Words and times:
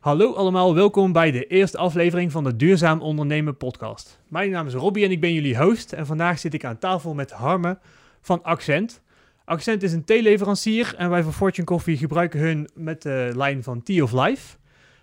Hallo 0.00 0.32
allemaal, 0.34 0.74
welkom 0.74 1.12
bij 1.12 1.30
de 1.30 1.46
eerste 1.46 1.78
aflevering 1.78 2.32
van 2.32 2.44
de 2.44 2.56
Duurzaam 2.56 3.00
Ondernemen 3.00 3.56
podcast. 3.56 4.20
Mijn 4.28 4.50
naam 4.50 4.66
is 4.66 4.74
Robbie 4.74 5.04
en 5.04 5.10
ik 5.10 5.20
ben 5.20 5.32
jullie 5.32 5.58
host 5.58 5.92
en 5.92 6.06
vandaag 6.06 6.38
zit 6.38 6.54
ik 6.54 6.64
aan 6.64 6.78
tafel 6.78 7.14
met 7.14 7.30
Harme 7.30 7.78
van 8.20 8.42
Accent. 8.42 9.02
Accent 9.44 9.82
is 9.82 9.92
een 9.92 10.04
theeleverancier 10.04 10.94
en 10.96 11.10
wij 11.10 11.22
van 11.22 11.32
Fortune 11.32 11.66
Coffee 11.66 11.96
gebruiken 11.96 12.40
hun 12.40 12.70
met 12.74 13.02
de 13.02 13.32
lijn 13.34 13.62
van 13.62 13.82
Tea 13.82 14.02
of 14.02 14.12
Life. 14.12 14.56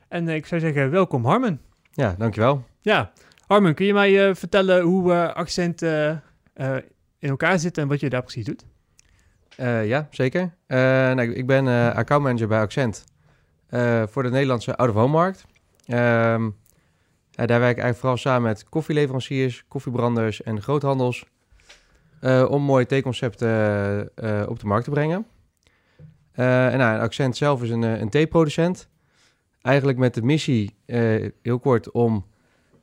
En 0.07 0.28
eh, 0.28 0.36
ik 0.36 0.46
zou 0.46 0.61
zeggen, 0.61 0.91
welkom 0.91 1.25
Harmen. 1.25 1.61
Ja, 1.91 2.16
dankjewel. 2.18 2.64
Ja, 2.82 3.11
Harmen, 3.48 3.75
kun 3.75 3.86
je 3.86 3.93
mij 3.93 4.27
eh, 4.27 4.36
vertellen 4.36 4.82
hoe 4.82 5.14
eh, 5.14 5.34
Accent 5.34 5.82
in 7.20 7.29
elkaar 7.29 7.59
zit 7.59 7.77
en 7.77 7.88
wat 7.88 8.00
je 8.00 8.09
daar 8.09 8.23
precies 8.23 8.45
doet? 8.45 8.66
Ja, 9.86 10.07
zeker. 10.11 10.54
Nou, 10.68 11.21
ik 11.21 11.45
ben 11.45 11.93
accountmanager 11.93 12.48
bij 12.48 12.59
Accent 12.59 13.05
eh, 13.68 14.04
voor 14.07 14.23
de 14.23 14.29
Nederlandse 14.29 14.77
out-of-home-markt. 14.77 15.45
Ehm, 15.86 16.50
daar 17.32 17.47
werk 17.47 17.78
ik 17.78 17.83
eigenlijk 17.83 17.97
vooral 17.97 18.18
samen 18.18 18.42
met 18.42 18.69
koffieleveranciers, 18.69 19.64
koffiebranders 19.68 20.42
en 20.43 20.61
groothandels 20.61 21.25
eh, 22.19 22.45
om 22.50 22.61
mooie 22.61 22.86
theeconcepten 22.86 23.50
eh, 24.15 24.43
op 24.47 24.59
de 24.59 24.68
markt 24.68 24.83
te 24.83 24.92
brengen. 24.92 25.25
En 26.32 26.78
nou, 26.78 27.00
Accent 27.00 27.37
zelf 27.37 27.64
is 27.64 27.69
een, 27.69 27.82
een 27.82 28.09
theeproducent. 28.09 28.89
Eigenlijk 29.61 29.97
met 29.97 30.14
de 30.14 30.21
missie, 30.21 30.75
heel 31.42 31.59
kort, 31.59 31.92
om 31.92 32.25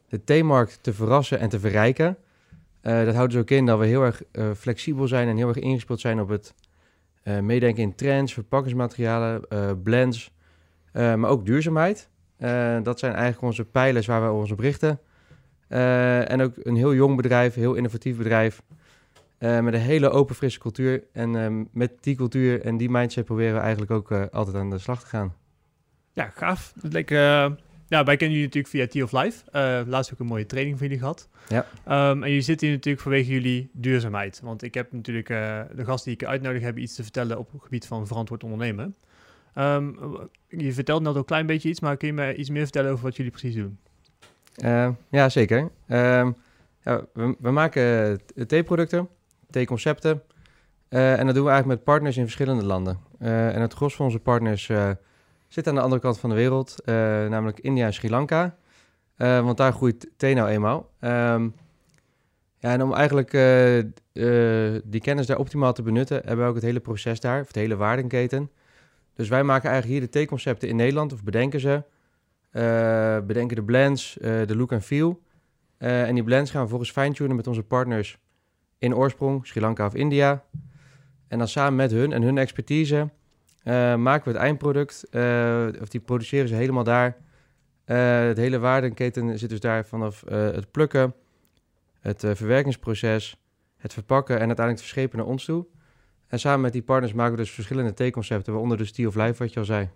de 0.09 0.25
theemarkt 0.25 0.79
te 0.83 0.93
verrassen 0.93 1.39
en 1.39 1.49
te 1.49 1.61
verrijken. 1.61 2.17
Dat 2.81 3.15
houdt 3.15 3.33
dus 3.33 3.41
ook 3.41 3.51
in 3.51 3.67
dat 3.67 3.79
we 3.79 3.87
heel 3.87 4.03
erg 4.03 4.23
flexibel 4.57 5.09
zijn 5.09 5.29
en 5.29 5.37
heel 5.37 5.49
erg 5.49 5.59
ingespeeld 5.59 6.01
zijn 6.01 6.21
op 6.21 6.29
het 6.29 6.55
meedenken 7.23 7.83
in 7.83 7.95
trends, 7.95 8.33
verpakkingsmaterialen, 8.33 9.43
blends, 9.83 10.35
maar 10.95 11.31
ook 11.31 11.47
duurzaamheid. 11.47 12.09
Eh, 12.37 12.77
dat 12.83 12.99
zijn 12.99 13.13
eigenlijk 13.13 13.43
onze 13.43 13.65
pijlers 13.65 14.07
waar 14.07 14.23
we 14.23 14.31
ons 14.31 14.51
op 14.51 14.59
richten. 14.59 15.01
Eh, 15.69 16.31
en 16.31 16.41
ook 16.41 16.53
een 16.63 16.77
heel 16.77 16.95
jong 16.95 17.17
bedrijf, 17.17 17.55
een 17.55 17.63
heel 17.63 17.75
innovatief 17.75 18.17
bedrijf, 18.17 18.63
eh, 19.39 19.61
met 19.61 19.75
een 19.75 19.81
hele 19.81 20.11
open, 20.11 20.35
frisse 20.35 20.59
cultuur. 20.59 21.05
En 21.13 21.69
met 21.73 21.93
die 22.01 22.17
cultuur 22.17 22.61
en 22.63 22.77
die 22.77 22.91
mindset 22.91 23.25
proberen 23.25 23.55
we 23.55 23.61
eigenlijk 23.61 23.91
ook 23.91 24.11
eh, 24.11 24.25
altijd 24.33 24.57
aan 24.57 24.71
de 24.71 24.79
slag 24.79 25.01
te 25.01 25.07
gaan. 25.07 25.35
Ja, 26.13 26.33
gaaf. 26.35 26.73
Dat 26.81 26.93
leek, 26.93 27.11
eh, 27.11 27.47
ja, 27.89 28.05
wij 28.05 28.17
kennen 28.17 28.37
jullie 28.37 28.45
natuurlijk 28.45 28.69
via 28.69 28.87
Tea 28.87 29.05
of 29.05 29.13
Life. 29.13 29.51
Eh, 29.51 29.81
laatst 29.87 30.13
ook 30.13 30.19
een 30.19 30.27
mooie 30.27 30.47
training 30.47 30.79
van 30.79 30.87
jullie 30.87 31.01
gehad. 31.01 31.29
Ja. 31.49 31.67
Ehm, 31.85 32.23
en 32.23 32.29
jullie 32.29 32.41
zitten 32.41 32.67
hier 32.67 32.77
natuurlijk 32.77 33.03
vanwege 33.03 33.33
jullie 33.33 33.71
duurzaamheid. 33.73 34.41
Want 34.43 34.63
ik 34.63 34.75
heb 34.75 34.93
natuurlijk 34.93 35.29
eh, 35.29 35.61
de 35.75 35.85
gasten 35.85 36.11
die 36.13 36.21
ik 36.21 36.29
uitnodig 36.29 36.63
hebben 36.63 36.83
iets 36.83 36.95
te 36.95 37.03
vertellen 37.03 37.39
op 37.39 37.53
het 37.53 37.63
gebied 37.63 37.87
van 37.87 38.07
verantwoord 38.07 38.45
ondernemen. 38.45 38.95
Ehm, 39.55 39.91
je 40.49 40.73
vertelt 40.73 41.03
net 41.03 41.13
al 41.13 41.17
een 41.17 41.25
klein 41.25 41.47
beetje 41.47 41.69
iets, 41.69 41.81
maar 41.81 41.97
kun 41.97 42.09
je 42.09 42.15
me 42.15 42.35
iets 42.35 42.51
meer 42.51 42.63
vertellen 42.63 42.91
over 42.91 43.05
wat 43.05 43.17
jullie 43.17 43.33
precies 43.33 43.55
doen? 43.55 43.79
Eh, 44.55 44.89
ja, 45.11 45.29
zeker. 45.29 45.71
Ehm, 45.87 46.33
ja, 46.81 47.05
we, 47.13 47.37
we 47.39 47.51
maken 47.51 48.21
theeproducten, 48.47 49.09
theeconcepten. 49.51 50.23
eh 50.89 51.19
en 51.19 51.27
dat 51.27 51.35
doen 51.35 51.45
we 51.45 51.51
eigenlijk 51.51 51.79
met 51.79 51.85
partners 51.95 52.17
in 52.17 52.23
verschillende 52.23 52.65
landen. 52.65 52.99
Eh, 53.19 53.55
en 53.55 53.61
het 53.61 53.73
gros 53.73 53.95
van 53.97 54.07
onze 54.07 54.19
partners 54.19 54.69
eh, 54.69 54.91
zit 55.49 55.69
aan 55.69 55.75
de 55.75 55.81
andere 55.81 56.01
kant 56.01 56.19
van 56.19 56.31
de 56.31 56.37
wereld, 56.37 56.77
namelijk 57.31 57.61
India 57.61 57.87
en 57.87 57.95
Sri 57.95 58.11
Lanka. 58.11 58.57
Want 59.17 59.57
daar 59.57 59.73
groeit 59.73 60.09
thee 60.17 60.35
nou 60.35 60.49
eenmaal. 60.49 60.91
Ehm, 61.01 61.49
ja, 62.59 62.73
en 62.73 62.83
om 62.83 62.93
eigenlijk 62.95 63.31
die 64.85 65.01
kennis 65.01 65.27
daar 65.27 65.39
optimaal 65.39 65.73
te 65.73 65.83
benutten, 65.83 66.17
hebben 66.25 66.45
we 66.45 66.51
ook 66.51 66.55
het 66.55 66.65
hele 66.65 66.81
proces 66.81 67.21
daar, 67.21 67.41
of 67.41 67.53
de 67.53 67.61
hele 67.61 67.77
waardenketen. 67.77 68.51
Dus 69.15 69.29
wij 69.29 69.43
maken 69.43 69.71
eigenlijk 69.71 69.99
hier 69.99 70.11
de 70.11 70.19
theeconcepten 70.19 70.69
in 70.69 70.77
Nederland, 70.77 71.13
of 71.13 71.23
bedenken 71.23 71.61
ze. 71.61 71.83
Eh, 72.55 73.19
bedenken 73.27 73.57
de 73.57 73.63
blends, 73.63 74.19
eh, 74.19 74.47
de 74.47 74.57
look 74.57 74.73
en 74.73 74.83
feel. 74.83 75.23
Eh, 75.77 76.09
en 76.09 76.15
die 76.15 76.25
blends 76.25 76.51
gaan 76.51 76.63
we 76.63 76.69
vervolgens 76.69 76.99
fine-tunen 76.99 77.37
met 77.37 77.47
onze 77.47 77.63
partners 77.63 78.19
in 78.79 78.95
oorsprong, 78.95 79.47
Sri 79.47 79.61
Lanka 79.61 79.87
of 79.87 79.95
India. 79.95 80.45
En 81.29 81.39
dan 81.39 81.49
samen 81.49 81.77
met 81.77 81.91
hun 81.91 82.13
en 82.13 82.23
hun 82.23 82.39
expertise 82.39 83.09
maken 83.97 84.25
we 84.25 84.31
het 84.31 84.41
eindproduct. 84.41 85.05
of 85.81 85.89
die 85.89 86.01
produceren 86.01 86.49
ze 86.49 86.55
helemaal 86.55 86.85
daar. 86.85 87.17
De 87.85 88.35
hele 88.35 88.59
waardenketen 88.59 89.39
zit 89.39 89.49
dus 89.49 89.61
daar 89.61 89.87
vanaf 89.87 90.23
het 90.29 90.71
plukken, 90.71 91.15
het 92.01 92.21
verwerkingsproces, 92.21 93.37
het 93.77 93.93
verpakken 93.93 94.35
en 94.35 94.47
uiteindelijk 94.47 94.79
het 94.79 94.93
verschepen 94.93 95.19
naar 95.19 95.27
ons 95.27 95.45
toe. 95.45 95.67
En 96.29 96.39
samen 96.41 96.61
met 96.61 96.73
die 96.73 96.83
partners 96.83 97.13
maken 97.13 97.33
we 97.33 97.39
dus 97.39 97.51
verschillende 97.51 97.95
theeconcepten, 97.95 98.53
waaronder 98.53 98.79
de 98.79 98.85
Steel 98.85 99.09
of 99.09 99.15
Life, 99.15 99.43
wat 99.43 99.53
je 99.53 99.59
al 99.59 99.65
zei. 99.65 99.89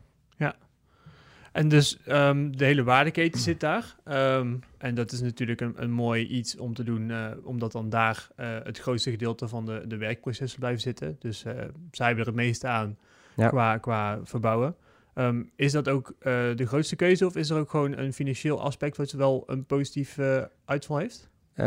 En 1.52 1.68
dus 1.68 1.98
ehm, 2.04 2.50
de 2.50 2.64
hele 2.64 2.82
waardeketen 2.82 3.40
zit 3.40 3.60
daar. 3.60 3.96
Ehm, 4.04 4.54
en 4.78 4.94
dat 4.94 5.12
is 5.12 5.20
natuurlijk 5.20 5.60
een, 5.60 5.72
een 5.76 5.90
mooi 5.90 6.26
iets 6.26 6.56
om 6.56 6.74
te 6.74 6.82
doen, 6.82 7.10
eh, 7.10 7.30
omdat 7.42 7.72
dan 7.72 7.88
daar 7.88 8.28
eh, 8.36 8.56
het 8.62 8.78
grootste 8.78 9.10
gedeelte 9.10 9.48
van 9.48 9.66
de, 9.66 9.84
de 9.86 9.96
werkprocessen 9.96 10.58
blijven 10.58 10.80
zitten. 10.80 11.16
Dus 11.18 11.44
eh, 11.44 11.52
zij 11.90 12.06
hebben 12.06 12.24
er 12.24 12.30
het 12.30 12.40
meeste 12.40 12.66
aan 12.66 12.98
Ja. 13.36 13.48
qua, 13.48 13.78
qua 13.78 14.20
verbouwen. 14.24 14.76
Ehm, 15.14 15.42
is 15.56 15.72
dat 15.72 15.88
ook 15.88 16.14
de 16.20 16.66
grootste 16.66 16.96
keuze 16.96 17.26
of 17.26 17.36
is 17.36 17.50
er 17.50 17.58
ook 17.58 17.70
gewoon 17.70 17.98
een 17.98 18.12
financieel 18.12 18.62
aspect 18.62 18.96
wat 18.96 19.12
wel 19.12 19.44
een 19.46 19.64
positief 19.64 20.18
uitval 20.64 20.96
heeft? 20.96 21.30
Eh, 21.58 21.66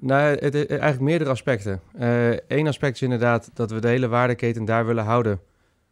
nou, 0.00 0.36
het, 0.38 0.54
eigenlijk 0.54 1.00
meerdere 1.00 1.30
aspecten. 1.30 1.80
Eén 2.48 2.66
aspect 2.66 2.94
is 2.94 3.02
inderdaad 3.02 3.50
dat 3.54 3.70
we 3.70 3.80
de 3.80 3.88
hele 3.88 4.08
waardeketen 4.08 4.64
daar 4.64 4.86
willen 4.86 5.04
houden. 5.04 5.40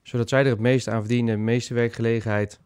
Zodat 0.02 0.28
zij 0.28 0.40
er 0.40 0.50
het 0.50 0.60
meeste 0.60 0.90
aan 0.90 1.00
verdienen, 1.00 1.34
de 1.34 1.40
meeste 1.40 1.74
werkgelegenheid. 1.74 2.60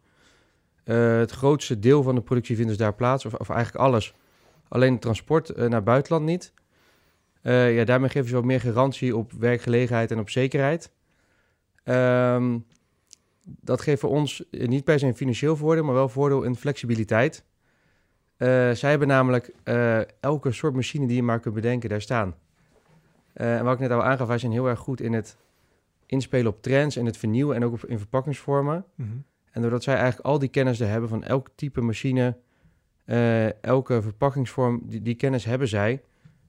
Eh, 0.83 1.17
het 1.17 1.31
grootste 1.31 1.79
deel 1.79 2.03
van 2.03 2.15
de 2.15 2.21
productie 2.21 2.55
vindt 2.55 2.69
dus 2.69 2.79
daar 2.79 2.95
plaats, 2.95 3.25
of, 3.25 3.33
of 3.33 3.49
eigenlijk 3.49 3.85
alles. 3.85 4.13
Alleen 4.67 4.91
het 4.91 5.01
transport 5.01 5.49
eh, 5.49 5.67
naar 5.67 5.83
buitenland 5.83 6.25
niet. 6.25 6.53
Eh, 7.41 7.75
ja, 7.75 7.83
daarmee 7.83 8.09
geven 8.09 8.29
ze 8.29 8.35
wat 8.35 8.43
meer 8.43 8.59
garantie 8.59 9.15
op 9.15 9.31
werkgelegenheid 9.31 10.11
en 10.11 10.19
op 10.19 10.29
zekerheid. 10.29 10.91
Ehm, 11.83 12.59
dat 13.43 13.81
geeft 13.81 13.99
voor 13.99 14.09
ons 14.09 14.49
eh, 14.49 14.67
niet 14.67 14.83
per 14.83 14.99
se 14.99 15.05
een 15.05 15.15
financieel 15.15 15.55
voordeel, 15.55 15.83
maar 15.83 15.93
wel 15.93 16.09
voordeel 16.09 16.43
in 16.43 16.55
flexibiliteit. 16.55 17.45
Eh, 18.37 18.71
zij 18.71 18.89
hebben 18.89 19.07
namelijk 19.07 19.51
eh, 19.63 19.99
elke 20.19 20.51
soort 20.51 20.73
machine 20.73 21.07
die 21.07 21.15
je 21.15 21.23
maar 21.23 21.39
kunt 21.39 21.55
bedenken, 21.55 21.89
daar 21.89 22.01
staan. 22.01 22.35
Eh, 23.33 23.57
en 23.57 23.63
wat 23.63 23.73
ik 23.73 23.79
net 23.79 23.91
al 23.91 24.03
aangaf, 24.03 24.27
wij 24.27 24.37
zijn 24.37 24.51
heel 24.51 24.67
erg 24.67 24.79
goed 24.79 25.01
in 25.01 25.13
het 25.13 25.37
inspelen 26.05 26.51
op 26.51 26.61
trends 26.61 26.95
en 26.95 27.05
het 27.05 27.17
vernieuwen 27.17 27.55
en 27.55 27.65
ook 27.65 27.83
in 27.83 27.97
verpakkingsvormen. 27.97 28.85
En 29.51 29.61
doordat 29.61 29.83
zij 29.83 29.95
eigenlijk 29.95 30.27
al 30.27 30.39
die 30.39 30.49
kennis 30.49 30.79
er 30.79 30.87
hebben 30.87 31.09
van 31.09 31.23
elk 31.23 31.49
type 31.55 31.81
machine, 31.81 32.37
elke 33.61 34.01
verpakkingsvorm, 34.01 34.81
die, 34.83 35.01
die 35.01 35.15
kennis 35.15 35.45
hebben 35.45 35.67
zij. 35.67 36.01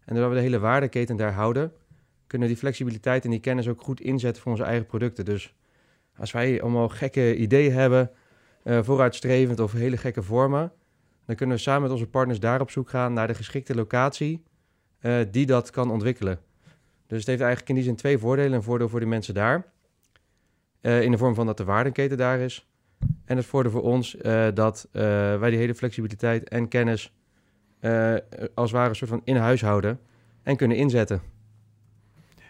En 0.05 0.15
doordat 0.15 0.29
we 0.29 0.37
de 0.37 0.43
hele 0.43 0.59
waardeketen 0.59 1.17
daar 1.17 1.33
houden, 1.33 1.73
kunnen 2.27 2.49
die 2.49 2.57
flexibiliteit 2.57 3.25
en 3.25 3.31
die 3.31 3.41
kennis 3.41 3.69
ook 3.69 3.83
goed 3.83 4.01
inzetten 4.01 4.43
voor 4.43 4.53
onze 4.53 4.65
eigen 4.65 4.87
producten. 4.87 5.25
Dus 5.25 5.55
als 6.17 6.33
wij 6.33 6.63
allemaal 6.63 6.89
gekke 6.89 7.37
ideeën 7.37 7.73
hebben, 7.73 8.11
vooruitstrevend 8.65 9.61
of 9.61 9.73
hele 9.73 9.97
gekke 9.97 10.23
vormen, 10.23 10.73
dan 11.27 11.37
kunnen 11.37 11.57
we 11.57 11.63
samen 11.63 11.83
met 11.83 11.91
onze 11.91 12.07
partners 12.07 12.41
daar 12.41 12.61
op 12.61 12.71
zoek 12.71 12.91
gaan 12.91 13.13
naar 13.13 13.27
de 13.27 13.35
geschikte 13.35 13.75
locatie 13.75 14.43
eh, 14.99 15.19
die 15.31 15.47
dat 15.47 15.71
kan 15.71 15.91
ontwikkelen. 15.91 16.41
Dus 17.07 17.19
het 17.19 17.27
heeft 17.27 17.41
eigenlijk 17.41 17.69
in 17.69 17.75
die 17.75 17.85
zin 17.85 17.97
twee 17.97 18.19
voordelen. 18.19 18.53
Een 18.53 18.63
voordeel 18.63 18.89
voor 18.89 19.01
de 19.01 19.07
mensen 19.07 19.35
daar, 19.35 19.67
eh, 20.81 21.03
in 21.03 21.11
de 21.11 21.19
vorm 21.19 21.35
van 21.35 21.47
dat 21.47 21.57
de 21.57 21.65
waardeketen 21.65 22.17
daar 22.17 22.39
is. 22.39 22.69
En 23.25 23.37
het 23.37 23.47
voordeel 23.47 23.73
voor 23.73 23.83
ons 23.83 24.17
eh, 24.17 24.47
dat 24.55 24.89
wij 24.93 25.51
die 25.51 25.59
hele 25.59 25.75
flexibiliteit 25.75 26.49
en 26.49 26.69
kennis 26.69 27.15
als 28.55 28.71
het 28.71 28.71
ware 28.71 28.89
een 28.89 28.97
soort 28.97 29.11
van 29.11 29.21
in 29.25 29.37
huis 29.37 29.61
houden 29.61 30.01
en 30.43 30.57
kunnen 30.57 30.77
inzetten. 30.77 31.23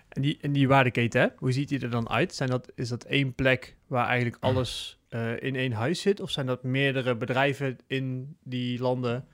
En 0.09 0.23
die, 0.23 0.39
en 0.41 0.53
die 0.53 0.69
waardeketen, 0.69 1.21
hè? 1.21 1.27
hoe 1.37 1.53
ziet 1.53 1.69
die 1.69 1.81
er 1.81 1.91
dan 1.91 2.09
uit? 2.09 2.35
Zijn 2.35 2.51
dat, 2.51 2.73
is 2.75 2.89
dat 2.89 3.05
één 3.05 3.35
plek 3.35 3.77
waar 3.87 4.07
eigenlijk 4.07 4.37
alles 4.41 5.01
eh, 5.17 5.43
in 5.43 5.57
één 5.57 5.73
huis 5.73 6.01
zit? 6.01 6.21
Of 6.21 6.31
zijn 6.31 6.47
dat 6.47 6.63
meerdere 6.63 7.17
bedrijven 7.17 7.79
in 7.87 8.37
die 8.43 8.81
landen 8.81 9.27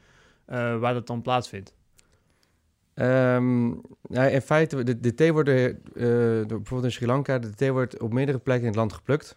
eh, 0.45 0.79
waar 0.79 0.95
dat 0.95 1.07
dan 1.07 1.23
plaatsvindt? 1.23 1.75
Ehm, 2.95 3.69
nou, 4.03 4.31
in 4.31 4.41
feite, 4.41 4.83
de, 4.83 5.01
de 5.01 5.15
thee 5.15 5.33
wordt 5.33 5.49
eh, 5.49 5.65
door- 5.95 6.47
bijvoorbeeld 6.47 6.85
in 6.85 6.93
Sri 6.93 7.07
Lanka, 7.07 7.39
de 7.39 7.55
thee 7.55 7.73
wordt 7.73 8.01
op 8.01 8.13
meerdere 8.13 8.39
plekken 8.39 8.65
in 8.65 8.71
het 8.71 8.81
land 8.81 8.93
geplukt. 8.93 9.37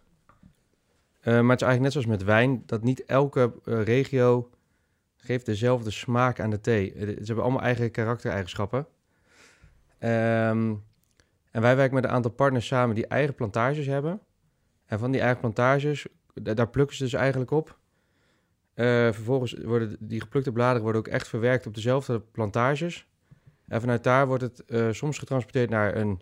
Maar 1.24 1.34
het 1.34 1.62
is 1.62 1.68
eigenlijk 1.68 1.82
net 1.82 1.92
zoals 1.92 2.08
met 2.08 2.24
wijn, 2.24 2.64
dat 2.66 2.84
niet 2.84 3.06
elke 3.06 3.54
regio 3.64 4.50
geeft 5.16 5.46
dezelfde 5.46 5.92
smaak 5.92 6.40
aan 6.40 6.50
de 6.50 6.62
thee. 6.62 6.94
Ze 6.98 7.24
hebben 7.26 7.44
allemaal 7.44 7.62
eigen 7.62 7.92
karaktereigenschappen. 7.92 8.88
Ehm, 9.98 10.74
en 11.52 11.62
wij 11.62 11.76
werken 11.76 11.96
met 11.96 12.04
een 12.04 12.10
aantal 12.10 12.32
partners 12.32 12.68
samen 12.68 12.96
die 12.96 13.08
eigen 13.08 13.36
plantages 13.36 13.86
hebben. 13.86 14.20
En 14.86 15.00
van 15.00 15.12
die 15.12 15.22
eigen 15.22 15.40
plantages, 15.40 16.08
daar 16.42 16.70
plukken 16.70 16.96
ze 16.96 17.04
dus 17.04 17.14
eigenlijk 17.14 17.52
op. 17.52 17.78
Eh, 18.74 18.86
vervolgens 18.86 19.54
worden 19.54 19.98
die 20.00 20.22
geplukte 20.22 20.52
bladeren 20.52 20.82
worden 20.82 21.02
ook 21.02 21.08
echt 21.08 21.28
verwerkt 21.28 21.68
op 21.68 21.74
dezelfde 21.74 22.20
plantages. 22.20 23.08
En 23.68 23.82
vanuit 23.82 24.04
daar 24.04 24.28
wordt 24.28 24.44
het 24.44 24.66
eh, 24.66 24.92
soms 24.92 25.18
getransporteerd 25.18 25.70
naar 25.70 25.96
een 25.96 26.22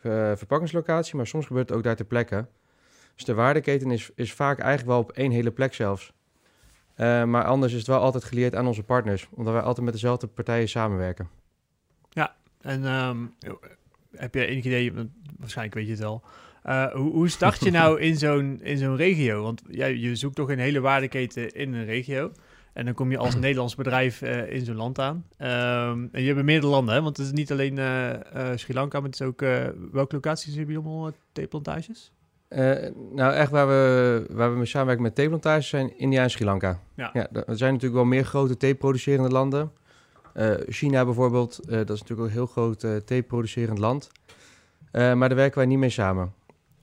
eh, 0.00 0.32
verpakkingslocatie, 0.36 1.16
maar 1.16 1.26
soms 1.26 1.46
gebeurt 1.46 1.68
het 1.68 1.78
ook 1.78 1.84
daar 1.84 1.96
ter 1.96 2.04
plekke. 2.04 2.46
Dus 3.14 3.24
de 3.24 3.34
waardeketen 3.34 3.90
is, 3.90 4.10
is 4.14 4.32
vaak 4.32 4.58
eigenlijk 4.58 4.90
wel 4.90 5.00
op 5.00 5.12
één 5.12 5.30
hele 5.30 5.50
plek 5.50 5.74
zelfs. 5.74 6.12
Maar 6.96 7.44
anders 7.44 7.72
is 7.72 7.78
het 7.78 7.86
wel 7.86 8.00
altijd 8.00 8.24
geleerd 8.24 8.54
aan 8.54 8.66
onze 8.66 8.82
partners, 8.82 9.28
omdat 9.30 9.52
wij 9.52 9.62
altijd 9.62 9.84
met 9.84 9.94
dezelfde 9.94 10.26
partijen 10.26 10.68
samenwerken. 10.68 11.28
En 12.64 12.84
ehm, 12.84 13.26
heb 14.16 14.34
je 14.34 14.46
enig 14.46 14.64
idee, 14.64 14.92
waarschijnlijk 15.38 15.76
weet 15.76 15.86
je 15.86 15.92
het 15.92 16.02
al, 16.02 16.22
eh, 16.64 16.92
hoe, 16.92 17.12
hoe 17.12 17.28
start 17.28 17.64
je 17.64 17.70
nou 17.80 18.00
in 18.00 18.16
zo'n, 18.16 18.60
in 18.62 18.78
zo'n 18.78 18.96
regio? 18.96 19.42
Want 19.42 19.62
ja, 19.70 19.86
je 19.86 20.16
zoekt 20.16 20.34
toch 20.34 20.50
een 20.50 20.58
hele 20.58 20.80
waardeketen 20.80 21.52
in 21.52 21.74
een 21.74 21.84
regio. 21.84 22.32
En 22.72 22.84
dan 22.84 22.94
kom 22.94 23.10
je 23.10 23.18
als 23.18 23.36
Nederlands 23.40 23.74
bedrijf 23.74 24.22
eh, 24.22 24.52
in 24.52 24.64
zo'n 24.64 24.76
land 24.76 24.98
aan. 24.98 25.24
Ehm, 25.36 26.06
en 26.12 26.22
je 26.22 26.32
hebt 26.32 26.42
meerdere 26.42 26.72
landen, 26.72 26.94
hè? 26.94 27.02
want 27.02 27.16
het 27.16 27.26
is 27.26 27.32
niet 27.32 27.52
alleen 27.52 27.78
eh, 27.78 28.50
Sri 28.54 28.74
Lanka, 28.74 29.00
maar 29.00 29.10
het 29.10 29.20
is 29.20 29.26
ook... 29.26 29.40
welke 29.92 30.14
locaties 30.14 30.54
hebben 30.54 30.74
jullie 30.74 30.88
allemaal 30.90 31.12
theeplantages? 31.32 32.12
Nou, 33.14 33.32
echt 33.32 33.50
waar 33.50 33.68
we, 33.68 34.26
waar 34.30 34.50
we 34.50 34.56
mee 34.56 34.66
samenwerken 34.66 35.04
met 35.04 35.14
theeplantages 35.14 35.68
zijn 35.68 35.98
India 35.98 36.22
en 36.22 36.30
Sri 36.30 36.44
Lanka. 36.44 36.80
Ja. 36.94 37.14
er 37.14 37.56
zijn 37.56 37.72
natuurlijk 37.72 37.94
wel 37.94 38.04
meer 38.04 38.24
grote 38.24 38.56
theeproducerende 38.56 39.30
landen. 39.30 39.72
China 40.68 41.04
bijvoorbeeld, 41.04 41.60
dat 41.66 41.90
is 41.90 42.00
natuurlijk 42.00 42.20
ook 42.20 42.26
een 42.26 42.32
heel 42.32 42.46
groot 42.46 42.86
theeproducerend 43.06 43.78
land. 43.78 44.10
Maar 44.92 45.28
daar 45.28 45.34
werken 45.34 45.58
wij 45.58 45.66
niet 45.66 45.78
mee 45.78 45.90
samen. 45.90 46.32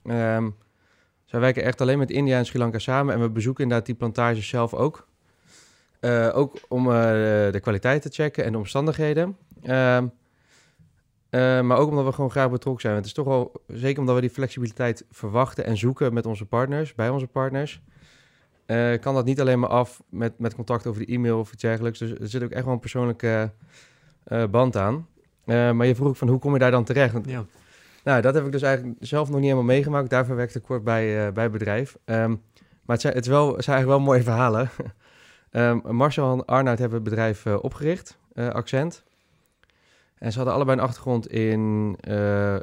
Ehm 0.04 0.48
zij 1.32 1.40
werken 1.40 1.62
echt 1.62 1.80
alleen 1.80 1.98
met 1.98 2.10
India 2.10 2.38
en 2.38 2.46
Sri 2.46 2.58
Lanka 2.58 2.78
samen. 2.78 3.14
En 3.14 3.20
we 3.20 3.30
bezoeken 3.30 3.62
inderdaad 3.62 3.86
die 3.86 3.94
plantages 3.94 4.48
zelf 4.48 4.74
ook. 4.74 5.06
Eh, 6.00 6.30
ook 6.34 6.56
om 6.68 6.86
eh, 6.86 6.94
de 7.52 7.58
kwaliteit 7.60 8.02
te 8.02 8.08
checken 8.08 8.44
en 8.44 8.52
de 8.52 8.58
omstandigheden. 8.58 9.36
Ehm, 9.62 10.06
eh, 11.30 11.60
maar 11.60 11.76
ook 11.76 11.88
omdat 11.88 12.04
we 12.04 12.12
gewoon 12.12 12.30
graag 12.30 12.50
betrokken 12.50 12.82
zijn. 12.82 12.94
Het 12.94 13.06
is 13.06 13.12
toch 13.12 13.26
wel, 13.26 13.52
zeker 13.66 14.00
omdat 14.00 14.14
we 14.14 14.20
die 14.20 14.30
flexibiliteit 14.30 15.04
verwachten 15.10 15.64
en 15.64 15.76
zoeken 15.76 16.14
met 16.14 16.26
onze 16.26 16.44
partners, 16.44 16.94
bij 16.94 17.08
onze 17.08 17.26
partners. 17.26 17.82
kan 19.00 19.14
dat 19.14 19.24
niet 19.24 19.40
alleen 19.40 19.60
maar 19.60 19.70
af 19.70 20.02
met, 20.08 20.38
met 20.38 20.54
contact 20.54 20.86
over 20.86 21.06
de 21.06 21.12
e-mail 21.12 21.38
of 21.38 21.52
iets 21.52 21.62
dergelijks. 21.62 21.98
Dus 21.98 22.10
er 22.10 22.28
zit 22.28 22.42
ook 22.42 22.50
echt 22.50 22.64
wel 22.64 22.74
een 22.74 22.80
persoonlijke 22.80 23.50
band 24.50 24.76
aan. 24.76 25.06
Maar 25.44 25.86
je 25.86 25.94
vroeg 25.94 26.16
van 26.16 26.28
hoe 26.28 26.38
kom 26.38 26.52
je 26.52 26.58
daar 26.58 26.70
dan 26.70 26.84
terecht? 26.84 27.14
Ja. 27.26 27.44
Nou, 28.02 28.20
dat 28.20 28.34
heb 28.34 28.44
ik 28.44 28.52
dus 28.52 28.62
eigenlijk 28.62 28.96
zelf 29.00 29.28
nog 29.28 29.36
niet 29.36 29.44
helemaal 29.44 29.74
meegemaakt. 29.74 30.10
Daarvoor 30.10 30.36
werkte 30.36 30.58
ik 30.58 30.64
kort 30.64 30.84
bij, 30.84 31.26
eh, 31.26 31.32
bij 31.32 31.42
het 31.42 31.52
bedrijf. 31.52 31.96
Ehm, 32.04 32.30
maar 32.30 32.96
het 32.96 33.00
zijn, 33.00 33.14
het, 33.14 33.26
wel, 33.26 33.46
het 33.46 33.68
eigenlijk 33.68 33.88
wel 33.88 34.00
mooie 34.00 34.22
verhalen. 34.22 34.70
Ehm, 35.50 35.78
Marcel 35.96 36.32
en 36.32 36.44
Arnoud 36.44 36.78
hebben 36.78 36.98
het 37.00 37.08
bedrijf 37.08 37.46
eh, 37.46 37.62
opgericht, 37.62 38.18
eh, 38.32 38.48
Accent. 38.48 39.04
En 40.18 40.30
ze 40.30 40.36
hadden 40.36 40.54
allebei 40.54 40.78
een 40.78 40.84
achtergrond 40.84 41.28
in, 41.28 41.96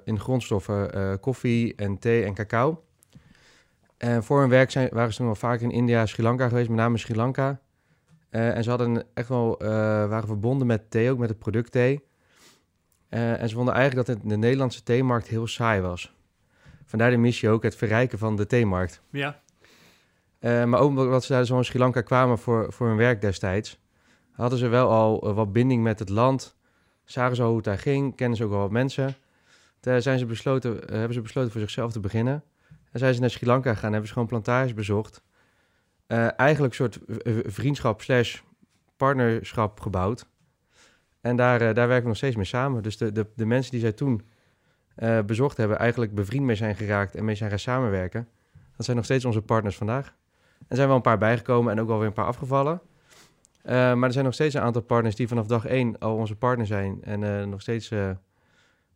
in 0.03 0.19
grondstoffen, 0.19 1.19
koffie 1.19 1.75
en 1.75 1.99
thee 1.99 2.23
en 2.23 2.33
cacao. 2.33 2.83
En 3.97 4.23
voor 4.23 4.39
hun 4.39 4.49
werk 4.49 4.71
zijn, 4.71 4.89
waren 4.91 5.13
ze 5.13 5.23
nog 5.23 5.39
wel 5.39 5.49
vaak 5.49 5.59
in 5.59 5.71
India, 5.71 6.05
Sri 6.05 6.23
Lanka 6.23 6.47
geweest, 6.47 6.69
met 6.69 6.77
name 6.77 6.97
Sri 6.97 7.15
Lanka. 7.15 7.59
En 8.29 8.63
ze 8.63 8.69
hadden 8.69 9.05
echt 9.13 9.27
wel, 9.27 9.57
waren 10.07 10.27
verbonden 10.27 10.67
met 10.67 10.91
thee, 10.91 11.11
ook 11.11 11.17
met 11.17 11.29
het 11.29 11.39
product 11.39 11.71
thee. 11.71 12.08
Eh, 13.09 13.41
en 13.41 13.49
ze 13.49 13.55
vonden 13.55 13.73
eigenlijk 13.73 14.07
dat 14.07 14.15
het, 14.17 14.29
de 14.29 14.37
Nederlandse 14.37 14.83
theemarkt 14.83 15.27
heel 15.27 15.47
saai 15.47 15.81
was. 15.81 16.13
Vandaar 16.85 17.09
de 17.09 17.17
missie 17.17 17.49
ook, 17.49 17.63
het 17.63 17.75
verrijken 17.75 18.17
van 18.17 18.35
de 18.35 18.45
theemarkt. 18.45 19.01
Ja, 19.09 19.41
Eh, 20.39 20.63
maar 20.63 20.79
ook 20.79 20.89
omdat 20.89 21.23
ze 21.23 21.33
daar 21.33 21.45
zo 21.45 21.57
in 21.57 21.65
Sri 21.65 21.79
Lanka 21.79 22.01
kwamen 22.01 22.37
voor, 22.37 22.73
voor 22.73 22.87
hun 22.87 22.97
werk 22.97 23.21
destijds, 23.21 23.79
hadden 24.31 24.59
ze 24.59 24.67
wel 24.67 24.89
al 24.89 25.21
eh, 25.21 25.35
wat 25.35 25.53
binding 25.53 25.83
met 25.83 25.99
het 25.99 26.09
land. 26.09 26.55
Zagen 27.03 27.35
ze 27.35 27.41
al 27.41 27.47
hoe 27.47 27.57
het 27.57 27.65
daar 27.65 27.77
ging, 27.77 28.15
kennen 28.15 28.37
ze 28.37 28.43
ook 28.43 28.49
wel 28.49 28.59
wat 28.59 28.71
mensen. 28.71 29.15
Toen 29.79 30.01
zijn 30.01 30.19
ze 30.19 30.25
besloten, 30.25 30.71
hebben 30.71 31.13
ze 31.13 31.21
besloten 31.21 31.51
voor 31.51 31.61
zichzelf 31.61 31.91
te 31.91 31.99
beginnen. 31.99 32.43
En 32.91 32.99
zijn 32.99 33.13
ze 33.13 33.19
naar 33.19 33.29
Sri 33.29 33.47
Lanka 33.47 33.73
gegaan, 33.73 33.89
hebben 33.89 34.07
ze 34.07 34.13
gewoon 34.13 34.27
plantages 34.27 34.73
bezocht. 34.73 35.21
Eigenlijk 36.07 36.79
een 36.79 36.91
soort 36.91 36.99
vriendschap 37.53 38.01
slash 38.01 38.39
partnerschap 38.97 39.79
gebouwd. 39.79 40.25
En 41.21 41.35
daar, 41.35 41.61
eh, 41.61 41.73
daar 41.73 41.87
werken 41.87 42.01
we 42.01 42.07
nog 42.07 42.17
steeds 42.17 42.35
mee 42.35 42.45
samen. 42.45 42.83
Dus 42.83 42.97
de, 42.97 43.11
de, 43.11 43.25
de 43.35 43.45
mensen 43.45 43.71
die 43.71 43.79
zij 43.79 43.91
toen 43.91 44.21
eh, 44.95 45.19
bezocht 45.21 45.57
hebben, 45.57 45.77
eigenlijk 45.77 46.13
bevriend 46.15 46.45
mee 46.45 46.55
zijn 46.55 46.75
geraakt 46.75 47.15
en 47.15 47.25
mee 47.25 47.35
zijn 47.35 47.49
gaan 47.49 47.59
samenwerken. 47.59 48.27
Dat 48.75 48.85
zijn 48.85 48.97
nog 48.97 49.05
steeds 49.05 49.25
onze 49.25 49.41
partners 49.41 49.75
vandaag. 49.77 50.15
Er 50.67 50.75
zijn 50.75 50.87
wel 50.87 50.95
een 50.95 51.01
paar 51.01 51.17
bijgekomen 51.17 51.71
en 51.71 51.79
ook 51.81 51.87
wel 51.87 51.97
weer 51.97 52.07
een 52.07 52.13
paar 52.13 52.25
afgevallen. 52.25 52.81
Eh, 53.61 53.73
maar 53.93 54.03
er 54.07 54.11
zijn 54.11 54.25
nog 54.25 54.33
steeds 54.33 54.53
een 54.55 54.61
aantal 54.61 54.81
partners 54.81 55.15
die 55.15 55.27
vanaf 55.27 55.47
dag 55.47 55.65
één 55.65 55.97
al 55.99 56.15
onze 56.15 56.35
partner 56.35 56.65
zijn. 56.67 57.03
En 57.03 57.49
nog 57.49 57.61
steeds 57.61 57.91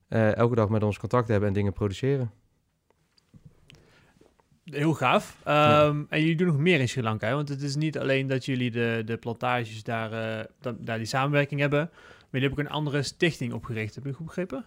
elke 0.09 0.55
dag 0.55 0.69
met 0.69 0.83
ons 0.83 0.99
contact 0.99 1.27
hebben 1.27 1.47
en 1.47 1.53
dingen 1.53 1.73
produceren. 1.73 2.31
heel 4.63 4.93
gaaf. 4.93 5.37
Ehm, 5.43 6.03
En 6.09 6.19
jullie 6.19 6.35
doen 6.35 6.47
nog 6.47 6.57
meer 6.57 6.79
in 6.79 6.89
Sri 6.89 7.01
Lanka, 7.01 7.27
hè? 7.27 7.33
want 7.33 7.49
het 7.49 7.61
is 7.61 7.75
niet 7.75 7.97
alleen 7.99 8.27
dat 8.27 8.45
jullie 8.45 8.71
de, 8.71 9.01
de 9.05 9.17
plantages 9.17 9.83
daar, 9.83 10.09
da- 10.59 10.75
daar 10.79 10.97
die 10.97 11.05
samenwerking 11.07 11.59
hebben, 11.59 11.89
maar 12.33 12.41
jullie 12.41 12.55
hebben 12.55 12.65
ook 12.65 12.71
een 12.71 12.87
andere 12.87 13.03
stichting 13.03 13.53
opgericht. 13.53 13.95
Heb 13.95 14.07
ik 14.07 14.15
goed 14.15 14.25
begrepen? 14.25 14.65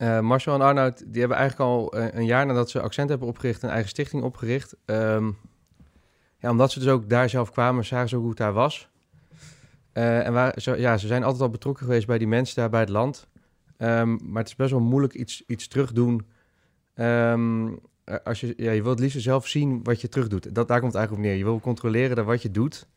Eh, 0.00 0.20
Marcel 0.20 0.54
en 0.54 0.60
Arnoud 0.60 0.98
die 1.06 1.20
hebben 1.20 1.38
eigenlijk 1.38 1.70
al 1.70 1.92
eh, 1.92 2.18
een 2.18 2.24
jaar 2.24 2.46
nadat 2.46 2.70
ze 2.70 2.80
Accent 2.80 3.08
hebben 3.08 3.28
opgericht... 3.28 3.62
een 3.62 3.68
eigen 3.68 3.88
stichting 3.88 4.22
opgericht. 4.22 4.76
Ehm, 4.84 5.30
ja, 6.38 6.50
omdat 6.50 6.72
ze 6.72 6.78
dus 6.78 6.88
ook 6.88 7.08
daar 7.08 7.28
zelf 7.28 7.50
kwamen, 7.50 7.84
zagen 7.84 8.08
ze 8.08 8.14
ook 8.14 8.20
hoe 8.20 8.30
het 8.30 8.38
daar 8.38 8.52
was. 8.52 8.88
Eh, 9.92 10.26
en 10.26 10.32
waar, 10.32 10.78
ja, 10.78 10.96
ze 10.96 11.06
zijn 11.06 11.22
altijd 11.22 11.42
al 11.42 11.50
betrokken 11.50 11.84
geweest 11.84 12.06
bij 12.06 12.18
die 12.18 12.26
mensen 12.26 12.56
daar 12.56 12.70
bij 12.70 12.80
het 12.80 12.88
land. 12.88 13.28
Ehm, 13.76 14.10
maar 14.10 14.42
het 14.42 14.48
is 14.48 14.56
best 14.56 14.70
wel 14.70 14.80
moeilijk 14.80 15.14
iets, 15.14 15.42
iets 15.46 15.68
terugdoen. 15.68 16.26
Ehm, 16.94 17.68
eh, 18.04 18.16
als 18.24 18.40
je, 18.40 18.54
ja, 18.56 18.70
je 18.70 18.82
wilt 18.82 18.98
het 18.98 19.00
liefst 19.00 19.20
zelf 19.20 19.46
zien 19.46 19.82
wat 19.82 20.00
je 20.00 20.08
terugdoet. 20.08 20.54
Dat, 20.54 20.68
daar 20.68 20.80
komt 20.80 20.92
het 20.92 21.00
eigenlijk 21.00 21.12
op 21.12 21.30
neer. 21.30 21.38
Je 21.38 21.50
wil 21.50 21.60
controleren 21.60 22.16
dat 22.16 22.24
wat 22.24 22.42
je 22.42 22.50
doet... 22.50 22.88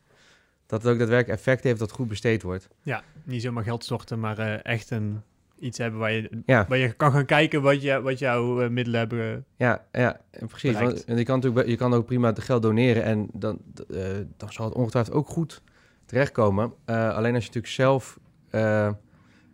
dat 0.73 0.83
het 0.83 0.91
ook 0.91 0.99
daadwerkelijk 0.99 1.39
effect 1.39 1.63
heeft 1.63 1.79
dat 1.79 1.91
goed 1.91 2.07
besteed 2.07 2.43
wordt. 2.43 2.67
Ja, 2.81 3.03
niet 3.23 3.41
zomaar 3.41 3.63
geld 3.63 3.83
storten, 3.83 4.19
maar 4.19 4.37
eh, 4.39 4.65
echt 4.73 4.89
een, 4.91 5.21
iets 5.59 5.77
hebben 5.77 5.99
waar 5.99 6.11
je, 6.11 6.29
Ja. 6.45 6.65
waar 6.69 6.77
je 6.77 6.93
kan 6.93 7.11
gaan 7.11 7.25
kijken 7.25 7.61
wat, 7.61 7.81
je, 7.81 8.01
wat 8.01 8.19
jouw 8.19 8.61
eh, 8.61 8.69
middelen 8.69 8.99
hebben. 8.99 9.45
Ja, 9.57 9.85
ja 9.91 10.19
precies. 10.47 10.79
Want 10.79 11.03
je 11.05 11.23
kan 11.23 11.39
natuurlijk 11.39 11.67
je 11.67 11.75
kan 11.75 11.93
ook 11.93 12.05
prima 12.05 12.27
het 12.27 12.39
geld 12.39 12.61
doneren 12.61 13.03
en 13.03 13.27
dan, 13.33 13.59
eh, 13.89 14.03
dan 14.37 14.51
zal 14.51 14.65
het 14.65 14.73
ongetwijfeld 14.75 15.15
ook 15.15 15.27
goed 15.27 15.61
terechtkomen. 16.05 16.73
Eh, 16.85 16.95
alleen 17.15 17.33
als 17.35 17.43
je 17.43 17.47
natuurlijk 17.49 17.73
zelf 17.73 18.19
eh, 18.49 18.91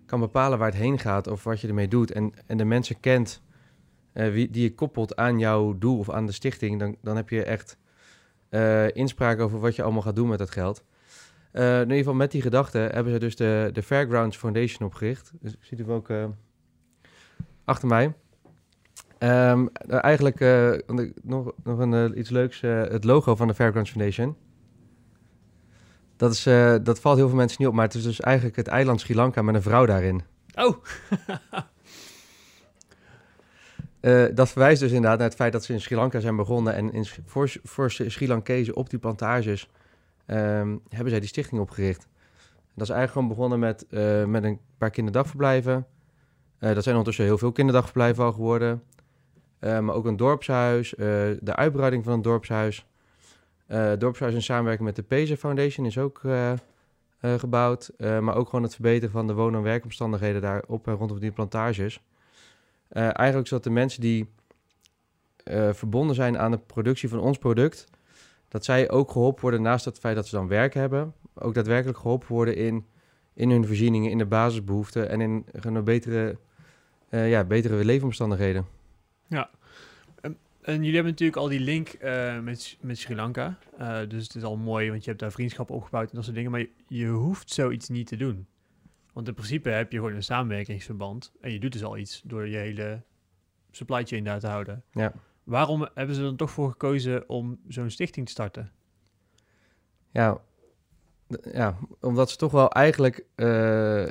kan 0.06 0.19
bepalen 0.19 0.57
waar 0.57 0.69
het 0.72 0.77
heen 0.80 1.00
gaat 1.00 1.27
of 1.27 1.44
wat 1.44 1.62
je 1.62 1.68
ermee 1.68 1.88
doet 1.88 2.12
en, 2.12 2.33
en 2.45 2.57
de 2.57 2.65
mensen 2.65 3.00
kent 3.00 3.42
eh, 4.13 4.31
wie, 4.31 4.50
die 4.50 4.63
je 4.63 4.75
koppelt 4.75 5.15
aan 5.15 5.39
jouw 5.39 5.77
doel 5.77 5.98
of 6.00 6.10
aan 6.10 6.25
de 6.25 6.31
stichting, 6.31 6.80
dan, 6.80 6.95
dan 7.01 7.15
heb 7.15 7.30
je 7.30 7.44
echt 7.44 7.77
eh, 8.50 8.95
inspraak 8.95 9.39
over 9.39 9.60
wat 9.60 9.75
je 9.75 9.83
allemaal 9.83 10.01
gaat 10.01 10.15
doen 10.15 10.27
met 10.27 10.38
dat 10.39 10.51
geld. 10.51 10.84
Eh, 11.51 11.75
in 11.75 11.82
ieder 11.82 11.98
geval 11.98 12.13
met 12.13 12.32
die 12.32 12.41
gedachte 12.41 12.77
hebben 12.77 13.13
ze 13.13 13.20
dus 13.20 13.36
de, 13.36 13.70
de 13.74 13.84
Fairgrounds 13.84 14.38
Foundation 14.38 14.88
opgericht. 14.88 15.32
Dus 15.39 15.51
ik 15.51 15.60
zie 15.62 15.77
het 15.77 15.89
ook 15.89 16.10
eh, 16.10 16.25
achter 17.65 17.88
mij. 17.88 18.13
Ehm, 19.18 19.65
nou, 19.88 20.01
eigenlijk 20.01 20.39
eh, 20.41 20.72
nog, 21.24 21.51
nog 21.63 21.79
een, 21.79 22.20
iets 22.20 22.29
leuks. 22.29 22.62
het 22.62 23.03
logo 23.03 23.36
van 23.36 23.48
de 23.48 23.53
Fairgrounds 23.53 23.91
Foundation. 23.91 24.36
Dat, 26.15 26.32
is, 26.32 26.44
dat 26.84 27.00
valt 27.00 27.18
heel 27.18 27.27
veel 27.27 27.38
mensen 27.38 27.58
niet 27.60 27.68
op, 27.68 27.74
maar 27.74 27.86
het 27.86 27.94
is 27.94 28.03
dus 28.03 28.20
eigenlijk 28.20 28.56
het 28.56 28.68
eiland 28.68 29.01
Sri 29.01 29.15
Lanka 29.15 29.41
met 29.41 29.56
een 29.56 29.62
vrouw 29.62 29.86
daarin. 29.86 30.22
Oh, 30.56 30.77
dat 34.36 34.50
verwijst 34.50 34.82
dus 34.82 34.91
inderdaad 34.91 35.18
naar 35.18 35.27
het 35.27 35.38
feit 35.38 35.53
dat 35.53 35.63
ze 35.63 35.74
in 35.74 35.82
Sri 35.82 35.96
Lanka 35.96 36.20
zijn 36.20 36.36
begonnen. 36.36 36.74
En 36.74 36.94
in, 36.94 37.06
voor, 37.25 37.51
voor 37.63 37.91
Sri 37.91 38.27
Lankezen 38.27 38.75
op 38.75 38.89
die 38.89 39.00
plantages 39.00 39.70
ehm, 40.29 40.77
hebben 40.89 41.09
zij 41.09 41.19
die 41.19 41.29
stichting 41.29 41.62
opgericht. 41.62 42.07
Dat 42.79 42.88
is 42.88 42.93
eigenlijk 42.93 43.12
gewoon 43.12 43.27
begonnen 43.27 43.59
met, 43.59 43.88
eh, 43.88 44.25
met 44.25 44.43
een 44.43 44.59
paar 44.77 44.89
kinderdagverblijven. 44.89 45.88
Eh, 46.59 46.74
dat 46.74 46.83
zijn 46.83 46.95
ondertussen 46.95 47.25
heel 47.25 47.38
veel 47.38 47.51
kinderdagverblijven 47.51 48.24
al 48.24 48.31
geworden. 48.31 48.83
Eh, 49.59 49.79
maar 49.79 49.95
ook 49.95 50.05
een 50.05 50.17
dorpshuis, 50.17 50.93
de 51.39 51.55
uitbreiding 51.55 52.03
van 52.03 52.13
een 52.13 52.21
dorpshuis. 52.21 52.88
Dorpshuis 53.98 54.33
in 54.33 54.41
samenwerking 54.41 54.86
met 54.86 54.95
de 54.95 55.03
Peza 55.03 55.36
Foundation 55.36 55.86
is 55.86 55.98
ook 55.98 56.21
gebouwd. 57.21 57.91
Maar 57.98 58.36
ook 58.36 58.50
gewoon 58.50 58.63
het 58.63 58.74
verbeteren 58.74 59.12
van 59.12 59.27
de 59.27 59.33
woon- 59.33 59.55
en 59.55 59.62
werkomstandigheden 59.62 60.41
daar 60.41 60.63
op 60.67 60.88
en 60.88 60.93
rondom 60.93 61.19
die 61.19 61.31
plantages. 61.31 62.01
Eigenlijk 62.89 63.48
zodat 63.48 63.63
de 63.63 63.69
mensen 63.69 64.01
die 64.01 64.29
verbonden 65.71 66.15
zijn 66.15 66.38
aan 66.38 66.51
de 66.51 66.57
productie 66.57 67.09
van 67.09 67.19
ons 67.19 67.38
product, 67.38 67.88
dat 68.50 68.65
zij 68.65 68.89
ook 68.89 69.12
geholpen 69.12 69.41
worden 69.41 69.62
naast 69.62 69.86
het 69.86 70.00
feit 70.00 70.15
dat 70.15 70.27
ze 70.27 70.36
dan 70.36 70.48
werk 70.48 70.74
hebben, 70.74 71.13
ook 71.34 71.53
daadwerkelijk 71.53 71.98
geholpen 71.98 72.27
worden 72.27 72.56
in, 72.56 72.86
in 73.34 73.50
hun 73.50 73.65
voorzieningen, 73.65 74.12
in 74.12 74.18
de 74.18 74.25
basisbehoeften 74.25 75.10
en 75.10 75.22
in 75.22 75.46
gewoon 75.53 75.84
betere, 75.84 76.38
eh, 77.10 77.29
ja, 77.29 77.44
betere 77.44 77.86
leefomstandigheden. 77.86 78.65
en 80.70 80.75
jullie 80.75 80.94
hebben 80.94 81.12
natuurlijk 81.12 81.39
al 81.39 81.48
die 81.48 81.60
link 81.60 81.88
eh, 81.88 82.39
met, 82.39 82.77
met 82.82 82.98
Sri 82.98 83.15
Lanka. 83.15 83.58
Eh, 83.77 84.00
dus 84.08 84.24
het 84.24 84.36
is 84.36 84.44
al 84.44 84.58
mooi, 84.58 84.89
want 84.89 85.03
je 85.03 85.10
hebt 85.10 85.22
daar 85.22 85.32
vriendschap 85.32 85.70
opgebouwd 85.70 86.10
en 86.10 86.15
dat 86.15 86.24
soort 86.24 86.36
dingen. 86.36 86.51
Maar 86.51 86.60
je, 86.60 86.70
je 86.88 87.08
hoeft 87.08 87.51
zoiets 87.51 87.89
niet 87.89 88.08
te 88.08 88.15
doen. 88.15 88.48
Want 89.13 89.27
in 89.27 89.34
principe 89.34 89.70
heb 89.70 89.91
je 89.91 89.98
gewoon 89.98 90.13
een 90.13 90.24
samenwerkingsverband. 90.24 91.32
En 91.41 91.51
je 91.51 91.60
doet 91.60 91.72
dus 91.72 91.84
al 91.84 91.98
iets 91.98 92.22
door 92.25 92.48
je 92.48 92.58
hele 92.58 93.01
supply 93.72 94.06
chain 94.06 94.24
daar 94.24 94.39
te 94.39 94.48
houden. 94.48 94.84
Ja. 94.91 95.13
Waarom 95.50 95.88
hebben 95.94 96.15
ze 96.15 96.22
er 96.22 96.27
dan 96.27 96.36
toch 96.36 96.51
voor 96.51 96.70
gekozen 96.70 97.29
om 97.29 97.60
zo'n 97.68 97.89
stichting 97.89 98.25
te 98.25 98.32
starten? 98.32 98.72
Ja, 100.12 100.41
ja 101.51 101.77
omdat 102.01 102.29
ze 102.29 102.38
toch 102.38 102.51
wel 102.51 102.72
eigenlijk... 102.72 103.25
eh, 103.36 104.08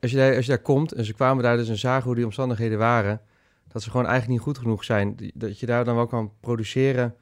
als, 0.00 0.10
je 0.10 0.16
daar, 0.16 0.36
als 0.36 0.44
je 0.44 0.50
daar 0.50 0.62
komt 0.62 0.92
en 0.92 1.04
ze 1.04 1.14
kwamen 1.14 1.42
daar 1.42 1.56
dus 1.56 1.68
en 1.68 1.78
zagen 1.78 2.04
hoe 2.04 2.14
die 2.14 2.24
omstandigheden 2.24 2.78
waren... 2.78 3.20
dat 3.68 3.82
ze 3.82 3.90
gewoon 3.90 4.06
eigenlijk 4.06 4.34
niet 4.34 4.46
goed 4.46 4.58
genoeg 4.58 4.84
zijn. 4.84 5.16
Dat 5.34 5.58
je 5.58 5.66
daar 5.66 5.84
dan 5.84 5.94
wel 5.94 6.06
kan 6.06 6.32
produceren. 6.40 7.16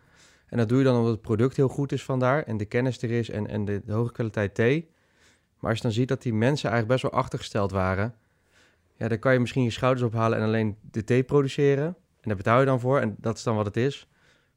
En 0.47 0.59
dat 0.59 0.69
doe 0.69 0.79
je 0.79 0.85
dan 0.85 0.97
omdat 0.97 1.13
het 1.13 1.23
product 1.23 1.57
heel 1.57 1.69
goed 1.69 1.93
is 1.93 2.05
vandaar... 2.05 2.43
en 2.43 2.57
de 2.57 2.65
kennis 2.65 3.03
er 3.03 3.11
is 3.11 3.31
en, 3.31 3.47
en 3.47 3.65
de 3.65 3.83
hoge 3.87 4.13
kwaliteit 4.13 4.55
thee. 4.55 4.91
Maar 5.59 5.71
als 5.71 5.79
je 5.79 5.85
dan 5.85 5.93
ziet 5.93 6.09
dat 6.09 6.23
die 6.23 6.35
mensen 6.35 6.71
eigenlijk 6.71 7.01
best 7.01 7.13
wel 7.13 7.21
achtergesteld 7.23 7.71
waren... 7.71 8.15
ja, 8.99 9.09
dan 9.09 9.19
kan 9.19 9.33
je 9.33 9.39
misschien 9.39 9.63
je 9.63 9.71
schouders 9.71 10.07
ophalen 10.07 10.39
en 10.39 10.45
alleen 10.45 10.77
de 10.91 11.05
thee 11.05 11.23
produceren. 11.23 11.87
En 11.87 12.29
daar 12.29 12.37
betaal 12.37 12.61
je 12.61 12.67
dan 12.67 12.81
voor 12.81 13.01
en 13.01 13.17
dat 13.19 13.37
is 13.37 13.43
dan 13.43 13.57
wat 13.57 13.67
het 13.67 13.77
is. 13.77 14.09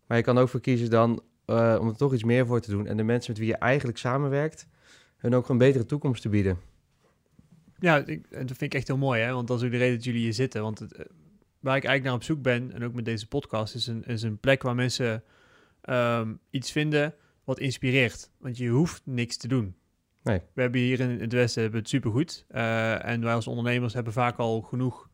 Maar 0.07 0.17
je 0.17 0.24
kan 0.24 0.38
ook 0.38 0.50
voor 0.50 0.62
kiezen 0.62 0.89
dan 0.89 1.24
eh, 1.45 1.77
om 1.79 1.88
er 1.88 1.98
toch 1.98 2.13
iets 2.13 2.24
meer 2.24 2.45
voor 2.45 2.60
te 2.62 2.71
doen. 2.71 2.88
En 2.88 2.98
de 2.98 3.03
mensen 3.03 3.31
met 3.31 3.41
wie 3.41 3.50
je 3.50 3.57
eigenlijk 3.57 3.98
samenwerkt, 3.98 4.67
hun 5.17 5.36
ook 5.36 5.50
een 5.50 5.57
betere 5.57 5.86
toekomst 5.86 6.21
te 6.21 6.29
bieden. 6.29 6.60
Ja, 7.79 7.98
ik, 7.98 8.25
en 8.29 8.45
dat 8.45 8.57
vind 8.57 8.74
ik 8.74 8.74
echt 8.74 8.88
heel 8.88 8.98
mooi, 8.98 9.21
hè? 9.21 9.33
want 9.33 9.48
dat 9.48 9.57
is 9.57 9.65
ook 9.65 9.71
de 9.71 9.77
reden 9.77 9.95
dat 9.95 10.03
jullie 10.03 10.21
hier 10.21 10.33
zitten. 10.33 10.62
Want 10.62 10.79
het, 10.79 10.93
eh, 10.93 11.05
waar 11.60 11.75
ik 11.75 11.83
eigenlijk 11.83 12.03
naar 12.03 12.13
op 12.13 12.24
zoek 12.24 12.41
ben, 12.41 12.71
en 12.71 12.83
ook 12.83 12.93
met 12.93 13.05
deze 13.05 13.27
podcast, 13.27 13.75
is 13.75 13.88
een, 13.88 14.03
is 14.03 14.21
een 14.21 14.38
plek 14.38 14.62
waar 14.63 14.75
mensen 14.75 15.24
ehm, 15.81 16.33
iets 16.50 16.71
vinden 16.71 17.15
wat 17.43 17.60
inspireert. 17.60 18.31
Want 18.38 18.57
je 18.57 18.69
hoeft 18.69 19.01
niks 19.05 19.38
te 19.38 19.48
doen. 19.48 19.75
Nee. 20.24 20.42
We 20.54 20.62
hebben 20.62 20.82
hier 20.82 21.00
in 21.00 21.20
het 21.20 21.34
Westen 21.34 21.62
hebben 21.62 21.80
het 21.80 21.90
supergoed. 21.90 22.46
Eh, 22.48 23.06
en 23.06 23.22
wij 23.22 23.34
als 23.34 23.48
ondernemers 23.48 23.94
hebben 23.94 24.13
vaak 24.13 24.38
al 24.38 24.62
genoeg 24.62 25.10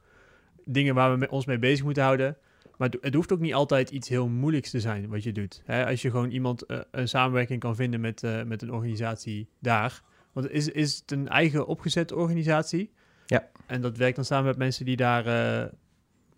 dingen 0.65 0.95
waar 0.95 1.19
we 1.19 1.29
ons 1.29 1.45
mee 1.45 1.59
bezig 1.59 1.85
moeten 1.85 2.03
houden. 2.03 2.37
Maar 2.77 2.93
het, 3.01 3.13
hoeft 3.13 3.31
ook 3.31 3.39
niet 3.39 3.53
altijd 3.53 3.89
iets 3.89 4.09
heel 4.09 4.27
moeilijks 4.27 4.69
te 4.69 4.79
zijn 4.79 5.07
wat 5.09 5.23
je 5.23 5.31
doet. 5.31 5.61
Hè? 5.65 5.85
Als 5.85 6.01
je 6.01 6.09
gewoon 6.09 6.29
iemand 6.29 6.65
eh, 6.65 6.79
een 6.91 7.07
samenwerking 7.07 7.59
kan 7.59 7.75
vinden 7.75 8.01
met, 8.01 8.23
eh, 8.23 8.43
met 8.43 8.61
een 8.61 8.71
organisatie 8.71 9.49
daar. 9.59 10.01
Want 10.31 10.51
is, 10.51 10.69
is 10.69 10.95
het 10.95 11.11
een 11.11 11.27
eigen 11.27 11.67
opgezette 11.67 12.15
organisatie? 12.15 12.91
Ja. 13.25 13.49
En 13.65 13.81
dat 13.81 13.97
werkt 13.97 14.15
dan 14.15 14.25
samen 14.25 14.45
met 14.45 14.57
mensen 14.57 14.85
die 14.85 14.95
daar 14.95 15.23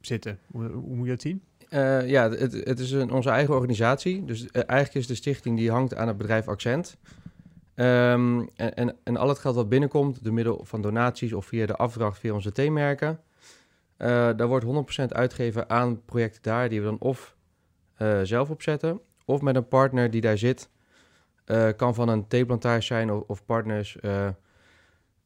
zitten. 0.02 0.40
Hoe, 0.52 0.68
hoe 0.68 0.96
moet 0.96 1.06
je 1.06 1.12
dat 1.12 1.22
zien? 1.22 1.44
Ja, 2.10 2.30
het, 2.30 2.54
het 2.54 2.80
is 2.80 2.92
een, 2.92 3.12
onze 3.12 3.30
eigen 3.30 3.54
organisatie. 3.54 4.26
Dus 4.26 4.48
eigenlijk 4.52 4.94
is 4.94 5.08
de 5.08 5.16
stichting 5.16 5.58
die 5.58 5.72
hangt 5.72 5.96
aan 5.96 6.08
het 6.08 6.18
bedrijf 6.18 6.48
Accent. 6.48 6.98
Ehm, 7.80 8.46
en, 8.56 8.96
en, 9.04 9.18
al 9.18 9.28
het 9.28 9.40
geld 9.40 9.56
wat 9.56 9.70
binnenkomt, 9.70 10.24
door 10.24 10.34
middel 10.34 10.66
van 10.66 10.82
donaties 10.82 11.34
of 11.34 11.46
via 11.46 11.66
de 11.66 11.76
afdracht 11.76 12.20
via 12.20 12.34
onze 12.34 12.52
theemerken, 12.52 13.20
eh 13.98 14.30
daar 14.36 14.48
wordt 14.48 14.66
100% 15.02 15.06
uitgegeven 15.08 15.70
aan 15.70 16.06
projecten 16.06 16.42
daar 16.42 16.70
die 16.70 16.80
we 16.80 16.86
dan 16.86 17.00
of 17.00 17.36
eh, 17.96 18.20
zelf 18.24 18.50
opzetten, 18.50 19.00
of 19.26 19.42
met 19.42 19.56
een 19.56 19.68
partner 19.68 20.12
die 20.12 20.22
daar 20.22 20.38
zit. 20.38 20.70
Eh, 21.46 21.70
kan 21.76 21.96
van 21.96 22.10
een 22.10 22.28
theeplantage 22.28 22.82
zijn 22.82 23.12
of, 23.12 23.24
of 23.28 23.46
partners 23.46 23.98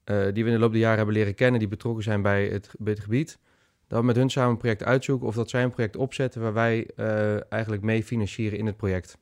die 0.05 0.43
we 0.43 0.50
in 0.50 0.53
de 0.53 0.60
loop 0.60 0.72
der 0.72 0.81
jaren 0.81 0.98
hebben 0.98 1.15
leren 1.15 1.36
kennen, 1.36 1.60
die 1.60 1.69
betrokken 1.69 2.03
zijn 2.03 2.22
bij 2.22 2.48
het, 2.48 2.69
bij 2.77 2.93
het 2.93 3.01
gebied. 3.01 3.39
Dat 3.88 4.00
we 4.00 4.05
met 4.05 4.15
hun 4.15 4.29
samen 4.29 4.51
een 4.51 4.57
project 4.57 4.83
uitzoeken 4.83 5.27
of 5.27 5.36
dat 5.36 5.50
zij 5.50 5.63
een 5.63 5.72
project 5.72 5.95
opzetten 5.95 6.41
waar 6.41 6.53
wij 6.53 6.88
eigenlijk 7.50 7.81
mee 7.81 8.03
financieren 8.03 8.60
in 8.60 8.65
het 8.65 8.77
project. 8.77 9.17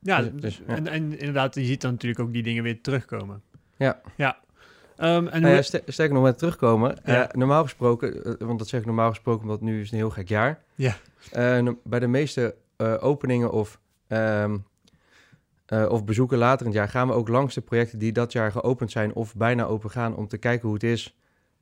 Ja, 0.00 0.22
Dus- 0.22 0.40
dus, 0.40 0.60
ja. 0.66 0.76
En, 0.76 0.86
en 0.86 1.18
inderdaad, 1.18 1.54
je 1.54 1.64
ziet 1.64 1.80
dan 1.80 1.90
natuurlijk 1.92 2.20
ook 2.20 2.32
die 2.32 2.42
dingen 2.42 2.62
weer 2.62 2.80
terugkomen. 2.80 3.42
Ja. 3.76 4.00
Ja. 4.16 4.38
Ehm, 4.96 5.26
en 5.26 5.42
Nou 5.42 5.54
ja, 5.54 5.62
ster- 5.62 5.82
sterker 5.86 6.14
nog, 6.14 6.22
met 6.24 6.38
terugkomen. 6.38 6.96
Ja. 7.04 7.28
eh, 7.28 7.34
normaal 7.36 7.62
gesproken, 7.62 8.24
eh, 8.24 8.46
want 8.46 8.58
dat 8.58 8.68
zeg 8.68 8.80
ik 8.80 8.86
normaal 8.86 9.08
gesproken, 9.08 9.42
omdat 9.42 9.60
nu 9.60 9.80
is 9.80 9.90
een 9.90 9.96
heel 9.96 10.10
gek 10.10 10.28
jaar. 10.28 10.62
Ja. 10.74 10.96
Eh, 11.32 11.68
bij 11.84 11.98
de 11.98 12.06
meeste 12.06 12.54
openingen 13.00 13.50
of, 13.52 13.80
ehm, 14.06 14.56
eh, 15.66 15.86
of 15.88 16.04
bezoeken 16.04 16.38
later 16.38 16.60
in 16.60 16.72
het 16.72 16.80
jaar 16.80 16.88
gaan 16.88 17.06
we 17.08 17.12
ook 17.14 17.28
langs 17.28 17.54
de 17.54 17.60
projecten 17.60 17.98
die 17.98 18.12
dat 18.12 18.32
jaar 18.32 18.52
geopend 18.52 18.90
zijn 18.90 19.14
of 19.14 19.36
bijna 19.36 19.64
open 19.64 19.90
gaan 19.90 20.16
om 20.16 20.28
te 20.28 20.38
kijken 20.38 20.64
hoe 20.66 20.74
het 20.74 20.84
is. 20.84 21.16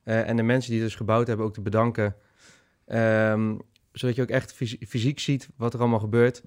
En 0.05 0.37
de 0.37 0.43
mensen 0.43 0.71
die 0.71 0.81
het 0.81 0.89
dus 0.89 0.97
gebouwd 0.99 1.27
hebben 1.27 1.47
ook 1.47 1.55
te 1.55 1.61
bedanken. 1.61 2.17
Ehm, 2.87 3.55
zodat 3.93 4.17
je 4.17 4.23
ook 4.23 4.29
echt 4.29 4.53
fys- 4.53 4.77
fysiek 4.89 5.19
ziet 5.19 5.49
wat 5.57 5.75
er 5.75 5.81
allemaal 5.81 5.99
gebeurt. 6.01 6.43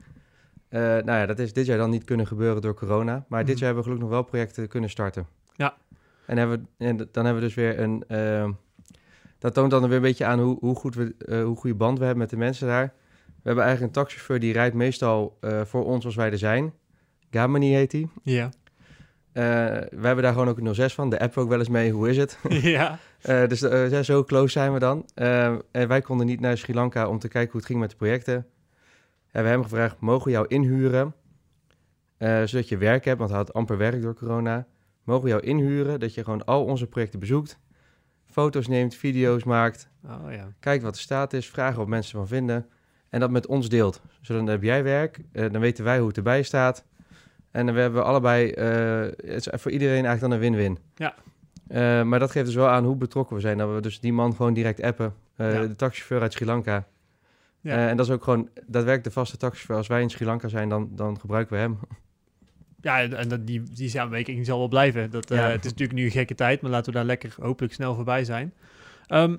Eh, 0.69 0.79
nou 0.81 1.05
ja, 1.11 1.25
dat 1.25 1.39
is 1.39 1.53
dit 1.53 1.65
jaar 1.65 1.77
dan 1.77 1.89
niet 1.89 2.03
kunnen 2.03 2.27
gebeuren 2.27 2.61
door 2.61 2.73
corona. 2.73 3.25
Maar 3.27 3.45
dit 3.45 3.55
Mhm. 3.55 3.63
jaar 3.63 3.73
hebben 3.73 3.83
we 3.83 3.89
gelukkig 3.89 4.07
nog 4.09 4.09
wel 4.19 4.23
projecten 4.29 4.67
kunnen 4.67 4.89
starten. 4.89 5.27
Ja. 5.55 5.73
En, 6.25 6.37
hebben 6.37 6.67
we, 6.77 6.85
en 6.85 6.97
dan 6.97 7.25
hebben 7.25 7.33
we 7.35 7.39
dus 7.47 7.53
weer 7.53 7.79
een... 7.79 8.03
ehm, 8.07 8.51
dat 9.39 9.53
toont 9.53 9.71
dan 9.71 9.87
weer 9.87 9.95
een 9.95 10.01
beetje 10.01 10.25
aan 10.25 10.39
hoe, 10.39 10.57
hoe, 10.59 10.75
goed 10.75 10.95
we, 10.95 11.15
eh, 11.25 11.43
hoe 11.43 11.55
goede 11.57 11.75
band 11.75 11.97
we 11.97 12.03
hebben 12.03 12.21
met 12.21 12.29
de 12.29 12.37
mensen 12.37 12.67
daar. 12.67 12.93
We 13.25 13.45
hebben 13.45 13.63
eigenlijk 13.63 13.95
een 13.95 14.01
taxichauffeur 14.01 14.39
die 14.39 14.53
rijdt 14.53 14.75
meestal 14.75 15.37
eh, 15.41 15.61
voor 15.65 15.85
ons 15.85 16.05
als 16.05 16.15
wij 16.15 16.31
er 16.31 16.37
zijn. 16.37 16.73
Gamani 17.31 17.73
heet 17.73 17.91
hij. 17.91 18.07
ja. 18.23 18.49
We 19.33 19.99
hebben 20.01 20.23
daar 20.23 20.31
gewoon 20.33 20.47
ook 20.49 20.57
een 20.59 20.75
06 20.75 20.93
van. 20.93 21.09
De 21.09 21.19
app 21.19 21.37
ook 21.37 21.49
wel 21.49 21.59
eens 21.59 21.69
mee. 21.69 21.91
Hoe 21.91 22.09
is 22.09 22.17
het? 22.17 22.39
ja. 22.77 22.99
Dus 23.47 23.59
zo 24.05 24.23
close 24.23 24.51
zijn 24.51 24.73
we 24.73 24.79
dan. 24.79 25.05
En 25.71 25.87
wij 25.87 26.01
konden 26.01 26.25
niet 26.25 26.39
naar 26.39 26.57
Sri 26.57 26.73
Lanka 26.73 27.07
om 27.07 27.19
te 27.19 27.27
kijken 27.27 27.51
hoe 27.51 27.59
het 27.59 27.69
ging 27.69 27.79
met 27.79 27.89
de 27.89 27.95
projecten. 27.95 28.45
En 29.31 29.41
we 29.41 29.49
hebben 29.49 29.51
hem 29.51 29.63
gevraagd, 29.63 29.99
mogen 29.99 30.25
we 30.25 30.31
jou 30.31 30.47
inhuren? 30.47 31.13
Eh, 32.17 32.43
zodat 32.43 32.69
je 32.69 32.77
werk 32.77 33.05
hebt, 33.05 33.17
want 33.17 33.29
hij 33.29 33.39
had 33.39 33.53
amper 33.53 33.77
werk 33.77 34.01
door 34.01 34.13
corona. 34.13 34.67
Mogen 35.03 35.23
we 35.23 35.29
jou 35.29 35.41
inhuren, 35.41 35.99
dat 35.99 36.13
je 36.13 36.23
gewoon 36.23 36.45
al 36.45 36.65
onze 36.65 36.87
projecten 36.87 37.19
bezoekt. 37.19 37.59
Foto's 38.25 38.67
neemt, 38.67 38.95
video's 38.95 39.43
maakt. 39.43 39.89
Oh 40.05 40.31
ja. 40.31 40.47
Kijkt 40.59 40.83
wat 40.83 40.93
de 40.93 40.99
staat 40.99 41.33
is, 41.33 41.49
vragen 41.49 41.77
wat 41.77 41.87
mensen 41.87 42.17
van 42.17 42.27
vinden. 42.27 42.65
En 43.09 43.19
dat 43.19 43.29
met 43.29 43.47
ons 43.47 43.69
deelt. 43.69 44.01
Zodat 44.21 44.45
dan 44.45 44.51
heb 44.53 44.63
jij 44.63 44.83
werk, 44.83 45.19
eh, 45.31 45.51
dan 45.51 45.61
weten 45.61 45.83
wij 45.83 45.97
hoe 45.97 46.07
het 46.07 46.17
erbij 46.17 46.43
staat. 46.43 46.85
En 47.51 47.65
dan 47.65 47.75
hebben 47.75 47.99
we 47.99 48.05
allebei, 48.05 48.51
eh, 48.51 49.01
het 49.33 49.47
is 49.47 49.61
voor 49.61 49.71
iedereen 49.71 50.05
eigenlijk 50.05 50.21
dan 50.21 50.31
een 50.31 50.39
win-win. 50.39 50.77
Ja. 50.95 51.15
Maar 52.03 52.19
dat 52.19 52.31
geeft 52.31 52.45
dus 52.45 52.55
wel 52.55 52.67
aan 52.67 52.85
hoe 52.85 52.95
betrokken 52.95 53.35
we 53.35 53.41
zijn. 53.41 53.57
Dat 53.57 53.73
we 53.73 53.81
dus 53.81 53.99
die 53.99 54.13
man 54.13 54.35
gewoon 54.35 54.53
direct 54.53 54.81
appen. 54.81 55.13
Ja. 55.35 55.61
De 55.61 55.75
taxichauffeur 55.75 56.21
uit 56.21 56.33
Sri 56.33 56.45
Lanka. 56.45 56.87
Ja. 57.61 57.75
Eh, 57.75 57.89
en 57.89 57.97
dat 57.97 58.05
is 58.05 58.11
ook 58.11 58.23
gewoon, 58.23 58.49
dat 58.67 58.83
werkt 58.83 59.03
de 59.03 59.11
vaste 59.11 59.37
taxichauffeur. 59.37 59.77
Als 59.77 59.87
wij 59.87 60.01
in 60.01 60.09
Sri 60.09 60.25
Lanka 60.25 60.47
zijn, 60.47 60.69
dan, 60.69 60.89
dan 60.91 61.19
gebruiken 61.19 61.55
we 61.55 61.61
hem. 61.61 61.79
Ja, 62.81 63.01
en 63.01 63.29
dat, 63.29 63.47
die, 63.47 63.63
die 63.63 63.89
samenwerking 63.89 64.45
zal 64.45 64.57
wel 64.57 64.67
blijven. 64.67 65.11
Dat, 65.11 65.31
eh, 65.31 65.37
Ja. 65.37 65.49
Het 65.49 65.65
is 65.65 65.71
natuurlijk 65.71 65.99
nu 65.99 66.05
een 66.05 66.11
gekke 66.11 66.35
tijd, 66.35 66.61
maar 66.61 66.71
laten 66.71 66.91
we 66.91 66.97
daar 66.97 67.07
lekker 67.07 67.35
hopelijk 67.39 67.73
snel 67.73 67.95
voorbij 67.95 68.23
zijn. 68.23 68.53
Ehm, 69.07 69.35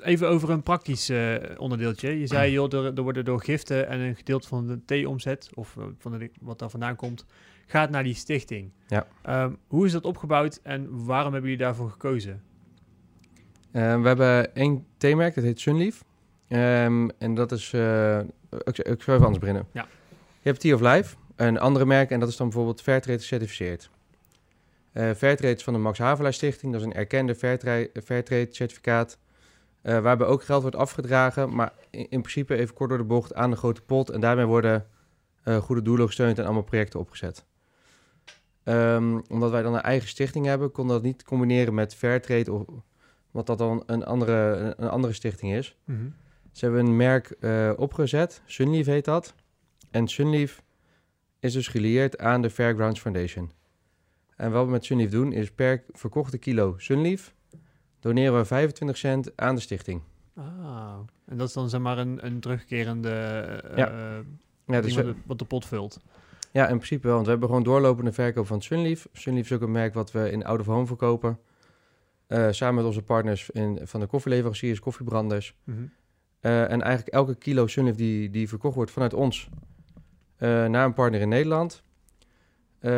even 0.00 0.28
over 0.28 0.50
een 0.50 0.62
praktisch 0.62 1.08
eh, 1.08 1.34
onderdeeltje. 1.56 2.20
Je 2.20 2.26
zei, 2.26 2.50
joh, 2.60 2.72
er, 2.72 2.84
er 2.94 3.02
worden 3.02 3.24
door 3.24 3.42
giften 3.42 3.88
en 3.88 4.00
een 4.00 4.16
gedeelte 4.16 4.48
van 4.48 4.66
de 4.66 4.84
theeomzet, 4.84 5.50
of 5.54 5.76
van 5.98 6.18
de, 6.18 6.30
wat 6.40 6.58
daar 6.58 6.70
vandaan 6.70 6.96
komt, 6.96 7.26
gaat 7.66 7.90
naar 7.90 8.02
die 8.02 8.14
stichting. 8.14 8.70
Ja. 8.86 9.06
Ehm, 9.22 9.52
hoe 9.66 9.86
is 9.86 9.92
dat 9.92 10.04
opgebouwd 10.04 10.60
en 10.62 11.04
waarom 11.04 11.32
hebben 11.32 11.50
jullie 11.50 11.64
daarvoor 11.64 11.90
gekozen? 11.90 12.42
We 13.70 13.78
hebben 13.80 14.54
één 14.54 14.86
theemerk, 14.96 15.34
dat 15.34 15.44
heet 15.44 15.60
Sunleaf. 15.60 16.04
Ehm, 16.52 17.08
en 17.18 17.34
dat 17.34 17.52
is... 17.52 17.72
eh, 17.72 18.18
ik, 18.18 18.26
ik 18.78 19.02
zou 19.02 19.16
even 19.16 19.16
anders 19.16 19.38
beginnen. 19.38 19.66
Ja. 19.72 19.86
Je 20.42 20.48
hebt 20.48 20.60
Tea 20.60 20.74
of 20.74 20.80
Life, 20.80 21.16
een 21.36 21.58
andere 21.58 21.84
merk. 21.86 22.10
En 22.10 22.20
dat 22.20 22.28
is 22.28 22.36
dan 22.36 22.46
bijvoorbeeld 22.48 22.82
Fairtrade 22.82 23.18
gecertificeerd. 23.18 23.90
Eh 24.92 25.10
Fairtrade 25.10 25.54
is 25.54 25.62
van 25.64 25.72
de 25.72 25.78
Max 25.78 25.98
Havelaar 25.98 26.32
Stichting. 26.32 26.72
Dat 26.72 26.80
is 26.80 26.86
een 26.86 26.94
erkende 26.94 27.34
Fairtrade, 27.34 27.90
Fairtrade 28.04 28.48
certificaat. 28.50 29.18
eh, 29.82 29.98
waarbij 29.98 30.26
ook 30.26 30.42
geld 30.44 30.62
wordt 30.62 30.76
afgedragen. 30.76 31.54
Maar 31.54 31.72
in, 31.90 32.06
in 32.10 32.20
principe 32.20 32.56
even 32.56 32.74
kort 32.74 32.88
door 32.88 32.98
de 32.98 33.04
bocht 33.04 33.34
aan 33.34 33.50
de 33.50 33.56
grote 33.56 33.82
pot. 33.82 34.10
En 34.10 34.20
daarmee 34.20 34.46
worden 34.46 34.86
goede 35.60 35.82
doelen 35.82 36.06
gesteund 36.06 36.38
en 36.38 36.44
allemaal 36.44 36.62
projecten 36.62 37.00
opgezet. 37.00 37.44
Ehm, 38.64 39.18
omdat 39.28 39.50
wij 39.50 39.62
dan 39.62 39.74
een 39.74 39.80
eigen 39.82 40.08
stichting 40.08 40.46
hebben, 40.46 40.72
konden 40.72 40.96
we 40.96 41.02
dat 41.02 41.10
niet 41.12 41.24
combineren 41.24 41.74
met 41.74 41.94
Fairtrade... 41.94 42.52
Of, 42.52 42.62
wat 43.30 43.46
dat 43.46 43.58
dan 43.58 43.82
een 43.86 44.04
andere, 44.04 44.74
een 44.76 44.88
andere 44.88 45.12
stichting 45.12 45.52
is. 45.52 45.76
Ze 46.52 46.64
hebben 46.64 46.86
een 46.86 46.96
merk 46.96 47.30
eh, 47.30 47.72
opgezet, 47.76 48.42
Sunleaf 48.44 48.86
heet 48.86 49.04
dat. 49.04 49.34
En 49.90 50.08
Sunleaf 50.08 50.62
is 51.40 51.52
dus 51.52 51.68
gelieerd 51.68 52.18
aan 52.18 52.42
de 52.42 52.50
Fairgrounds 52.50 53.00
Foundation. 53.00 53.50
En 54.36 54.50
wat 54.52 54.64
we 54.64 54.70
met 54.70 54.84
Sunleaf 54.84 55.10
doen, 55.10 55.32
is 55.32 55.50
per 55.50 55.84
verkochte 55.92 56.38
kilo 56.38 56.74
Sunleaf 56.78 57.34
doneren 58.00 58.36
we 58.38 58.44
25 58.44 58.96
cent 58.96 59.36
aan 59.36 59.54
de 59.54 59.60
stichting. 59.60 60.02
Ah, 60.36 60.98
en 61.26 61.36
dat 61.36 61.48
is 61.48 61.54
dan 61.54 61.68
zeg 61.68 61.80
maar 61.80 61.98
een, 61.98 62.26
een 62.26 62.40
terugkerende 62.40 63.10
eh, 63.10 63.76
Ja. 63.76 63.90
eh, 63.90 64.18
Ja, 64.66 64.80
dus 64.80 64.94
wat, 64.94 65.04
de, 65.04 65.14
wat 65.26 65.38
de 65.38 65.44
pot 65.44 65.66
vult. 65.66 66.00
ja, 66.52 66.62
in 66.68 66.76
principe 66.76 67.02
wel. 67.06 67.12
Want 67.14 67.24
we 67.24 67.30
hebben 67.30 67.48
gewoon 67.48 67.64
doorlopende 67.64 68.12
verkoop 68.12 68.46
van 68.46 68.62
Sunleaf. 68.62 69.08
Sunleaf 69.12 69.44
is 69.44 69.52
ook 69.52 69.60
een 69.62 69.72
merk 69.72 69.94
wat 69.94 70.12
we 70.12 70.30
in 70.30 70.44
Out 70.44 70.60
of 70.60 70.66
Home 70.66 70.86
verkopen. 70.86 71.38
Samen 72.50 72.74
met 72.74 72.84
onze 72.84 73.02
partners 73.02 73.50
in, 73.50 73.78
van 73.82 74.00
de 74.00 74.06
koffieleveranciers, 74.06 74.80
koffiebranders. 74.80 75.54
Mhm. 75.64 75.82
Eh, 76.42 76.70
en 76.70 76.82
eigenlijk 76.82 77.14
elke 77.14 77.34
kilo 77.34 77.66
Sunlift 77.66 77.98
die, 77.98 78.30
die 78.30 78.48
verkocht 78.48 78.74
wordt 78.74 78.90
vanuit 78.90 79.14
ons 79.14 79.48
eh, 80.36 80.66
naar 80.66 80.84
een 80.84 80.92
partner 80.92 81.20
in 81.20 81.28
Nederland. 81.28 81.82
eh, 82.80 82.90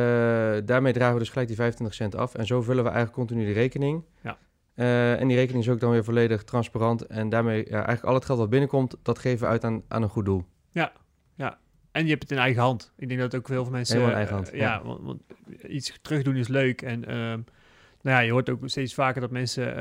daarmee 0.65 0.93
dragen 0.93 1.13
we 1.13 1.19
dus 1.19 1.29
gelijk 1.29 1.49
die 1.49 1.57
25 1.57 1.97
cent 1.97 2.15
af. 2.15 2.35
En 2.35 2.47
zo 2.47 2.63
vullen 2.63 2.85
we 2.85 2.91
eigenlijk 2.91 3.19
continu 3.19 3.47
de 3.47 3.53
rekening. 3.53 4.05
Ja. 4.23 4.39
En 5.17 5.29
die 5.29 5.37
rekening 5.37 5.65
is 5.65 5.71
ook 5.71 5.81
dan 5.81 5.91
weer 5.91 6.05
volledig 6.05 6.45
transparant. 6.45 7.07
En 7.07 7.29
daarmee, 7.29 7.59
ja, 7.59 7.75
eigenlijk 7.75 8.05
al 8.05 8.15
het 8.15 8.25
geld 8.25 8.39
wat 8.39 8.51
binnenkomt, 8.51 8.97
dat 9.03 9.19
geven 9.19 9.47
we 9.47 9.53
uit 9.53 9.65
aan, 9.65 9.83
aan 9.89 10.03
een 10.03 10.09
goed 10.09 10.25
doel. 10.25 10.45
en 11.93 12.05
je 12.05 12.11
hebt 12.11 12.23
het 12.23 12.33
in 12.33 12.39
eigen 12.39 12.63
hand. 12.63 12.93
Ik 12.97 13.09
denk 13.09 13.21
dat 13.21 13.35
ook 13.35 13.49
heel 13.49 13.63
veel 13.63 13.73
mensen... 13.73 13.97
Helemaal 13.97 14.21
in 14.21 14.27
eigen 14.27 14.37
hand, 14.37 14.57
ja, 14.57 14.75
ja. 14.75 14.83
want, 14.85 15.01
want 15.03 15.23
iets 15.69 15.99
terugdoen 16.03 16.37
is 16.37 16.49
leuk. 16.49 16.83
En 16.83 17.05
ehm, 17.05 17.41
nou 18.01 18.17
ja, 18.17 18.19
je 18.19 18.31
hoort 18.31 18.51
ook 18.51 18.69
steeds 18.69 18.95
vaker 18.95 19.21
dat 19.21 19.31
mensen 19.31 19.77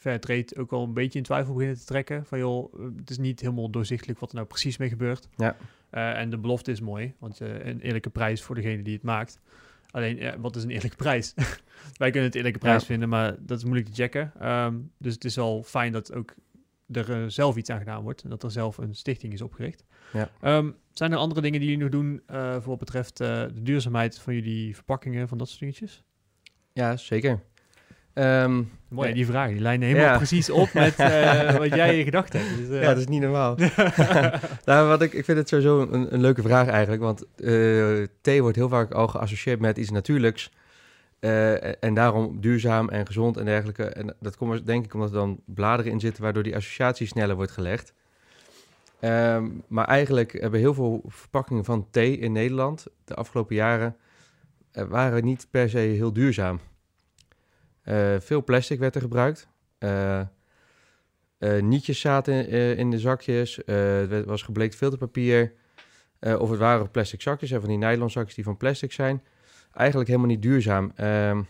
trade 0.00 0.46
ook 0.56 0.72
al 0.72 0.84
een 0.84 0.92
beetje 0.94 1.18
in 1.18 1.24
twijfel 1.24 1.52
beginnen 1.54 1.78
te 1.78 1.84
trekken. 1.84 2.26
Van 2.26 2.38
joh, 2.38 2.74
eh, 2.74 2.84
het 2.96 3.10
is 3.10 3.18
niet 3.18 3.40
helemaal 3.40 3.70
doorzichtelijk 3.70 4.18
wat 4.18 4.28
er 4.28 4.34
nou 4.34 4.46
precies 4.46 4.76
mee 4.76 4.88
gebeurt. 4.88 5.28
Ja. 5.36 5.56
Eh, 5.90 6.18
en 6.18 6.30
de 6.30 6.38
belofte 6.38 6.70
is 6.70 6.80
mooi, 6.80 7.14
want 7.18 7.40
eh, 7.40 7.64
een 7.66 7.80
eerlijke 7.80 8.10
prijs 8.10 8.42
voor 8.42 8.54
degene 8.54 8.82
die 8.82 8.94
het 8.94 9.02
maakt. 9.02 9.40
Alleen, 9.90 10.16
ja, 10.16 10.38
wat 10.38 10.56
is 10.56 10.62
een 10.62 10.70
eerlijke 10.70 10.96
prijs? 10.96 11.34
Wij 11.96 12.10
kunnen 12.10 12.28
het 12.28 12.34
eerlijke 12.34 12.58
prijs 12.58 12.80
Ja. 12.80 12.86
vinden, 12.86 13.08
maar 13.08 13.36
dat 13.40 13.58
is 13.58 13.64
moeilijk 13.64 13.88
te 13.88 13.94
checken. 13.94 14.32
Ehm, 14.38 14.78
dus 14.98 15.14
het 15.14 15.24
is 15.24 15.38
al 15.38 15.62
fijn 15.62 15.92
dat 15.92 16.12
ook 16.12 16.34
er 16.92 17.30
zelf 17.30 17.56
iets 17.56 17.70
aan 17.70 17.78
gedaan 17.78 18.02
wordt. 18.02 18.22
En 18.22 18.30
dat 18.30 18.42
er 18.42 18.50
zelf 18.50 18.78
een 18.78 18.94
stichting 18.94 19.32
is 19.32 19.42
opgericht. 19.42 19.84
Ja. 20.12 20.30
Ehm, 20.40 20.70
zijn 20.92 21.12
er 21.12 21.18
andere 21.18 21.40
dingen 21.40 21.60
die 21.60 21.68
jullie 21.68 21.84
nog 21.84 21.92
doen 21.92 22.22
voor 22.26 22.68
wat 22.68 22.78
betreft 22.78 23.16
de 23.16 23.50
duurzaamheid 23.54 24.18
van 24.18 24.34
jullie 24.34 24.74
verpakkingen, 24.74 25.28
van 25.28 25.38
dat 25.38 25.48
soort 25.48 25.60
dingetjes? 25.60 26.02
Ja, 26.72 26.96
zeker. 26.96 27.42
Ehm, 28.12 28.62
Mooi, 28.88 29.08
Ja. 29.08 29.14
die 29.14 29.26
vragen. 29.26 29.52
Die 29.52 29.62
lijnen 29.62 29.88
helemaal 29.88 30.10
Ja. 30.10 30.16
precies 30.16 30.50
op 30.50 30.72
met 30.72 30.96
eh, 30.98 31.56
wat 31.56 31.74
jij 31.74 31.98
in 31.98 32.04
gedachten 32.04 32.40
hebt. 32.40 32.56
Dus, 32.56 32.68
eh, 32.68 32.82
ja, 32.82 32.88
dat 32.88 32.98
is 32.98 33.06
niet 33.06 33.20
normaal. 33.20 33.56
nou, 34.64 34.88
wat 34.88 35.02
ik, 35.02 35.12
ik 35.12 35.24
vind 35.24 35.38
het 35.38 35.48
sowieso 35.48 35.80
een, 35.80 36.14
een 36.14 36.20
leuke 36.20 36.42
vraag 36.42 36.68
eigenlijk. 36.68 37.02
Want 37.02 37.24
eh, 37.36 38.06
thee 38.20 38.42
wordt 38.42 38.56
heel 38.56 38.68
vaak 38.68 38.92
al 38.92 39.08
geassocieerd 39.08 39.60
met 39.60 39.76
iets 39.78 39.90
natuurlijks. 39.90 40.50
En 41.80 41.94
daarom 41.94 42.40
duurzaam 42.40 42.88
en 42.88 43.06
gezond 43.06 43.36
en 43.36 43.44
dergelijke. 43.44 43.84
En 43.84 44.14
dat 44.20 44.36
komt 44.36 44.66
denk 44.66 44.84
ik 44.84 44.94
omdat 44.94 45.08
er 45.08 45.14
dan 45.14 45.40
bladeren 45.46 45.92
in 45.92 46.00
zitten... 46.00 46.22
waardoor 46.22 46.42
die 46.42 46.56
associatie 46.56 47.06
sneller 47.06 47.36
wordt 47.36 47.50
gelegd. 47.52 47.92
Ehm, 49.00 49.46
maar 49.68 49.86
eigenlijk 49.86 50.32
hebben 50.32 50.60
heel 50.60 50.74
veel 50.74 51.02
verpakkingen 51.06 51.64
van 51.64 51.86
thee 51.90 52.18
in 52.18 52.32
Nederland... 52.32 52.86
de 53.04 53.14
afgelopen 53.14 53.54
jaren 53.56 53.96
waren 54.72 55.24
niet 55.24 55.46
per 55.50 55.68
se 55.70 55.78
heel 55.78 56.12
duurzaam. 56.12 56.60
Eh, 57.90 58.20
veel 58.20 58.44
plastic 58.44 58.78
werd 58.78 58.94
er 58.94 59.00
gebruikt. 59.00 59.48
Eh, 59.78 60.20
eh, 60.20 60.26
nietjes 61.62 62.00
zaten 62.00 62.46
eh, 62.46 62.78
in 62.78 62.90
de 62.90 62.98
zakjes. 62.98 63.60
werd- 63.64 64.24
was 64.24 64.42
gebleekt 64.42 64.74
filterpapier. 64.74 65.52
of 66.20 66.50
het 66.50 66.58
waren 66.58 66.90
plastic 66.90 67.22
zakjes, 67.22 67.50
hè, 67.50 67.60
van 67.60 67.68
die 67.68 67.78
nylon 67.78 68.10
zakjes 68.10 68.34
die 68.34 68.44
van 68.44 68.56
plastic 68.56 68.92
zijn. 68.92 69.22
Eigenlijk 69.72 70.08
helemaal 70.08 70.30
niet 70.30 70.42
duurzaam. 70.42 70.92
Ehm, 70.94 71.42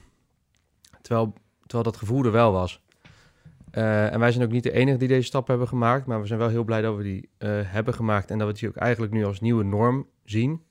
terwijl, 1.02 1.32
terwijl 1.60 1.82
dat 1.90 1.96
gevoel 1.96 2.24
er 2.24 2.32
wel 2.32 2.52
was. 2.52 2.82
En 3.70 4.20
wij 4.20 4.32
zijn 4.32 4.44
ook 4.44 4.50
niet 4.50 4.62
de 4.62 4.72
enige 4.72 4.96
die 4.98 5.08
deze 5.08 5.26
stap 5.26 5.46
hebben 5.46 5.68
gemaakt. 5.68 6.06
Maar 6.06 6.20
we 6.20 6.26
zijn 6.26 6.38
wel 6.38 6.48
heel 6.48 6.64
blij 6.64 6.80
dat 6.80 6.96
we 6.96 7.02
die 7.02 7.28
hebben 7.64 7.94
gemaakt. 7.94 8.30
En 8.30 8.38
dat 8.38 8.46
we 8.48 8.54
die 8.54 8.68
ook 8.68 8.76
eigenlijk 8.76 9.12
nu 9.12 9.24
als 9.24 9.40
nieuwe 9.40 9.64
norm 9.64 10.06
zien. 10.24 10.62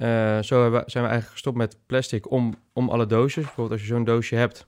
Eh, 0.00 0.36
zo 0.42 0.70
zijn 0.70 1.04
we 1.04 1.10
eigenlijk 1.10 1.26
gestopt 1.30 1.56
met 1.56 1.78
plastic 1.86 2.30
om, 2.30 2.54
om 2.72 2.88
alle 2.88 3.06
doosjes. 3.06 3.44
Bijvoorbeeld 3.44 3.70
als 3.70 3.80
je 3.88 3.94
zo'n 3.94 4.04
doosje 4.04 4.34
hebt. 4.34 4.66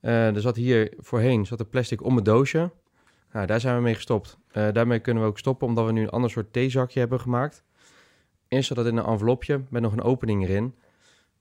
Eh, 0.00 0.34
er 0.34 0.40
zat 0.40 0.56
hier 0.56 0.94
voorheen 0.98 1.46
zat 1.46 1.60
er 1.60 1.66
plastic 1.66 2.04
om 2.04 2.16
het 2.16 2.24
doosje. 2.24 2.70
Nou, 3.32 3.46
daar 3.46 3.60
zijn 3.60 3.76
we 3.76 3.82
mee 3.82 3.94
gestopt. 3.94 4.38
Eh, 4.50 4.68
daarmee 4.72 4.98
kunnen 4.98 5.22
we 5.22 5.28
ook 5.28 5.38
stoppen, 5.38 5.66
omdat 5.66 5.86
we 5.86 5.92
nu 5.92 6.02
een 6.02 6.10
ander 6.10 6.30
soort 6.30 6.52
theezakje 6.52 7.00
hebben 7.00 7.20
gemaakt. 7.20 7.64
Eerst 8.48 8.68
zat 8.68 8.76
dat 8.76 8.86
in 8.86 8.96
een 8.96 9.04
envelopje 9.04 9.64
met 9.68 9.82
nog 9.82 9.92
een 9.92 10.02
opening 10.02 10.42
erin. 10.42 10.74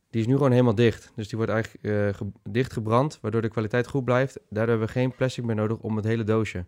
Die 0.09 0.21
is 0.21 0.27
nu 0.27 0.33
gewoon 0.33 0.51
helemaal 0.51 0.75
dicht. 0.75 1.11
Dus 1.15 1.27
die 1.27 1.37
wordt 1.37 1.51
eigenlijk 1.53 2.15
ge- 2.15 2.31
dichtgebrand, 2.49 3.19
waardoor 3.21 3.41
de 3.41 3.49
kwaliteit 3.49 3.87
goed 3.87 4.05
blijft. 4.05 4.35
Daardoor 4.49 4.69
hebben 4.69 4.87
we 4.87 4.93
geen 4.93 5.15
plastic 5.15 5.43
meer 5.43 5.55
nodig 5.55 5.77
om 5.77 5.95
het 5.95 6.05
hele 6.05 6.23
doosje. 6.23 6.65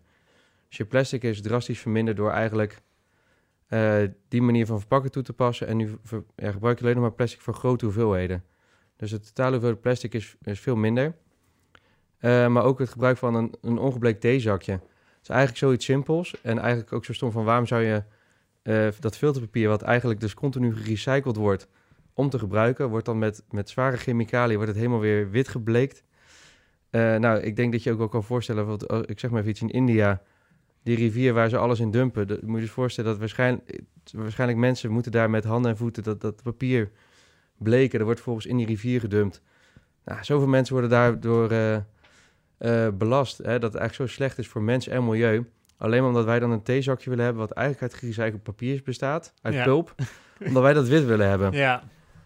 Dus 0.68 0.76
je 0.76 0.84
plastic 0.84 1.22
is 1.22 1.42
drastisch 1.42 1.80
verminderd 1.80 2.16
door 2.16 2.30
eigenlijk 2.30 2.82
eh, 3.72 4.02
die 4.28 4.42
manier 4.42 4.66
van 4.66 4.78
verpakken 4.78 5.10
toe 5.10 5.22
te 5.22 5.32
passen. 5.32 5.66
En 5.66 5.76
nu 5.76 5.98
gebruik 6.36 6.78
je 6.78 6.84
alleen 6.84 6.96
nog 6.96 7.04
maar 7.04 7.12
plastic 7.12 7.40
voor 7.40 7.54
grote 7.54 7.84
hoeveelheden. 7.84 8.44
Dus 8.96 9.10
de 9.10 9.20
totale 9.20 9.50
hoeveelheid 9.50 9.80
plastic 9.80 10.14
is, 10.14 10.36
is 10.42 10.60
veel 10.60 10.76
minder. 10.76 11.14
Eh, 12.18 12.46
maar 12.46 12.64
ook 12.64 12.78
het 12.78 12.88
gebruik 12.88 13.16
van 13.16 13.34
een, 13.34 13.54
een 13.60 13.78
ongebleekt 13.78 14.20
theezakje. 14.20 14.72
Het 14.72 15.22
is 15.22 15.28
eigenlijk 15.28 15.58
zoiets 15.58 15.84
simpels. 15.84 16.40
En 16.42 16.58
eigenlijk 16.58 16.92
ook 16.92 17.04
zo 17.04 17.12
stom 17.12 17.30
van 17.30 17.44
waarom 17.44 17.66
zou 17.66 17.82
je 17.82 18.02
eh, 18.62 18.88
dat 19.00 19.16
filterpapier, 19.16 19.68
wat 19.68 19.82
eigenlijk 19.82 20.20
dus 20.20 20.34
continu 20.34 20.76
gerecycled 20.76 21.36
wordt 21.36 21.68
om 22.14 22.30
te 22.30 22.38
gebruiken, 22.38 22.88
wordt 22.88 23.06
dan 23.06 23.18
met, 23.18 23.44
met 23.50 23.68
zware 23.68 23.96
chemicaliën 23.96 24.56
wordt 24.56 24.70
het 24.70 24.80
helemaal 24.80 25.00
weer 25.00 25.30
wit 25.30 25.48
gebleekt. 25.48 26.04
Nou, 26.90 27.40
ik 27.40 27.56
denk 27.56 27.72
dat 27.72 27.82
je 27.82 27.92
ook 27.92 27.98
wel 27.98 28.08
kan 28.08 28.24
voorstellen, 28.24 28.66
want, 28.66 28.88
oh, 28.88 29.02
ik 29.06 29.18
zeg 29.18 29.30
maar 29.30 29.40
even 29.40 29.50
iets 29.50 29.62
in 29.62 29.70
India, 29.70 30.22
die 30.82 30.96
rivier 30.96 31.32
waar 31.32 31.48
ze 31.48 31.56
alles 31.56 31.80
in 31.80 31.90
dumpen. 31.90 32.26
Dat, 32.28 32.42
moet 32.42 32.58
je 32.58 32.64
je 32.64 32.70
voorstellen 32.70 33.10
dat 33.10 33.18
waarschijnlijk, 33.18 33.80
waarschijnlijk 34.12 34.58
mensen 34.58 34.90
moeten 34.90 35.12
daar 35.12 35.30
met 35.30 35.44
handen 35.44 35.70
en 35.70 35.76
voeten 35.76 36.02
dat, 36.02 36.20
dat 36.20 36.42
papier 36.42 36.90
bleken. 37.58 37.98
Dat 37.98 38.06
wordt 38.06 38.20
volgens 38.20 38.46
in 38.46 38.56
die 38.56 38.66
rivier 38.66 39.00
gedumpt. 39.00 39.42
Nou, 40.04 40.24
zoveel 40.24 40.48
mensen 40.48 40.72
worden 40.72 40.90
daardoor 40.90 41.50
eh, 41.50 41.74
eh, 41.74 42.92
belast. 42.94 43.38
Hè, 43.38 43.58
dat 43.58 43.72
het 43.72 43.80
eigenlijk 43.80 43.94
zo 44.10 44.16
slecht 44.16 44.38
is 44.38 44.48
voor 44.48 44.62
mens 44.62 44.88
en 44.88 45.04
milieu. 45.04 45.46
Alleen 45.76 46.04
omdat 46.04 46.24
wij 46.24 46.38
dan 46.38 46.50
een 46.50 46.62
theezakje 46.62 47.10
willen 47.10 47.24
hebben... 47.24 47.42
wat 47.42 47.56
eigenlijk 47.56 47.92
uit 47.92 48.00
gerecycled 48.00 48.42
papier 48.42 48.82
bestaat, 48.84 49.34
uit 49.42 49.54
Ja. 49.54 49.64
pulp. 49.64 49.94
omdat 50.46 50.62
wij 50.62 50.72
dat 50.72 50.88
wit 50.88 51.04
willen 51.04 51.28
hebben. 51.28 51.52
Ja, 51.52 51.82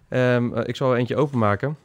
Ehm, 0.09 0.55
eh, 0.55 0.69
ik 0.69 0.77
zal 0.77 0.92
er 0.92 0.99
eentje 0.99 1.16
openmaken. 1.16 1.77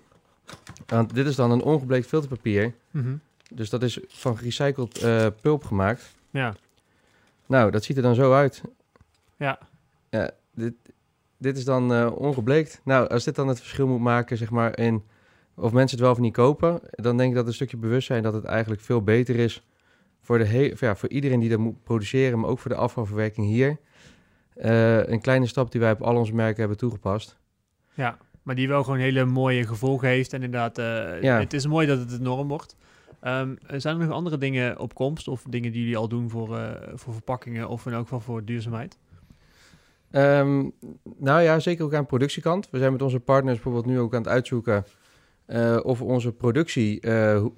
Want 0.85 1.13
dit 1.13 1.25
is 1.27 1.35
dan 1.35 1.51
een 1.51 1.61
ongebleekt 1.61 2.07
filterpapier. 2.07 2.73
Mhm. 2.91 3.15
Dus 3.53 3.69
dat 3.69 3.83
is 3.83 3.99
van 4.07 4.37
gerecycled 4.37 5.05
pulp 5.41 5.63
gemaakt. 5.63 6.15
Ja, 6.31 6.55
Nou, 7.45 7.71
dat 7.71 7.83
ziet 7.83 7.97
er 7.97 8.03
dan 8.03 8.15
zo 8.15 8.33
uit. 8.33 8.61
ja. 9.37 9.59
Ja, 10.09 10.31
dit, 10.55 10.73
dit 11.37 11.57
is 11.57 11.65
dan 11.65 11.93
eh, 11.93 12.11
ongebleekt. 12.15 12.81
Nou, 12.83 13.07
als 13.09 13.23
dit 13.23 13.35
dan 13.35 13.47
het 13.47 13.59
verschil 13.59 13.87
moet 13.87 13.99
maken, 13.99 14.37
zeg 14.37 14.49
maar, 14.49 14.77
in 14.79 15.03
of 15.55 15.71
mensen 15.71 15.97
het 15.97 16.05
wel 16.05 16.11
of 16.15 16.19
niet 16.19 16.33
kopen, 16.33 16.79
dan 16.91 17.17
denk 17.17 17.29
ik 17.29 17.35
dat 17.35 17.47
een 17.47 17.53
stukje 17.53 17.77
bewustzijn 17.77 18.23
dat 18.23 18.33
het 18.33 18.43
eigenlijk 18.43 18.81
veel 18.81 19.01
beter 19.03 19.35
is 19.35 19.65
voor, 20.21 20.37
de 20.37 20.45
he- 20.45 20.73
ja, 20.79 20.95
voor 20.95 21.09
iedereen 21.09 21.39
die 21.39 21.49
dat 21.49 21.59
moet 21.59 21.83
produceren, 21.83 22.39
maar 22.39 22.49
ook 22.49 22.59
voor 22.59 22.71
de 22.71 22.77
afvalverwerking 22.77 23.47
hier. 23.47 23.77
Eh, 24.55 25.07
een 25.07 25.21
kleine 25.21 25.45
stap 25.47 25.71
die 25.71 25.81
wij 25.81 25.91
op 25.91 26.01
al 26.01 26.15
onze 26.15 26.33
merken 26.35 26.59
hebben 26.59 26.77
toegepast. 26.77 27.37
Ja, 27.93 28.17
maar 28.43 28.55
die 28.55 28.67
wel 28.67 28.83
gewoon 28.83 28.99
hele 28.99 29.25
mooie 29.25 29.67
gevolgen 29.67 30.07
heeft. 30.07 30.33
En 30.33 30.43
inderdaad, 30.43 30.77
eh, 30.77 31.21
Ja. 31.21 31.39
het 31.39 31.53
is 31.53 31.67
mooi 31.67 31.87
dat 31.87 31.99
het 31.99 32.09
de 32.09 32.19
norm 32.19 32.47
wordt. 32.47 32.75
Ehm, 33.21 33.55
zijn 33.67 33.99
er 33.99 34.05
nog 34.05 34.15
andere 34.15 34.37
dingen 34.37 34.79
op 34.79 34.93
komst 34.93 35.27
of 35.27 35.43
dingen 35.49 35.71
die 35.71 35.81
jullie 35.81 35.97
al 35.97 36.07
doen 36.07 36.29
voor, 36.29 36.57
eh, 36.57 36.71
voor 36.93 37.13
verpakkingen 37.13 37.67
of 37.67 37.85
in 37.85 37.93
elk 37.93 38.01
geval 38.01 38.19
voor 38.19 38.45
duurzaamheid? 38.45 38.97
Ehm, 40.11 40.69
nou 41.17 41.41
ja, 41.41 41.59
zeker 41.59 41.85
ook 41.85 41.93
aan 41.93 42.01
de 42.01 42.07
productiekant. 42.07 42.69
We 42.69 42.77
zijn 42.77 42.91
met 42.91 43.01
onze 43.01 43.19
partners 43.19 43.55
bijvoorbeeld 43.55 43.85
nu 43.85 43.99
ook 43.99 44.13
aan 44.13 44.21
het 44.21 44.31
uitzoeken 44.31 44.85
eh, 45.45 45.79
of 45.83 46.01
onze 46.01 46.31
productie, 46.31 46.99
eh, 46.99 47.39
hoe, 47.39 47.51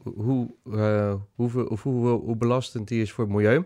hoe, 0.64 1.20
hoeveel, 1.36 1.66
of 1.66 1.84
hoe, 1.84 2.08
hoe 2.08 2.36
belastend 2.36 2.88
die 2.88 3.02
is 3.02 3.12
voor 3.12 3.24
het 3.24 3.34
milieu. 3.34 3.66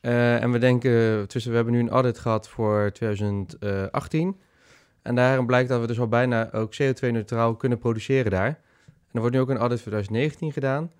En 0.00 0.52
we 0.52 0.58
denken, 0.58 1.28
tussen, 1.28 1.50
we 1.50 1.56
hebben 1.56 1.74
nu 1.74 1.80
een 1.80 1.90
audit 1.90 2.18
gehad 2.18 2.48
voor 2.48 2.90
2018. 2.92 4.36
En 5.02 5.14
daarin 5.14 5.46
blijkt 5.46 5.68
dat 5.68 5.80
we 5.80 5.86
dus 5.86 6.00
al 6.00 6.08
bijna 6.08 6.52
ook 6.52 6.74
CO2-neutraal 6.74 7.56
kunnen 7.56 7.78
produceren 7.78 8.30
daar. 8.30 8.60
En 9.10 9.16
er 9.16 9.20
wordt 9.20 9.34
nu 9.34 9.40
ook 9.40 9.48
een 9.48 9.56
audit 9.56 9.80
voor 9.80 9.92
2019 9.92 10.52
gedaan. 10.52 10.90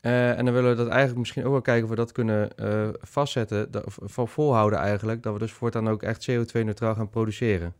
Eh, 0.00 0.38
en 0.38 0.44
dan 0.44 0.54
willen 0.54 0.70
we 0.70 0.76
dat 0.76 0.88
eigenlijk 0.88 1.18
misschien 1.18 1.44
ook 1.44 1.50
wel 1.50 1.60
kijken 1.60 1.84
of 1.84 1.90
we 1.90 1.96
dat 1.96 2.12
kunnen 2.12 2.56
eh, 2.56 2.88
vastzetten, 3.00 3.70
dat, 3.70 3.84
of, 3.84 4.30
volhouden 4.30 4.78
eigenlijk, 4.78 5.22
dat 5.22 5.32
we 5.32 5.38
dus 5.38 5.52
voortaan 5.52 5.88
ook 5.88 6.02
echt 6.02 6.30
CO2-neutraal 6.30 6.94
gaan 6.94 7.08
produceren. 7.08 7.74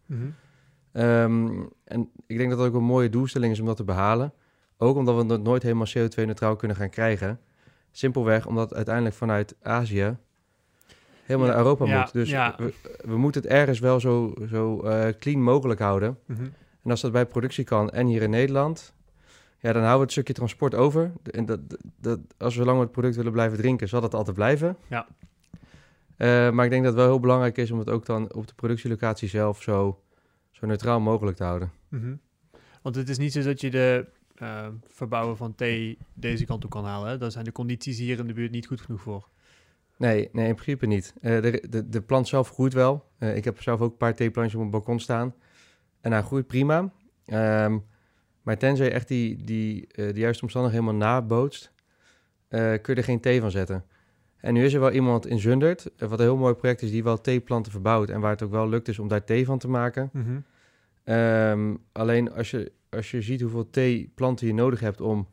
Ehm, 0.93 1.63
en 1.85 2.11
ik 2.27 2.37
denk 2.37 2.51
dat 2.51 2.59
dat 2.59 2.69
ook 2.69 2.75
een 2.75 2.83
mooie 2.83 3.09
doelstelling 3.09 3.53
is 3.53 3.61
om 3.61 3.67
dat 3.67 3.77
te 3.77 3.85
behalen. 3.85 4.33
Ook 4.77 4.97
omdat 4.97 5.17
we 5.17 5.27
dat 5.27 5.43
nooit 5.43 5.63
helemaal 5.63 5.87
CO2-neutraal 5.99 6.57
kunnen 6.57 6.77
gaan 6.77 6.91
krijgen. 6.91 7.41
Simpelweg 7.91 8.47
omdat 8.47 8.75
uiteindelijk 8.75 9.15
vanuit 9.15 9.57
Azië 9.63 10.17
helemaal 11.25 11.49
Ja, 11.49 11.55
naar 11.55 11.63
Europa 11.63 11.87
ja, 11.87 12.01
moet. 12.01 12.13
Dus 12.13 12.31
ja. 12.31 12.55
we, 12.59 12.75
we 13.05 13.17
moeten 13.17 13.43
het 13.43 13.51
ergens 13.51 13.79
wel 13.79 14.01
zo, 14.01 14.35
zo 14.49 14.81
eh, 14.81 15.13
clean 15.19 15.43
mogelijk 15.43 15.81
houden. 15.81 16.19
Mhm. 16.27 16.43
En 16.85 16.91
als 16.91 17.01
dat 17.01 17.13
bij 17.13 17.27
productie 17.27 17.65
kan 17.65 17.91
en 17.91 18.07
hier 18.07 18.23
in 18.23 18.31
Nederland, 18.31 18.95
ja, 19.65 19.73
dan 19.73 19.83
houden 19.83 19.99
we 19.99 20.03
het 20.03 20.13
stukje 20.13 20.33
transport 20.33 20.75
over. 20.75 21.13
En 21.31 21.47
dat, 21.47 21.61
dat, 22.01 22.21
als 22.39 22.57
we 22.57 22.65
lang 22.65 22.81
het 22.81 22.91
product 22.91 23.17
willen 23.17 23.33
blijven 23.33 23.59
drinken, 23.59 23.89
zal 23.89 24.01
dat 24.01 24.15
altijd 24.15 24.37
blijven. 24.37 24.77
Ja. 24.89 25.07
Eh, 26.17 26.51
maar 26.51 26.65
ik 26.65 26.71
denk 26.71 26.85
dat 26.85 26.93
het 26.93 27.03
wel 27.03 27.11
heel 27.11 27.21
belangrijk 27.21 27.57
is 27.57 27.71
om 27.71 27.79
het 27.79 27.91
ook 27.91 28.07
dan 28.07 28.35
op 28.35 28.47
de 28.47 28.55
productielocatie 28.55 29.29
zelf 29.29 29.63
zo, 29.63 30.03
zo 30.51 30.67
neutraal 30.67 31.01
mogelijk 31.01 31.37
te 31.37 31.45
houden. 31.45 31.73
Mhm. 31.89 32.15
Want 32.83 32.95
het 32.95 33.09
is 33.09 33.19
niet 33.19 33.33
zo 33.33 33.43
dat 33.43 33.61
je 33.61 33.71
de 33.71 34.07
eh, 34.35 34.67
verbouwen 34.87 35.37
van 35.37 35.55
thee 35.55 35.99
deze 36.15 36.45
kant 36.45 36.65
op 36.65 36.71
kan 36.71 36.85
halen. 36.85 37.09
Hè? 37.09 37.19
Daar 37.19 37.31
zijn 37.31 37.45
de 37.45 37.53
condities 37.53 37.99
hier 37.99 38.19
in 38.19 38.27
de 38.27 38.33
buurt 38.33 38.51
niet 38.51 38.67
goed 38.67 38.81
genoeg 38.81 39.01
voor. 39.01 39.29
Nee, 39.97 40.29
nee, 40.33 40.49
in 40.49 40.55
principe 40.55 40.87
niet. 40.87 41.15
Eh, 41.21 41.43
de, 41.43 41.67
de, 41.69 41.89
de 41.89 42.03
plant 42.03 42.29
zelf 42.29 42.51
groeit 42.51 42.73
wel. 42.73 43.05
Ik 43.19 43.45
heb 43.45 43.63
zelf 43.63 43.81
ook 43.81 43.91
een 43.91 43.97
paar 43.97 44.15
theeplantjes 44.15 44.55
op 44.55 44.61
mijn 44.61 44.73
balkon 44.73 45.01
staan. 45.01 45.35
En 46.01 46.13
hij 46.13 46.23
groeit 46.23 46.47
prima. 46.47 46.93
Ehm, 47.27 47.79
maar 48.45 48.59
tenzij 48.59 48.87
je 48.87 48.93
echt 48.93 49.09
die, 49.09 49.45
die, 49.45 49.87
eh, 49.87 50.13
de 50.15 50.21
juiste 50.21 50.43
omstandigheden 50.43 50.87
helemaal 50.87 51.09
nabootst, 51.11 51.73
eh 52.49 52.61
kun 52.61 52.95
je 52.95 53.01
er 53.01 53.05
geen 53.05 53.21
thee 53.21 53.41
van 53.41 53.51
zetten. 53.51 53.85
En 54.37 54.55
nu 54.55 54.65
is 54.65 54.75
er 54.75 54.81
wel 54.81 54.91
iemand 54.93 55.27
in 55.27 55.39
Zundert, 55.39 55.91
eh, 55.97 56.09
wat 56.09 56.19
een 56.19 56.25
heel 56.25 56.37
mooi 56.37 56.55
project 56.55 56.83
is, 56.83 56.91
die 56.91 57.03
wel 57.05 57.21
theeplanten 57.21 57.73
verbouwt 57.73 58.11
en 58.11 58.21
waar 58.21 58.31
het 58.31 58.43
ook 58.43 58.51
wel 58.51 58.69
lukt 58.69 58.89
is 58.89 58.99
om 58.99 59.09
daar 59.09 59.25
thee 59.25 59.45
van 59.45 59.59
te 59.59 59.69
maken. 59.69 60.11
Mhm. 60.13 60.37
Ehm, 61.05 61.75
alleen 61.93 62.33
als 62.33 62.51
je, 62.51 62.73
als 62.91 63.11
je 63.11 63.23
ziet 63.23 63.41
hoeveel 63.41 63.71
theeplanten 63.71 64.47
je 64.47 64.55
nodig 64.55 64.81
hebt 64.81 65.01
om 65.01 65.29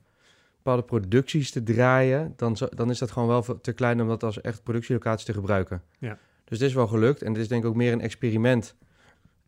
bepaalde 0.56 0.84
producties 0.84 1.52
te 1.52 1.64
draaien, 1.64 2.34
dan, 2.36 2.58
zo- 2.58 2.70
dan 2.76 2.90
is 2.90 2.98
dat 3.00 3.12
gewoon 3.12 3.28
wel 3.28 3.62
te 3.62 3.74
klein 3.74 4.02
om 4.02 4.08
dat 4.08 4.24
als 4.24 4.42
echt 4.42 4.64
productielocatie 4.64 5.26
te 5.26 5.34
gebruiken. 5.34 5.82
Ja. 6.00 6.18
Dus 6.44 6.60
dit 6.60 6.68
is 6.70 6.74
wel 6.76 6.88
gelukt 6.88 7.22
en 7.22 7.34
dit 7.34 7.42
is 7.42 7.48
denk 7.48 7.64
ik 7.64 7.70
ook 7.70 7.76
meer 7.76 7.92
een 7.94 8.02
experiment 8.02 8.76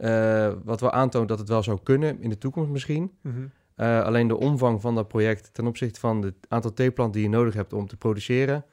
eh, 0.04 0.54
wat 0.63 0.82
wel 0.82 0.92
aantoont 0.92 1.28
dat 1.28 1.39
het 1.39 1.50
wel 1.50 1.63
zou 1.63 1.80
kunnen 1.84 2.22
in 2.22 2.30
de 2.30 2.38
toekomst 2.38 2.72
misschien. 2.72 3.12
Mhm. 3.22 3.36
Eh, 3.76 4.04
alleen 4.04 4.28
de 4.28 4.38
omvang 4.38 4.82
van 4.82 4.96
dat 4.96 5.08
project 5.08 5.54
ten 5.54 5.68
opzichte 5.68 6.00
van 6.00 6.22
het 6.22 6.36
aantal 6.48 6.74
theeplanten 6.74 7.22
die 7.22 7.30
je 7.30 7.36
nodig 7.36 7.54
hebt 7.54 7.74
om 7.74 7.88
te 7.88 7.98
produceren, 7.98 8.66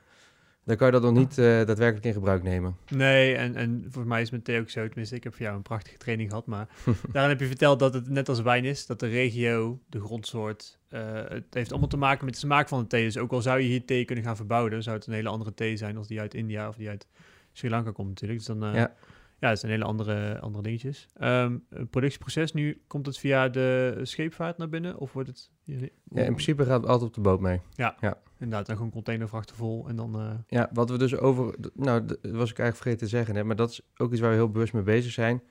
dan 0.64 0.76
kan 0.76 0.86
je 0.86 0.92
dat 0.92 1.02
nog 1.02 1.12
niet 1.12 1.38
eh, 1.38 1.44
daadwerkelijk 1.44 2.04
in 2.04 2.12
gebruik 2.12 2.42
nemen. 2.42 2.76
Nee, 2.88 3.34
en, 3.34 3.54
en 3.56 3.86
voor 3.90 4.06
mij 4.06 4.20
is 4.20 4.30
met 4.30 4.44
thee 4.44 4.60
ook 4.60 4.70
zo. 4.70 4.86
Tenminste, 4.86 5.14
ik 5.14 5.24
heb 5.24 5.34
voor 5.34 5.42
jou 5.42 5.56
een 5.56 5.62
prachtige 5.62 5.96
training 5.96 6.28
gehad. 6.28 6.46
Maar 6.46 6.68
daarin 7.12 7.30
heb 7.30 7.40
je 7.40 7.46
verteld 7.46 7.78
dat 7.78 7.94
het 7.94 8.08
net 8.08 8.28
als 8.28 8.40
wijn 8.40 8.64
is. 8.64 8.86
Dat 8.86 9.00
de 9.00 9.08
regio, 9.08 9.78
de 9.88 10.00
grondsoort, 10.00 10.78
het 10.88 11.44
heeft 11.50 11.70
allemaal 11.70 11.88
te 11.88 11.96
maken 11.96 12.24
met 12.24 12.34
de 12.34 12.40
smaak 12.40 12.68
van 12.68 12.80
de 12.80 12.86
thee. 12.86 13.04
Dus 13.04 13.18
ook 13.18 13.32
al 13.32 13.42
zou 13.42 13.60
je 13.60 13.68
hier 13.68 13.84
thee 13.84 14.04
kunnen 14.04 14.24
gaan 14.24 14.36
verbouwen, 14.36 14.82
zou 14.82 14.96
het 14.96 15.06
een 15.06 15.12
hele 15.12 15.28
andere 15.28 15.54
thee 15.54 15.76
zijn 15.76 15.96
als 15.96 16.06
die 16.06 16.20
uit 16.20 16.34
India 16.34 16.68
of 16.68 16.76
die 16.76 16.88
uit 16.88 17.06
Sri 17.52 17.70
Lanka 17.70 17.90
komt 17.90 18.08
natuurlijk. 18.08 18.38
Dus 18.46 18.56
dan, 18.56 18.74
Ja. 18.74 18.94
Ja. 19.40 19.48
het 19.48 19.58
zijn 19.58 19.72
hele 19.72 19.84
andere, 19.84 20.38
andere 20.40 20.62
dingetjes. 20.62 21.08
Ehm, 21.14 21.58
het 21.68 21.90
productieproces, 21.90 22.52
nu 22.52 22.82
komt 22.86 23.06
het 23.06 23.18
via 23.18 23.48
de 23.48 23.98
scheepvaart 24.02 24.58
naar 24.58 24.68
binnen? 24.68 24.98
Of 24.98 25.12
wordt 25.12 25.28
het... 25.28 25.50
Ja, 25.64 26.22
in 26.22 26.32
principe 26.32 26.64
gaat 26.64 26.80
het 26.80 26.90
altijd 26.90 27.08
op 27.08 27.14
de 27.14 27.20
boot 27.20 27.40
mee. 27.40 27.60
Inderdaad, 28.38 28.66
dan 28.66 28.76
gewoon 28.76 28.90
containervrachten 28.90 29.56
vol 29.56 29.88
en 29.88 29.96
dan... 29.96 30.20
eh, 30.20 30.30
Ja, 30.48 30.70
wat 30.72 30.90
we 30.90 30.98
dus 30.98 31.16
over... 31.16 31.54
Nou, 31.74 32.04
dat 32.04 32.18
was 32.20 32.50
ik 32.50 32.58
eigenlijk 32.58 32.76
vergeten 32.76 32.98
te 32.98 33.06
zeggen 33.06 33.34
net, 33.34 33.44
maar 33.44 33.56
dat 33.56 33.70
is 33.70 33.80
ook 33.96 34.12
iets 34.12 34.20
waar 34.20 34.30
we 34.30 34.36
heel 34.36 34.50
bewust 34.50 34.72
mee 34.72 34.82
bezig 34.82 35.12
zijn. 35.12 35.42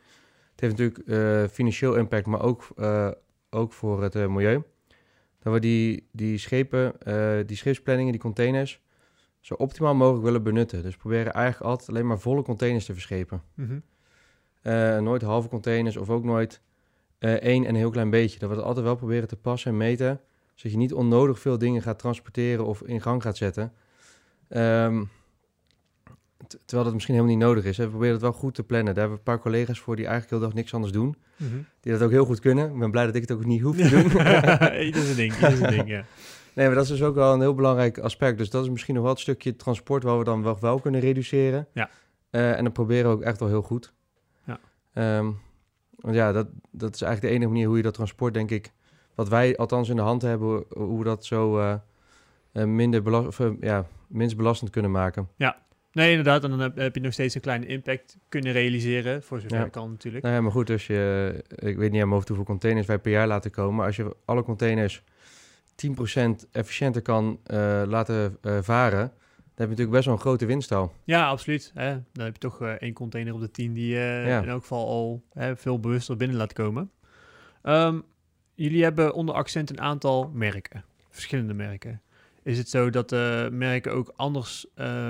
Het 0.51 0.59
heeft 0.59 0.77
natuurlijk 0.77 1.07
eh, 1.07 1.53
financieel 1.53 1.95
impact, 1.95 2.25
maar 2.25 2.41
ook, 2.41 2.67
eh, 2.75 3.11
ook 3.49 3.73
voor 3.73 4.03
het 4.03 4.13
milieu. 4.13 4.63
Dat 5.39 5.53
we 5.53 5.59
die, 5.59 6.07
die 6.11 6.37
schepen, 6.37 6.93
die 7.47 7.57
scheepsplanningen, 7.57 8.11
die 8.11 8.21
containers, 8.21 8.81
zo 9.39 9.53
optimaal 9.53 9.95
mogelijk 9.95 10.23
willen 10.23 10.43
benutten. 10.43 10.83
Dus 10.83 10.97
proberen 10.97 11.33
eigenlijk 11.33 11.65
altijd 11.71 11.89
alleen 11.89 12.07
maar 12.07 12.19
volle 12.19 12.41
containers 12.41 12.85
te 12.85 12.93
verschepen. 12.93 13.41
mhm. 13.53 13.79
Eh, 14.61 14.97
nooit 14.99 15.21
halve 15.21 15.47
containers 15.47 15.97
of 15.97 16.09
ook 16.09 16.23
nooit 16.23 16.61
eh, 17.17 17.33
één 17.33 17.63
en 17.63 17.69
een 17.69 17.75
heel 17.75 17.89
klein 17.89 18.09
beetje. 18.09 18.39
Dat 18.39 18.49
we 18.49 18.55
dat 18.55 18.63
altijd 18.63 18.85
wel 18.85 18.95
proberen 18.95 19.27
te 19.27 19.35
passen 19.35 19.71
en 19.71 19.77
meten. 19.77 20.19
Zodat 20.53 20.71
je 20.71 20.77
niet 20.77 20.93
onnodig 20.93 21.39
veel 21.39 21.57
dingen 21.57 21.81
gaat 21.81 21.99
transporteren 21.99 22.65
of 22.65 22.81
in 22.81 23.01
gang 23.01 23.21
gaat 23.21 23.37
zetten. 23.37 23.73
Ehm, 24.47 25.03
terwijl 26.65 26.83
dat 26.83 26.93
misschien 26.93 27.15
helemaal 27.15 27.35
niet 27.35 27.45
nodig 27.45 27.65
is. 27.65 27.77
Hè. 27.77 27.83
We 27.83 27.89
proberen 27.89 28.13
het 28.13 28.21
wel 28.21 28.31
goed 28.33 28.55
te 28.55 28.63
plannen. 28.63 28.93
Daar 28.93 29.03
hebben 29.03 29.13
we 29.23 29.29
een 29.29 29.35
paar 29.35 29.43
collega's 29.43 29.79
voor 29.79 29.95
die 29.95 30.05
eigenlijk 30.05 30.35
heel 30.35 30.47
dag 30.49 30.57
niks 30.57 30.73
anders 30.73 30.93
doen. 30.93 31.15
Mhm. 31.37 31.53
Die 31.79 31.91
dat 31.91 32.01
ook 32.01 32.11
heel 32.11 32.25
goed 32.25 32.39
kunnen. 32.39 32.71
Ik 32.73 32.79
ben 32.79 32.91
blij 32.91 33.05
dat 33.05 33.15
ik 33.15 33.21
het 33.21 33.31
ook 33.31 33.45
niet 33.45 33.61
hoef 33.61 33.75
te 33.77 33.89
doen. 33.95 34.03
Ieder 34.85 35.01
zijn 35.03 35.15
ding, 35.15 35.33
ieder 35.33 35.57
zijn 35.57 35.71
ding, 35.71 35.87
ja. 35.87 36.05
Nee, 36.53 36.65
maar 36.65 36.75
dat 36.75 36.83
is 36.83 36.89
dus 36.89 37.03
ook 37.03 37.15
wel 37.15 37.33
een 37.33 37.39
heel 37.39 37.53
belangrijk 37.53 37.97
aspect. 37.97 38.37
Dus 38.37 38.49
dat 38.49 38.63
is 38.63 38.69
misschien 38.69 38.93
nog 38.93 39.03
wel 39.03 39.11
het 39.11 39.21
stukje 39.21 39.55
transport 39.55 40.03
waar 40.03 40.17
we 40.17 40.23
dan 40.23 40.43
wel, 40.43 40.57
wel 40.59 40.79
kunnen 40.79 41.01
reduceren. 41.01 41.67
Ja. 41.73 41.89
Eh, 42.29 42.57
en 42.57 42.63
dat 42.63 42.73
proberen 42.73 43.09
we 43.09 43.15
ook 43.15 43.21
echt 43.21 43.39
wel 43.39 43.49
heel 43.49 43.61
goed. 43.61 43.93
Ja. 44.45 44.59
Ehm, 44.93 45.31
want 45.95 46.15
ja, 46.15 46.31
dat, 46.31 46.47
dat 46.71 46.95
is 46.95 47.01
eigenlijk 47.01 47.33
de 47.33 47.39
enige 47.39 47.51
manier 47.51 47.67
hoe 47.67 47.77
je 47.77 47.83
dat 47.83 47.93
transport, 47.93 48.33
denk 48.33 48.51
ik, 48.51 48.71
wat 49.15 49.29
wij 49.29 49.57
althans 49.57 49.89
in 49.89 49.95
de 49.95 50.01
hand 50.01 50.21
hebben, 50.21 50.63
hoe 50.69 50.97
we 50.97 51.03
dat 51.03 51.25
zo 51.25 51.59
eh, 51.59 51.73
eh, 52.51 52.63
minder 52.63 53.01
belast, 53.01 53.27
of, 53.27 53.41
ja, 53.59 53.85
minst 54.07 54.37
belastend 54.37 54.69
kunnen 54.69 54.91
maken. 54.91 55.27
Nee, 55.91 56.09
inderdaad. 56.09 56.43
En 56.43 56.49
dan 56.49 56.59
heb, 56.59 56.75
heb 56.77 56.95
je 56.95 57.01
nog 57.01 57.13
steeds 57.13 57.35
een 57.35 57.41
kleine 57.41 57.65
impact 57.65 58.17
kunnen 58.29 58.51
realiseren. 58.51 59.23
Voor 59.23 59.39
zover 59.39 59.57
Ja. 59.57 59.67
kan 59.67 59.89
natuurlijk. 59.89 60.23
Nou 60.23 60.35
ja, 60.35 60.41
maar 60.41 60.51
goed, 60.51 60.69
als 60.69 60.87
je, 60.87 61.33
ik 61.47 61.77
weet 61.77 61.91
niet 61.91 62.01
aan 62.01 62.07
mijn 62.07 62.09
hoofd 62.09 62.27
hoeveel 62.27 62.45
containers 62.45 62.87
wij 62.87 62.99
per 62.99 63.11
jaar 63.11 63.27
laten 63.27 63.51
komen, 63.51 63.75
maar 63.75 63.85
als 63.85 63.95
je 63.95 64.15
alle 64.25 64.43
containers 64.43 65.03
10% 65.87 66.49
efficiënter 66.51 67.01
kan 67.01 67.39
eh, 67.43 67.81
laten 67.87 68.37
eh, 68.41 68.57
varen, 68.61 68.99
dan 68.99 69.67
heb 69.67 69.77
je 69.77 69.83
natuurlijk 69.83 69.91
best 69.91 70.05
wel 70.05 70.13
een 70.13 70.19
grote 70.19 70.45
winst 70.45 70.71
al. 70.71 70.93
Ja, 71.03 71.27
absoluut. 71.27 71.71
Hè? 71.73 71.91
Dan 72.13 72.25
heb 72.25 72.33
je 72.33 72.39
toch 72.39 72.61
eh, 72.61 72.69
één 72.71 72.93
container 72.93 73.33
op 73.33 73.39
de 73.39 73.51
tien 73.51 73.73
die 73.73 73.93
Ja. 73.95 74.41
in 74.41 74.49
elk 74.49 74.61
geval 74.61 74.87
al 74.87 75.23
veel 75.55 75.79
bewuster 75.79 76.17
binnen 76.17 76.37
laat 76.37 76.53
komen. 76.53 76.91
Ehm, 77.61 77.99
jullie 78.55 78.83
hebben 78.83 79.13
onder 79.13 79.35
accent 79.35 79.69
een 79.69 79.81
aantal 79.81 80.31
merken. 80.33 80.83
Verschillende 81.09 81.53
merken. 81.53 82.01
Is 82.43 82.57
het 82.57 82.69
zo 82.69 82.89
dat 82.89 83.09
de 83.09 83.49
merken 83.51 83.93
ook 83.93 84.13
anders 84.15 84.65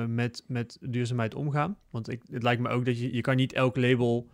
met, 0.08 0.44
met 0.48 0.78
duurzaamheid 0.82 1.36
omgaan? 1.36 1.78
Want 1.90 2.10
ik, 2.10 2.22
het 2.32 2.44
lijkt 2.44 2.62
me 2.62 2.70
ook 2.70 2.86
dat 2.86 3.00
je, 3.00 3.14
je 3.14 3.22
kan 3.22 3.36
niet 3.36 3.54
elk 3.54 3.76
label 3.76 4.28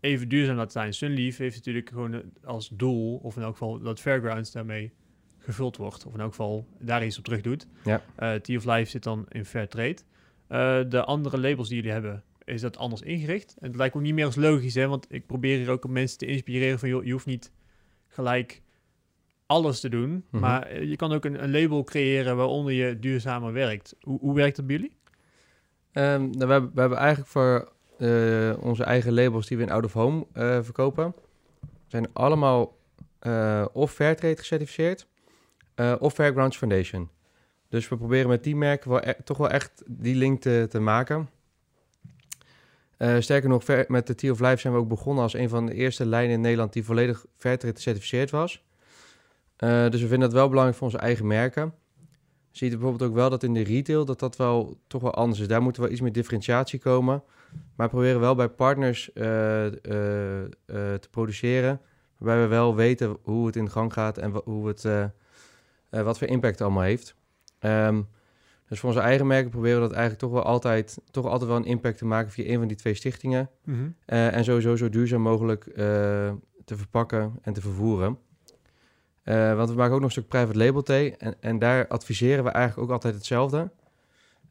even 0.00 0.28
duurzaam 0.28 0.56
laten 0.56 0.72
zijn. 0.72 0.94
Sunleaf 0.94 1.36
heeft 1.36 1.56
natuurlijk 1.56 1.88
gewoon 1.88 2.22
als 2.44 2.68
doel, 2.68 3.16
of 3.16 3.36
in 3.36 3.42
elk 3.42 3.52
geval 3.52 3.78
dat 3.78 4.00
Fairgrounds 4.00 4.52
daarmee 4.52 4.92
gevuld 5.42 5.76
wordt. 5.76 6.06
Of 6.06 6.14
in 6.14 6.20
elk 6.20 6.30
geval 6.30 6.66
daar 6.78 7.04
iets 7.04 7.18
op 7.18 7.24
terug 7.24 7.40
doet. 7.40 7.66
Ja. 7.84 8.02
Eh 8.16 8.34
Tea 8.34 8.56
of 8.56 8.64
Life 8.64 8.90
zit 8.90 9.02
dan 9.02 9.26
in 9.28 9.44
fair 9.44 9.68
trade. 9.68 9.96
Eh, 10.46 10.80
de 10.88 11.04
andere 11.04 11.40
labels 11.40 11.68
die 11.68 11.76
jullie 11.76 11.92
hebben, 11.92 12.22
is 12.44 12.60
dat 12.60 12.76
anders 12.76 13.02
ingericht? 13.02 13.56
En 13.58 13.66
het 13.66 13.76
lijkt 13.76 13.94
me 13.94 14.00
ook 14.00 14.06
niet 14.06 14.14
meer 14.14 14.24
als 14.24 14.36
logisch, 14.36 14.74
hè? 14.74 14.88
Want 14.88 15.06
ik 15.08 15.26
probeer 15.26 15.58
hier 15.58 15.70
ook 15.70 15.84
om 15.84 15.92
mensen 15.92 16.18
te 16.18 16.26
inspireren 16.26 16.78
van... 16.78 16.88
joh, 16.88 17.04
je 17.04 17.12
hoeft 17.12 17.26
niet 17.26 17.52
gelijk 18.08 18.62
alles 19.46 19.80
te 19.80 19.88
doen. 19.88 20.24
Mhm. 20.30 20.42
Maar 20.42 20.62
eh, 20.62 20.82
je 20.82 20.96
kan 20.96 21.12
ook 21.12 21.24
een, 21.24 21.42
een 21.42 21.50
label 21.50 21.84
creëren 21.84 22.36
waaronder 22.36 22.72
je 22.72 22.98
duurzamer 22.98 23.52
werkt. 23.52 23.96
Hoe, 24.00 24.18
hoe 24.18 24.34
werkt 24.34 24.56
dat 24.56 24.66
bij 24.66 24.76
jullie? 24.76 24.96
Ehm, 25.92 26.20
nou, 26.20 26.46
we, 26.46 26.52
hebben, 26.52 26.70
we 26.74 26.80
hebben 26.80 26.98
eigenlijk 26.98 27.30
voor 27.30 27.72
onze 28.60 28.84
eigen 28.84 29.14
labels 29.14 29.46
die 29.46 29.56
we 29.56 29.62
in 29.62 29.70
Out 29.70 29.84
of 29.84 29.92
Home 29.92 30.26
verkopen, 30.62 31.14
zijn 31.86 32.12
allemaal 32.12 32.76
eh, 33.22 33.64
of 33.72 33.92
Fairtrade 33.92 34.36
gecertificeerd 34.36 35.06
eh, 35.74 35.94
of 35.98 36.14
Fairgrounds 36.14 36.56
Foundation. 36.56 37.08
Dus 37.68 37.88
we 37.88 37.96
proberen 37.96 38.28
met 38.28 38.44
die 38.44 38.56
merken 38.56 39.08
e- 39.08 39.22
toch 39.24 39.36
wel 39.36 39.50
echt 39.50 39.82
die 39.86 40.14
link 40.14 40.40
te, 40.40 40.66
te 40.68 40.80
maken. 40.80 41.28
Eh, 42.96 43.16
sterker 43.18 43.48
nog, 43.48 43.64
met 43.88 44.06
de 44.06 44.14
Tea 44.14 44.30
of 44.30 44.40
Life 44.40 44.56
zijn 44.56 44.72
we 44.72 44.78
ook 44.78 44.88
begonnen 44.88 45.22
als 45.22 45.34
een 45.34 45.48
van 45.48 45.66
de 45.66 45.74
eerste 45.74 46.06
lijnen 46.06 46.34
in 46.34 46.40
Nederland 46.40 46.72
die 46.72 46.84
volledig 46.84 47.24
Fairtrade 47.36 47.74
gecertificeerd 47.74 48.30
was. 48.30 48.64
Eh, 49.56 49.88
dus 49.88 50.00
we 50.00 50.08
vinden 50.08 50.18
dat 50.18 50.32
wel 50.32 50.48
belangrijk 50.48 50.78
voor 50.78 50.86
onze 50.86 50.98
eigen 50.98 51.26
merken. 51.26 51.74
Je 52.50 52.58
ziet 52.58 52.70
bijvoorbeeld 52.70 53.10
ook 53.10 53.16
wel 53.16 53.30
dat 53.30 53.42
in 53.42 53.54
de 53.54 53.62
retail 53.62 54.04
dat 54.04 54.18
dat 54.18 54.36
wel 54.36 54.78
toch 54.86 55.02
wel 55.02 55.14
anders 55.14 55.40
is. 55.40 55.48
Daar 55.48 55.62
moet 55.62 55.76
wel 55.76 55.90
iets 55.90 56.00
meer 56.00 56.12
differentiatie 56.12 56.78
komen. 56.78 57.22
Maar 57.76 57.86
we 57.86 57.92
proberen 57.92 58.20
wel 58.20 58.34
bij 58.34 58.48
partners 58.48 59.10
te 59.14 61.08
produceren. 61.10 61.80
Waarbij 62.18 62.42
we 62.42 62.48
wel 62.48 62.74
weten 62.74 63.16
hoe 63.22 63.46
het 63.46 63.56
in 63.56 63.70
gang 63.70 63.92
gaat 63.92 64.18
en 64.18 64.30
hoe 64.44 64.66
het, 64.66 64.84
eh, 65.92 66.02
wat 66.02 66.18
voor 66.18 66.26
impact 66.28 66.52
het 66.52 66.62
allemaal 66.62 66.82
heeft. 66.82 67.14
Ehm, 67.58 68.02
dus 68.68 68.80
voor 68.80 68.88
onze 68.88 69.02
eigen 69.02 69.26
merken 69.26 69.50
proberen 69.50 69.76
we 69.76 69.82
dat 69.86 69.92
eigenlijk 69.96 70.20
toch 70.20 70.32
wel 70.32 70.42
altijd, 70.42 70.98
toch 71.10 71.26
altijd 71.26 71.50
wel 71.50 71.58
een 71.58 71.64
impact 71.64 71.98
te 71.98 72.04
maken 72.04 72.30
via 72.30 72.52
een 72.52 72.58
van 72.58 72.68
die 72.68 72.76
twee 72.76 72.94
stichtingen. 72.94 73.50
Eh, 74.04 74.34
en 74.36 74.44
sowieso 74.44 74.76
zo 74.76 74.88
duurzaam 74.88 75.20
mogelijk 75.20 75.66
eh, 75.66 75.74
te 76.64 76.76
verpakken 76.76 77.38
en 77.42 77.52
te 77.52 77.60
vervoeren. 77.60 78.18
Want 79.24 79.70
we 79.70 79.74
maken 79.76 79.94
ook 79.94 80.00
nog 80.00 80.04
een 80.04 80.10
stuk 80.10 80.28
private 80.28 80.58
label 80.58 80.82
thee. 80.82 81.16
En, 81.16 81.34
en 81.40 81.58
daar 81.58 81.88
adviseren 81.88 82.44
we 82.44 82.50
eigenlijk 82.50 82.88
ook 82.88 82.94
altijd 82.94 83.14
hetzelfde. 83.14 83.70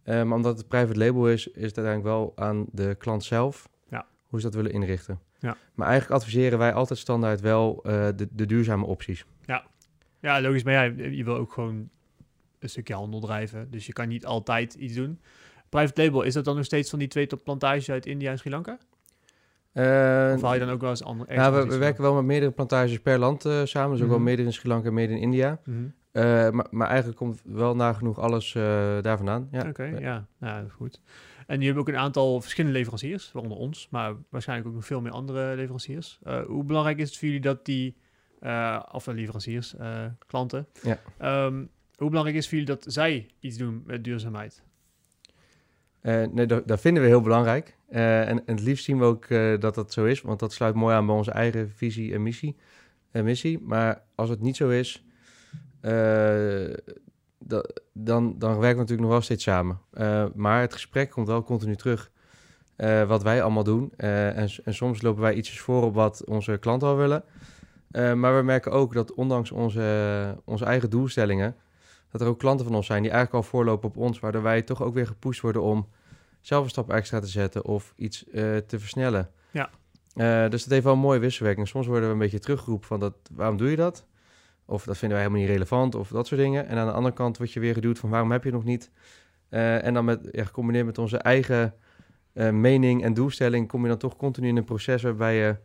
Eh, 0.03 0.23
maar 0.23 0.37
omdat 0.37 0.57
het 0.57 0.67
private 0.67 0.99
label 0.99 1.29
is, 1.29 1.47
is 1.47 1.65
het 1.65 1.77
uiteindelijk 1.77 2.03
wel 2.15 2.31
aan 2.35 2.65
de 2.71 2.95
klant 2.97 3.23
zelf 3.23 3.69
Ja. 3.89 4.05
hoe 4.27 4.39
ze 4.39 4.45
dat 4.45 4.55
willen 4.55 4.71
inrichten. 4.71 5.19
Ja. 5.39 5.57
Maar 5.75 5.87
eigenlijk 5.87 6.21
adviseren 6.21 6.59
wij 6.59 6.73
altijd 6.73 6.99
standaard 6.99 7.41
wel 7.41 7.79
de, 7.83 8.27
de 8.31 8.45
duurzame 8.45 8.85
opties. 8.85 9.25
Ja, 9.45 9.63
logisch. 10.21 10.63
Maar 10.63 10.73
ja, 10.73 10.83
je 11.09 11.23
wil 11.23 11.35
ook 11.35 11.53
gewoon 11.53 11.89
een 12.59 12.69
stukje 12.69 12.93
handel 12.93 13.19
drijven. 13.19 13.71
Dus 13.71 13.85
je 13.85 13.93
kan 13.93 14.07
niet 14.07 14.25
altijd 14.25 14.73
iets 14.73 14.93
doen. 14.93 15.19
Private 15.69 16.03
label, 16.03 16.21
is 16.21 16.33
dat 16.33 16.45
dan 16.45 16.55
nog 16.55 16.65
steeds 16.65 16.89
van 16.89 16.99
die 16.99 17.07
twee 17.07 17.27
top 17.27 17.43
plantages 17.43 17.89
uit 17.91 18.05
India 18.05 18.31
en 18.31 18.37
Sri 18.37 18.49
Lanka? 18.49 18.77
Eh, 19.71 20.31
Of 20.35 20.41
haal 20.41 20.53
je 20.53 20.59
dan 20.59 20.69
ook 20.69 20.81
wel 20.81 20.89
eens 20.89 21.03
andere... 21.03 21.33
ja, 21.33 21.51
we, 21.51 21.65
we 21.65 21.77
werken 21.77 22.01
wel 22.01 22.13
met 22.13 22.23
meerdere 22.25 22.51
plantages 22.51 22.99
per 22.99 23.17
land 23.19 23.45
eh, 23.45 23.61
samen. 23.63 23.91
Dus 23.91 24.01
ook 24.01 24.07
wel 24.07 24.15
Mhm. 24.17 24.25
meerdere 24.25 24.47
in 24.47 24.53
Sri 24.53 24.69
Lanka 24.69 24.87
en 24.87 24.93
meerdere 24.93 25.17
in 25.19 25.23
India. 25.23 25.59
Mhm. 25.65 25.77
Eh, 26.11 26.23
maar, 26.49 26.67
maar 26.71 26.87
eigenlijk 26.87 27.17
komt 27.17 27.41
wel 27.45 27.75
nagenoeg 27.75 28.19
alles 28.19 28.51
daar 29.01 29.17
vandaan. 29.17 29.47
Ja. 29.51 29.67
Oké, 29.69 29.83
ja. 29.83 30.27
ja, 30.39 30.65
goed. 30.69 31.01
En 31.47 31.59
je 31.59 31.65
hebt 31.67 31.79
ook 31.79 31.87
een 31.87 31.97
aantal 31.97 32.41
verschillende 32.41 32.77
leveranciers, 32.77 33.31
waaronder 33.31 33.57
ons, 33.57 33.87
maar 33.91 34.13
waarschijnlijk 34.29 34.69
ook 34.69 34.75
nog 34.75 34.85
veel 34.85 35.01
meer 35.01 35.11
andere 35.11 35.55
leveranciers. 35.55 36.19
Hoe 36.47 36.63
belangrijk 36.63 36.97
is 36.97 37.07
het 37.09 37.17
voor 37.17 37.27
jullie 37.27 37.43
dat 37.43 37.65
die, 37.65 37.95
of 38.91 39.07
eh, 39.07 39.13
leveranciers, 39.13 39.75
eh, 39.75 40.05
klanten, 40.27 40.67
Ja. 40.83 40.97
Ehm, 41.17 41.65
hoe 41.95 42.09
belangrijk 42.09 42.37
is 42.37 42.49
voor 42.49 42.57
jullie 42.57 42.75
dat 42.75 42.85
zij 42.93 43.27
iets 43.39 43.57
doen 43.57 43.83
met 43.85 44.03
duurzaamheid? 44.03 44.63
Eh, 46.01 46.23
nee, 46.31 46.45
dat, 46.45 46.67
dat 46.67 46.81
vinden 46.81 47.03
we 47.03 47.09
heel 47.09 47.21
belangrijk. 47.21 47.77
Eh, 47.89 48.19
en, 48.21 48.27
en 48.45 48.55
het 48.55 48.61
liefst 48.63 48.83
zien 48.85 48.97
we 48.99 49.03
ook 49.05 49.25
eh, 49.25 49.59
dat 49.59 49.75
dat 49.75 49.93
zo 49.93 50.05
is, 50.05 50.21
want 50.21 50.39
dat 50.39 50.53
sluit 50.53 50.75
mooi 50.75 50.95
aan 50.95 51.05
bij 51.05 51.15
onze 51.15 51.31
eigen 51.31 51.71
visie 51.71 52.13
en 52.13 52.23
missie. 52.23 52.55
en 53.11 53.23
missie. 53.23 53.59
Maar 53.59 54.01
als 54.15 54.29
het 54.29 54.41
niet 54.41 54.55
zo 54.55 54.69
is, 54.69 55.03
eh, 55.81 55.91
da- 57.37 57.65
dan, 57.93 58.35
dan 58.39 58.49
werken 58.51 58.69
we 58.69 58.75
natuurlijk 58.75 59.01
nog 59.01 59.09
wel 59.09 59.21
steeds 59.21 59.43
samen. 59.43 59.79
Eh, 59.91 60.25
maar 60.35 60.61
het 60.61 60.73
gesprek 60.73 61.09
komt 61.09 61.27
wel 61.27 61.43
continu 61.43 61.75
terug. 61.75 62.11
eh, 62.75 63.07
wat 63.07 63.23
wij 63.23 63.41
allemaal 63.41 63.63
doen. 63.63 63.91
Eh, 63.97 64.37
en, 64.37 64.49
en 64.63 64.73
soms 64.73 65.01
lopen 65.01 65.21
wij 65.21 65.33
ietsjes 65.33 65.59
voor 65.59 65.83
op 65.83 65.93
wat 65.93 66.25
onze 66.25 66.57
klanten 66.57 66.87
al 66.87 66.95
willen. 66.97 67.23
Eh, 67.91 68.13
maar 68.13 68.37
we 68.37 68.43
merken 68.43 68.71
ook 68.71 68.93
dat 68.93 69.13
ondanks 69.13 69.51
onze, 69.51 70.37
onze 70.45 70.65
eigen 70.65 70.89
doelstellingen... 70.89 71.55
dat 72.11 72.21
er 72.21 72.27
ook 72.27 72.39
klanten 72.39 72.65
van 72.65 72.75
ons 72.75 72.85
zijn 72.85 73.01
die 73.01 73.11
eigenlijk 73.11 73.43
al 73.43 73.49
voorlopen 73.49 73.89
op 73.89 73.97
ons... 73.97 74.19
waardoor 74.19 74.41
wij 74.41 74.61
toch 74.61 74.83
ook 74.83 74.93
weer 74.93 75.07
gepusht 75.07 75.41
worden 75.41 75.61
om 75.61 75.87
zelf 76.41 76.63
een 76.63 76.69
stap 76.69 76.91
extra 76.91 77.19
te 77.19 77.27
zetten... 77.27 77.65
of 77.65 77.93
iets 77.95 78.27
eh, 78.27 78.57
te 78.57 78.79
versnellen. 78.79 79.29
Ja. 79.51 79.69
Eh, 80.13 80.49
dus 80.49 80.61
dat 80.63 80.71
heeft 80.71 80.83
wel 80.83 80.93
een 80.93 80.99
mooie 80.99 81.19
wisselwerking. 81.19 81.67
Soms 81.67 81.87
worden 81.87 82.07
we 82.07 82.13
een 82.13 82.19
beetje 82.19 82.39
teruggeroepen 82.39 82.87
van 82.87 82.99
dat, 82.99 83.13
waarom 83.31 83.57
doe 83.57 83.69
je 83.69 83.75
dat? 83.75 84.05
Of 84.65 84.83
dat 84.83 84.97
vinden 84.97 85.17
wij 85.17 85.27
helemaal 85.27 85.45
niet 85.45 85.55
relevant 85.55 85.95
of 85.95 86.09
dat 86.09 86.27
soort 86.27 86.41
dingen. 86.41 86.67
En 86.67 86.77
aan 86.77 86.87
de 86.87 86.93
andere 86.93 87.15
kant 87.15 87.37
word 87.37 87.53
je 87.53 87.59
weer 87.59 87.73
geduwd 87.73 87.99
van 87.99 88.09
waarom 88.09 88.31
heb 88.31 88.43
je 88.43 88.49
het 88.49 88.57
nog 88.57 88.67
niet? 88.67 88.91
En 89.49 89.93
dan 89.93 90.05
met, 90.05 90.29
ja, 90.31 90.43
gecombineerd 90.43 90.85
met 90.85 90.97
onze 90.97 91.17
eigen 91.17 91.73
mening 92.51 93.03
en 93.03 93.13
doelstelling 93.13 93.67
kom 93.67 93.81
je 93.81 93.87
dan 93.87 93.97
toch 93.97 94.15
continu 94.15 94.47
in 94.47 94.57
een 94.57 94.63
proces 94.63 95.01
waarbij 95.01 95.35
je 95.35 95.57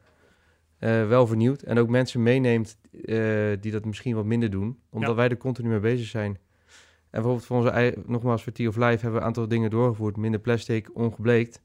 eh, 0.87 1.09
wel 1.09 1.27
vernieuwt. 1.27 1.62
En 1.62 1.79
ook 1.79 1.88
mensen 1.88 2.22
meeneemt 2.22 2.79
eh, 3.05 3.16
die 3.61 3.72
dat 3.72 3.85
misschien 3.85 4.14
wat 4.14 4.25
minder 4.25 4.51
doen. 4.51 4.79
Omdat 4.90 5.09
Ja. 5.11 5.14
wij 5.16 5.29
er 5.29 5.37
continu 5.37 5.68
mee 5.68 5.81
bezig 5.81 6.07
zijn. 6.07 6.31
En 6.31 7.22
bijvoorbeeld 7.22 7.44
voor 7.46 7.57
onze 7.57 7.70
eigen, 7.70 8.03
nogmaals 8.07 8.42
voor 8.42 8.53
Tea 8.53 8.68
of 8.68 8.77
Life 8.77 8.88
hebben 8.90 9.12
we 9.12 9.18
een 9.18 9.25
aantal 9.25 9.49
dingen 9.49 9.70
doorgevoerd. 9.70 10.16
Minder 10.16 10.40
plastic, 10.40 10.90
ongebleekt. 10.96 11.62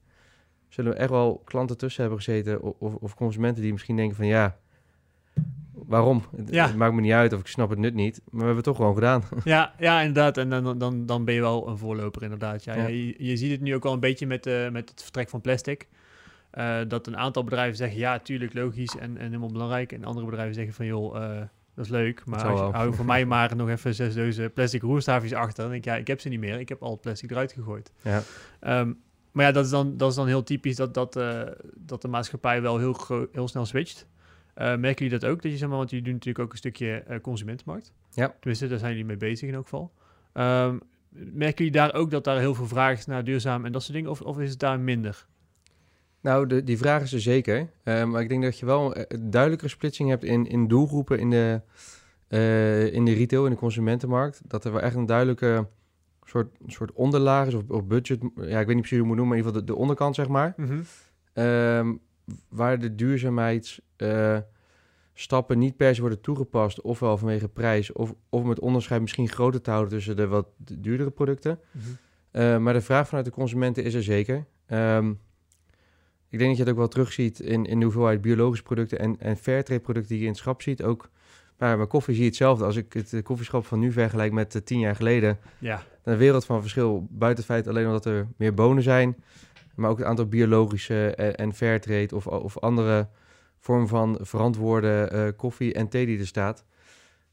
Zullen 0.69 0.91
we 0.91 0.97
echt 0.97 1.09
wel 1.09 1.41
klanten 1.45 1.77
tussen 1.77 2.01
hebben 2.01 2.19
gezeten 2.23 2.61
of, 2.79 2.95
of 2.95 3.15
consumenten 3.15 3.63
die 3.63 3.71
misschien 3.71 3.95
denken 3.95 4.15
van 4.15 4.25
ja, 4.27 4.57
waarom? 5.73 6.23
Het, 6.35 6.49
Ja. 6.49 6.67
het 6.67 6.75
maakt 6.75 6.93
me 6.93 7.01
niet 7.01 7.11
uit 7.11 7.33
of 7.33 7.39
ik 7.39 7.47
snap 7.47 7.69
het 7.69 7.79
nut 7.79 7.93
niet. 7.93 8.17
Maar 8.23 8.31
we 8.31 8.37
hebben 8.37 8.55
het 8.55 8.65
toch 8.65 8.75
gewoon 8.75 8.93
gedaan. 8.93 9.23
Ja, 9.43 9.73
ja, 9.79 9.99
inderdaad. 9.99 10.37
En 10.37 10.49
dan, 10.49 10.77
dan, 10.77 11.05
dan 11.05 11.25
ben 11.25 11.33
je 11.33 11.41
wel 11.41 11.67
een 11.67 11.77
voorloper, 11.77 12.23
inderdaad. 12.23 12.63
Ja, 12.63 12.75
Ja. 12.75 12.87
Je, 12.87 13.15
je 13.17 13.37
ziet 13.37 13.51
het 13.51 13.61
nu 13.61 13.75
ook 13.75 13.85
al 13.85 13.93
een 13.93 13.99
beetje 13.99 14.27
met, 14.27 14.45
eh, 14.45 14.69
met 14.69 14.89
het 14.89 15.01
vertrek 15.03 15.29
van 15.29 15.41
plastic. 15.41 15.87
Eh, 16.51 16.79
dat 16.87 17.07
een 17.07 17.17
aantal 17.17 17.43
bedrijven 17.43 17.77
zeggen, 17.77 17.97
ja, 17.99 18.19
tuurlijk, 18.19 18.53
logisch 18.53 18.97
en, 18.97 19.17
en 19.17 19.25
helemaal 19.25 19.51
belangrijk. 19.51 19.91
En 19.91 20.03
andere 20.03 20.25
bedrijven 20.25 20.53
zeggen 20.55 20.73
van, 20.73 20.85
joh, 20.85 21.23
eh, 21.23 21.41
dat 21.75 21.85
is 21.85 21.91
leuk. 21.91 22.25
Maar 22.25 22.43
als 22.45 22.59
je- 22.59 22.65
hou 22.77 22.93
voor 22.93 23.05
mij 23.15 23.25
maar 23.25 23.55
nog 23.55 23.69
even 23.69 23.95
zes 23.95 24.13
dozen 24.15 24.53
plastic 24.53 24.81
roerstaafjes 24.81 25.33
achter. 25.33 25.63
Dan 25.63 25.71
denk 25.71 25.85
ik, 25.85 25.91
ja, 25.91 25.97
ik 25.97 26.07
heb 26.07 26.19
ze 26.19 26.29
niet 26.29 26.39
meer. 26.39 26.59
Ik 26.59 26.69
heb 26.69 26.81
al 26.83 26.91
het 26.91 27.01
plastic 27.01 27.31
eruit 27.31 27.51
gegooid. 27.51 27.91
Ja. 28.01 28.21
Ehm, 28.59 28.93
maar 29.31 29.45
ja, 29.45 29.51
dat 29.51 29.65
is 29.65 29.71
dan, 29.71 29.97
dat 29.97 30.09
is 30.09 30.15
dan 30.15 30.27
heel 30.27 30.43
typisch 30.43 30.75
dat, 30.75 30.93
dat, 30.93 31.15
eh, 31.15 31.41
dat 31.75 32.01
de 32.01 32.07
maatschappij 32.07 32.61
wel 32.61 32.77
heel, 32.77 32.97
heel 33.31 33.47
snel 33.47 33.65
switcht. 33.65 34.07
Merken 34.55 35.05
jullie 35.05 35.19
dat 35.19 35.29
ook? 35.29 35.41
Dat 35.41 35.51
je, 35.51 35.57
zeg 35.57 35.67
maar, 35.69 35.77
want 35.77 35.89
jullie 35.89 36.05
doen 36.05 36.13
natuurlijk 36.13 36.45
ook 36.45 36.51
een 36.51 36.57
stukje 36.57 37.19
consumentenmarkt. 37.21 37.93
Ja. 38.11 38.35
Tenminste, 38.39 38.67
daar 38.67 38.77
zijn 38.79 38.91
jullie 38.91 39.05
mee 39.05 39.17
bezig 39.17 39.47
in 39.47 39.53
elk 39.53 39.63
geval. 39.63 39.91
Ehm, 40.33 40.77
merken 41.09 41.65
jullie 41.65 41.71
daar 41.71 41.93
ook 41.93 42.11
dat 42.11 42.23
daar 42.23 42.37
heel 42.39 42.55
veel 42.55 42.67
vraag 42.67 42.97
is 42.97 43.05
naar 43.05 43.23
duurzaam 43.23 43.65
en 43.65 43.71
dat 43.71 43.81
soort 43.83 43.93
dingen? 43.93 44.09
Of, 44.11 44.21
of 44.21 44.39
is 44.39 44.49
het 44.49 44.59
daar 44.59 44.79
minder? 44.79 45.25
Nou, 46.21 46.47
de, 46.47 46.63
die 46.63 46.77
vraag 46.77 47.01
is 47.01 47.13
er 47.13 47.21
zeker. 47.21 47.69
Eh, 47.83 48.03
maar 48.03 48.21
ik 48.21 48.29
denk 48.29 48.43
dat 48.43 48.59
je 48.59 48.65
wel 48.65 48.97
een 48.97 49.05
een 49.07 49.29
duidelijkere 49.29 49.71
splitsing 49.71 50.09
hebt 50.09 50.23
in, 50.23 50.47
in 50.47 50.67
doelgroepen 50.67 51.19
in 51.19 51.29
de, 51.29 51.61
eh, 52.27 52.93
in 52.93 53.05
de 53.05 53.13
retail, 53.13 53.45
in 53.45 53.51
de 53.51 53.57
consumentenmarkt. 53.57 54.41
Dat 54.47 54.65
er 54.65 54.71
wel 54.71 54.81
echt 54.81 54.95
een 54.95 55.05
duidelijke 55.05 55.67
soort, 56.23 56.57
soort 56.65 56.91
onderlaag 56.91 57.47
is, 57.47 57.53
of, 57.53 57.63
of 57.67 57.85
budget. 57.85 58.19
Ja, 58.35 58.59
ik 58.59 58.65
weet 58.65 58.67
niet 58.67 58.67
precies 58.67 58.89
hoe 58.89 58.97
je 58.97 58.97
het 58.97 59.07
moet 59.07 59.15
noemen, 59.17 59.27
maar 59.27 59.37
in 59.37 59.43
ieder 59.43 59.51
geval 59.51 59.65
de, 59.65 59.73
de 59.73 59.79
onderkant, 59.79 60.15
zeg 60.15 60.27
maar. 60.27 60.55
Ehm, 61.33 61.93
waar 62.49 62.79
de 62.79 62.95
duurzaamheidsstappen 62.95 64.45
stappen 65.13 65.59
niet 65.59 65.77
per 65.77 65.95
se 65.95 66.01
worden 66.01 66.21
toegepast, 66.21 66.81
ofwel 66.81 67.17
vanwege 67.17 67.47
prijs, 67.47 67.91
of, 67.91 68.13
of 68.29 68.41
om 68.41 68.49
het 68.49 68.59
onderscheid 68.59 69.01
misschien 69.01 69.29
groter 69.29 69.61
te 69.61 69.69
houden 69.69 69.93
tussen 69.93 70.15
de 70.15 70.27
wat 70.27 70.47
duurdere 70.57 71.09
producten. 71.09 71.59
Mhm. 71.71 72.63
Maar 72.63 72.73
de 72.73 72.81
vraag 72.81 73.07
vanuit 73.07 73.25
de 73.25 73.31
consumenten 73.31 73.83
is 73.83 73.93
er 73.93 74.03
zeker. 74.03 74.45
Um, 74.67 75.19
ik 76.31 76.37
denk 76.37 76.49
dat 76.49 76.57
je 76.57 76.63
het 76.63 76.71
ook 76.71 76.77
wel 76.77 76.87
terugziet 76.87 77.39
in, 77.39 77.65
in 77.65 77.79
de 77.79 77.85
hoeveelheid 77.85 78.21
biologische 78.21 78.63
producten 78.63 78.99
en, 78.99 79.15
en 79.19 79.37
fairtrade 79.37 79.81
producten 79.81 80.09
die 80.09 80.19
je 80.19 80.25
in 80.25 80.31
het 80.31 80.39
schap 80.39 80.61
ziet. 80.61 80.83
Ook 80.83 81.09
maar 81.57 81.77
bij 81.77 81.87
koffie 81.87 82.13
zie 82.13 82.23
je 82.23 82.29
hetzelfde. 82.29 82.65
Als 82.65 82.75
ik 82.75 82.93
het 82.93 83.21
koffieschap 83.23 83.65
van 83.65 83.79
nu 83.79 83.91
vergelijk 83.91 84.31
met 84.31 84.55
uh, 84.55 84.61
tien 84.61 84.79
jaar 84.79 84.95
geleden, 84.95 85.39
ja. 85.59 85.83
een 86.03 86.17
wereld 86.17 86.45
van 86.45 86.61
verschil. 86.61 87.07
Buiten 87.09 87.43
het 87.43 87.53
feit 87.53 87.67
alleen 87.67 87.85
omdat 87.85 88.05
er 88.05 88.27
meer 88.37 88.53
bonen 88.53 88.83
zijn, 88.83 89.15
maar 89.75 89.89
ook 89.89 89.97
het 89.97 90.07
aantal 90.07 90.25
biologische 90.25 91.15
en, 91.15 91.35
en 91.35 91.53
fairtrade 91.53 92.15
of, 92.15 92.27
of 92.27 92.59
andere 92.59 93.07
vorm 93.59 93.87
van 93.87 94.17
verantwoorde 94.21 95.11
uh, 95.13 95.37
koffie 95.37 95.73
en 95.73 95.87
thee 95.87 96.05
die 96.05 96.19
er 96.19 96.27
staat. 96.27 96.65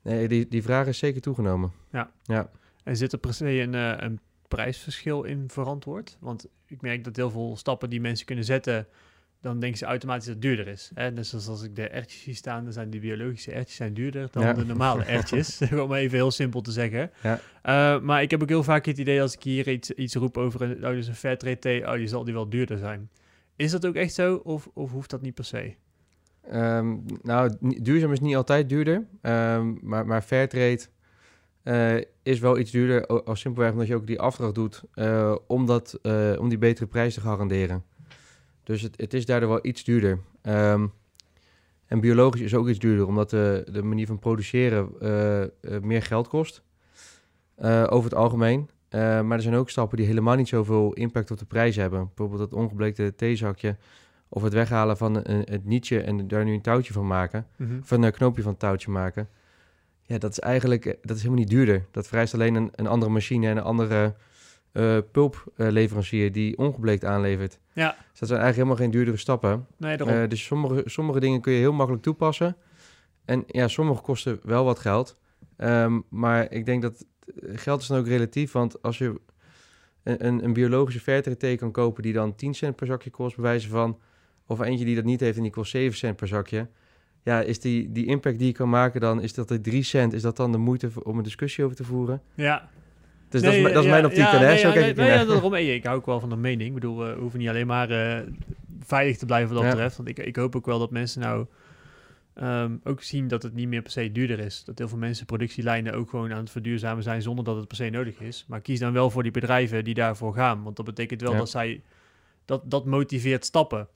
Nee, 0.03 0.29
die, 0.29 0.49
die 0.49 0.63
vraag 0.63 0.87
is 0.87 0.99
zeker 0.99 1.21
toegenomen. 1.21 1.73
Ja. 1.93 2.11
ja. 2.23 2.51
En 2.85 2.97
zit 2.97 3.13
er 3.13 3.19
per 3.19 3.35
se 3.35 3.61
een, 3.61 3.75
een 4.05 4.21
prijsverschil 4.49 5.25
in 5.25 5.45
verantwoord? 5.47 6.17
Want 6.21 6.47
ik 6.67 6.81
merk 6.81 7.05
dat 7.05 7.17
heel 7.17 7.31
veel 7.31 7.57
stappen 7.57 7.91
die 7.91 8.01
mensen 8.01 8.27
kunnen 8.27 8.45
zetten, 8.45 8.87
dan 9.41 9.61
denken 9.61 9.79
ze 9.79 9.85
automatisch 9.85 10.25
dat 10.25 10.35
het 10.35 10.43
duurder 10.43 10.67
is. 10.69 10.91
Hè? 10.95 11.13
Dus 11.13 11.35
als, 11.35 11.49
als 11.49 11.63
ik 11.63 11.77
de 11.77 11.89
ertjes 11.89 12.23
zie 12.23 12.35
staan, 12.35 12.65
dan 12.65 12.73
zijn 12.73 12.91
die 12.91 13.01
biologische 13.01 13.53
ertjes 13.53 13.77
zijn 13.77 13.95
duurder 13.95 14.29
dan 14.31 14.43
Ja. 14.43 14.53
de 14.53 14.65
normale 14.65 15.05
ertjes. 15.19 15.61
Om 15.85 15.93
even 15.95 16.17
heel 16.19 16.31
simpel 16.31 16.61
te 16.61 16.73
zeggen. 16.73 17.11
Ja. 17.23 17.41
Uh, 17.97 18.03
maar 18.03 18.23
ik 18.23 18.31
heb 18.31 18.43
ook 18.43 18.49
heel 18.49 18.63
vaak 18.63 18.87
het 18.87 18.99
idee 18.99 19.23
als 19.23 19.35
ik 19.35 19.43
hier 19.43 19.69
iets, 19.69 19.91
iets 19.91 20.15
roep 20.15 20.37
over 20.39 20.63
een, 20.63 20.87
oh, 20.87 20.91
dus 20.91 21.07
een 21.07 21.15
fairtrade 21.15 21.59
thee, 21.59 21.87
oh, 21.87 21.93
die 21.93 22.07
zal 22.07 22.25
die 22.25 22.35
wel 22.35 22.49
duurder 22.49 22.79
zijn. 22.79 23.11
Is 23.57 23.71
dat 23.71 23.87
ook 23.87 23.95
echt 23.95 24.15
zo 24.15 24.35
of, 24.35 24.69
of 24.75 24.91
hoeft 24.91 25.11
dat 25.11 25.23
niet 25.23 25.35
per 25.35 25.45
se? 25.45 25.75
Um, 26.53 27.05
nou, 27.23 27.57
duurzaam 27.61 28.13
is 28.13 28.21
niet 28.21 28.37
altijd 28.37 28.69
duurder, 28.69 29.07
um, 29.23 29.79
maar, 29.83 30.07
maar 30.07 30.23
fairtrade 30.23 30.81
uh, 31.69 32.03
is 32.23 32.39
wel 32.39 32.59
iets 32.59 32.71
duurder, 32.71 33.07
als 33.07 33.41
simpelweg 33.41 33.73
omdat 33.73 33.87
je 33.87 33.95
ook 33.95 34.07
die 34.07 34.21
afdracht 34.21 34.55
doet, 34.55 34.83
uh, 34.95 35.37
om, 35.47 35.67
dat, 35.67 35.99
uh, 36.03 36.37
om 36.39 36.49
die 36.49 36.59
betere 36.59 36.87
prijs 36.87 37.15
te 37.15 37.21
garanderen. 37.21 37.85
Dus 38.63 38.83
het, 38.83 39.01
het 39.01 39.15
is 39.15 39.27
daardoor 39.27 39.49
wel 39.49 39.67
iets 39.67 39.85
duurder. 39.85 40.19
Um, 40.43 40.93
en 41.87 42.01
biologisch 42.01 42.41
is 42.41 42.55
ook 42.55 42.69
iets 42.69 42.79
duurder, 42.79 43.07
omdat 43.07 43.31
de, 43.31 43.67
de 43.71 43.83
manier 43.83 44.07
van 44.07 44.19
produceren 44.19 44.93
meer 45.83 46.03
geld 46.03 46.29
kost, 46.29 46.63
over 47.89 48.05
het 48.05 48.15
algemeen. 48.15 48.71
maar 48.91 49.33
er 49.33 49.43
zijn 49.43 49.55
ook 49.55 49.71
stappen 49.71 49.97
die 49.97 50.07
helemaal 50.07 50.37
niet 50.37 50.49
zoveel 50.49 50.93
impact 50.93 51.31
op 51.31 51.39
de 51.39 51.45
prijs 51.45 51.77
hebben. 51.77 52.07
Bijvoorbeeld 52.07 52.41
het 52.41 52.53
ongebleekte 52.53 53.15
theezakje 53.17 53.77
of 54.29 54.43
het 54.43 54.53
weghalen 54.53 54.97
van 54.97 55.17
een, 55.17 55.43
het 55.45 55.65
nietje 55.65 56.01
en 56.01 56.29
daar 56.29 56.45
nu 56.45 56.53
een 56.53 56.61
touwtje 56.61 56.93
van 56.93 57.07
maken. 57.07 57.47
Mm-hmm. 57.57 57.79
Of 57.79 57.91
een 57.91 58.13
knoopje 58.13 58.43
van 58.43 58.51
het 58.51 58.61
touwtje 58.61 58.91
maken. 58.91 59.29
Ja, 60.09 60.19
dat 60.19 60.31
is 60.31 60.39
eigenlijk 60.39 60.85
dat 60.85 61.17
is 61.17 61.23
helemaal 61.23 61.45
niet 61.45 61.51
duurder. 61.51 61.87
Dat 61.91 62.07
vereist 62.07 62.35
alleen 62.35 62.55
een, 62.55 62.71
een 62.75 62.87
andere 62.87 63.11
machine 63.11 63.49
en 63.49 63.57
een 63.57 63.63
andere 63.63 64.15
uh, 64.73 64.99
pulpleverancier 65.13 66.33
die 66.33 66.59
ongebleekt 66.59 67.05
aanlevert. 67.05 67.59
Ja. 67.73 67.97
Dus 68.11 68.19
dat 68.19 68.29
zijn 68.29 68.41
eigenlijk 68.41 68.57
helemaal 68.57 68.77
geen 68.77 68.91
duurdere 68.91 69.17
stappen. 69.17 69.67
Nee, 69.77 69.97
daarom. 69.97 70.17
Uh, 70.17 70.29
dus 70.29 70.45
sommige, 70.45 70.83
sommige 70.85 71.21
dingen 71.21 71.41
kun 71.41 71.53
je 71.53 71.59
heel 71.59 71.73
makkelijk 71.73 72.03
toepassen. 72.03 72.57
En 73.25 73.45
ja, 73.47 73.69
sommige 73.69 74.03
kosten 74.03 74.41
wel 74.43 74.65
wat 74.65 74.79
geld. 74.79 75.17
Um, 75.57 76.05
maar 76.09 76.53
ik 76.53 76.67
denk 76.67 76.83
dat 76.83 77.05
geld 77.53 77.81
is 77.81 77.87
dan 77.87 77.99
ook 77.99 78.07
relatief. 78.07 78.53
Want 78.53 78.83
als 78.83 78.99
je 78.99 79.21
een, 80.03 80.27
een, 80.27 80.45
een 80.45 80.53
biologische 80.53 81.37
thee 81.39 81.57
kan 81.57 81.71
kopen 81.71 82.03
die 82.03 82.13
dan 82.13 82.35
10 82.35 82.55
cent 82.55 82.77
per 82.77 82.87
zakje 82.87 83.11
kost, 83.11 83.37
bij 83.37 83.45
wijze 83.45 83.69
van 83.69 83.99
of 84.47 84.61
eentje 84.61 84.85
die 84.85 84.95
dat 84.95 85.05
niet 85.05 85.21
heeft 85.21 85.37
en 85.37 85.43
die 85.43 85.53
kost 85.53 85.71
7 85.71 85.99
cent 85.99 86.17
per 86.17 86.29
zakje. 86.29 86.69
Ja, 87.23 87.41
is 87.41 87.61
die, 87.61 87.93
die 87.93 88.07
impact 88.07 88.39
die 88.39 88.47
je 88.47 88.53
kan 88.53 88.69
maken 88.69 89.01
dan, 89.01 89.23
is 89.23 89.35
dat 89.35 89.49
de 89.49 89.61
3 89.61 89.83
cent, 89.83 90.13
is 90.13 90.23
dat 90.23 90.37
dan 90.37 90.53
de 90.53 90.59
moeite 90.59 90.91
om 91.03 91.17
een 91.19 91.25
discussie 91.25 91.65
over 91.65 91.77
te 91.77 91.85
voeren? 91.85 92.23
Ja. 92.35 92.69
Dus 93.29 93.43
nee, 93.43 93.51
dat 93.51 93.69
is, 93.69 93.75
dat 93.75 93.85
is 93.85 93.91
mijn 93.91 94.05
optiek. 94.05 94.19
Ja, 94.19 94.39
hè? 94.39 94.57
Zo 94.57 94.73
kijk 94.73 94.87
ik 94.87 94.97
nee, 94.97 95.27
daarom, 95.27 95.55
ik 95.79 95.85
hou 95.85 95.97
ook 95.97 96.07
wel 96.07 96.21
van 96.21 96.29
de 96.29 96.37
mening. 96.37 96.69
Ik 96.69 96.75
bedoel, 96.75 96.99
we 96.99 97.17
hoeven 97.19 97.39
niet 97.39 97.49
alleen 97.49 97.67
maar 97.67 97.91
uh, 97.91 98.19
veilig 98.81 99.17
te 99.17 99.27
blijven 99.27 99.55
wat 99.55 99.63
dat 99.63 99.73
betreft. 99.73 99.97
Want 99.97 100.09
ik, 100.09 100.19
ik 100.19 100.37
hoop 100.37 100.57
ook 100.57 100.67
wel 100.67 100.79
dat 100.79 100.91
mensen 100.91 101.21
nou 101.21 101.47
um, 102.43 102.81
ook 102.85 103.03
zien 103.03 103.29
dat 103.29 103.43
het 103.43 103.55
niet 103.55 103.69
meer 103.69 103.83
per 103.83 103.91
se 103.91 104.13
duurder 104.13 104.39
is. 104.39 104.65
Dat 104.65 104.79
heel 104.79 104.89
veel 104.89 104.99
mensen 104.99 105.27
productielijnen 105.27 105.95
ook 105.95 106.11
gewoon 106.11 106.33
aan 106.33 106.39
het 106.39 106.51
verduurzamen 106.51 107.03
zijn 107.03 107.23
zonder 107.23 107.45
dat 107.45 107.57
het 107.57 107.67
per 107.69 107.77
se 107.77 107.91
nodig 107.91 108.21
is. 108.21 108.45
Maar 108.49 108.61
kies 108.61 108.79
dan 108.79 108.93
wel 108.93 109.11
voor 109.11 109.23
die 109.23 109.33
bedrijven 109.33 109.85
die 109.85 109.95
daarvoor 109.95 110.35
gaan. 110.35 110.63
Want 110.63 110.77
dat 110.77 110.85
betekent 110.85 111.21
wel 111.21 111.33
Ja. 111.33 111.39
dat 111.39 111.51
zij, 111.51 111.83
dat, 112.45 112.71
dat 112.71 112.85
motiveert 112.85 113.45
stappen. 113.45 113.89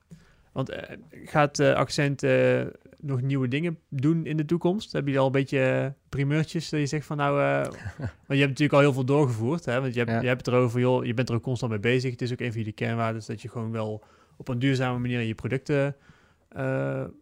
Want 0.52 0.70
uh, 0.70 0.78
gaat 1.24 1.58
uh, 1.58 1.72
Accent 1.72 2.22
uh, 2.22 2.62
nog 2.98 3.22
nieuwe 3.22 3.48
dingen 3.48 3.78
doen 3.88 4.26
in 4.26 4.36
de 4.36 4.44
toekomst? 4.44 4.92
Heb 4.92 5.06
je 5.06 5.18
al 5.18 5.26
een 5.26 5.32
beetje 5.32 5.94
primeurtjes 6.08 6.68
dat 6.68 6.80
je 6.80 6.86
zegt 6.86 7.06
van 7.06 7.16
nou... 7.16 7.34
want 7.96 8.10
je 8.26 8.36
hebt 8.36 8.48
natuurlijk 8.48 8.72
al 8.72 8.80
heel 8.80 8.92
veel 8.92 9.04
doorgevoerd. 9.04 9.64
Hè? 9.64 9.80
Want 9.80 9.92
je 9.92 9.98
hebt, 9.98 10.10
Ja. 10.10 10.20
je 10.20 10.26
hebt 10.26 10.46
het 10.46 10.54
erover, 10.54 10.80
joh, 10.80 11.04
je 11.04 11.14
bent 11.14 11.28
er 11.28 11.34
ook 11.34 11.42
constant 11.42 11.70
mee 11.70 11.80
bezig. 11.80 12.10
Het 12.10 12.22
is 12.22 12.32
ook 12.32 12.40
een 12.40 12.50
van 12.50 12.58
jullie 12.58 12.72
kernwaarden 12.72 13.22
dat 13.26 13.42
je 13.42 13.48
gewoon 13.48 13.70
wel 13.70 14.04
op 14.36 14.48
een 14.48 14.58
duurzame 14.58 14.98
manier 14.98 15.20
je 15.20 15.34
producten 15.34 15.96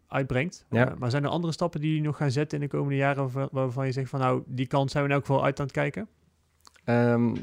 uitbrengt. 0.09 0.65
Ja. 0.71 0.95
Maar 0.99 1.11
zijn 1.11 1.25
er 1.25 1.31
andere 1.31 1.53
stappen 1.53 1.81
die 1.81 1.89
jullie 1.89 2.05
nog 2.05 2.17
gaan 2.17 2.31
zetten 2.31 2.59
in 2.61 2.65
de 2.65 2.77
komende 2.77 2.97
jaren 2.97 3.23
waarvan, 3.23 3.49
waarvan 3.53 3.87
je 3.87 3.93
zegt 3.93 4.11
van 4.11 4.21
nou, 4.21 4.43
die 4.47 4.67
kant 4.67 4.91
zijn 4.91 5.05
we 5.05 5.09
in 5.09 5.15
elk 5.15 5.27
geval 5.27 5.45
uit 5.45 5.59
aan 5.59 5.65
het 5.65 5.75
kijken? 5.75 6.09
Um, 6.85 7.35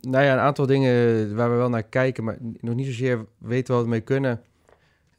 nou 0.00 0.24
ja, 0.24 0.32
een 0.32 0.38
aantal 0.38 0.66
dingen 0.66 1.34
waar 1.36 1.50
we 1.50 1.56
wel 1.56 1.68
naar 1.68 1.82
kijken, 1.82 2.24
maar 2.24 2.36
nog 2.40 2.74
niet 2.74 2.86
zozeer 2.86 3.26
weten 3.38 3.74
wat 3.74 3.82
we 3.82 3.88
mee 3.88 4.00
kunnen. 4.00 4.40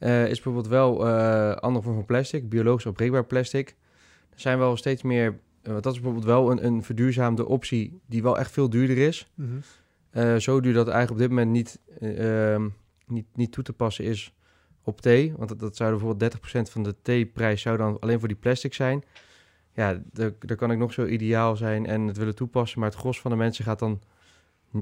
Uh, 0.00 0.22
is 0.22 0.34
bijvoorbeeld 0.34 0.68
wel 0.68 1.06
uh, 1.06 1.52
andere 1.52 1.84
vorm 1.84 1.96
van 1.96 2.04
plastic, 2.04 2.48
biologisch 2.48 2.86
opbreekbaar 2.86 3.24
plastic. 3.24 3.76
Er 4.30 4.40
zijn 4.40 4.58
wel 4.58 4.76
steeds 4.76 5.02
meer 5.02 5.38
want 5.62 5.82
dat 5.82 5.92
is 5.92 6.00
bijvoorbeeld 6.00 6.26
wel 6.26 6.50
een, 6.50 6.66
een 6.66 6.82
verduurzaamde 6.82 7.46
optie 7.46 8.00
die 8.06 8.22
wel 8.22 8.38
echt 8.38 8.50
veel 8.50 8.70
duurder 8.70 8.98
is. 8.98 9.30
Mhm. 9.34 9.48
Eh, 10.10 10.36
zo 10.36 10.60
duur 10.60 10.72
dat 10.72 10.86
het 10.86 10.94
eigenlijk 10.94 11.10
op 11.10 11.28
dit 11.28 11.28
moment 11.28 11.50
niet, 11.50 11.80
eh, 12.00 12.52
ehm, 12.52 12.68
niet, 13.06 13.26
niet 13.34 13.52
toe 13.52 13.64
te 13.64 13.72
passen 13.72 14.04
is 14.04 14.34
op 14.82 15.00
thee. 15.00 15.32
Want 15.36 15.48
dat, 15.48 15.58
dat 15.58 15.76
zou 15.76 15.90
bijvoorbeeld 15.90 16.20
30% 16.20 16.70
van 16.70 16.82
de 16.82 16.94
theeprijs 17.02 17.62
zou 17.62 17.76
dan 17.76 17.98
alleen 17.98 18.18
voor 18.18 18.28
die 18.28 18.36
plastic 18.36 18.74
zijn. 18.74 19.04
Ja, 19.72 20.02
daar 20.12 20.56
kan 20.56 20.70
ik 20.70 20.78
nog 20.78 20.92
zo 20.92 21.06
ideaal 21.06 21.56
zijn 21.56 21.86
en 21.86 22.06
het 22.06 22.16
willen 22.16 22.34
toepassen. 22.34 22.80
Maar 22.80 22.88
het 22.88 22.98
gros 22.98 23.20
van 23.20 23.30
de 23.30 23.36
mensen 23.36 23.64
gaat 23.64 23.78
dan 23.78 24.00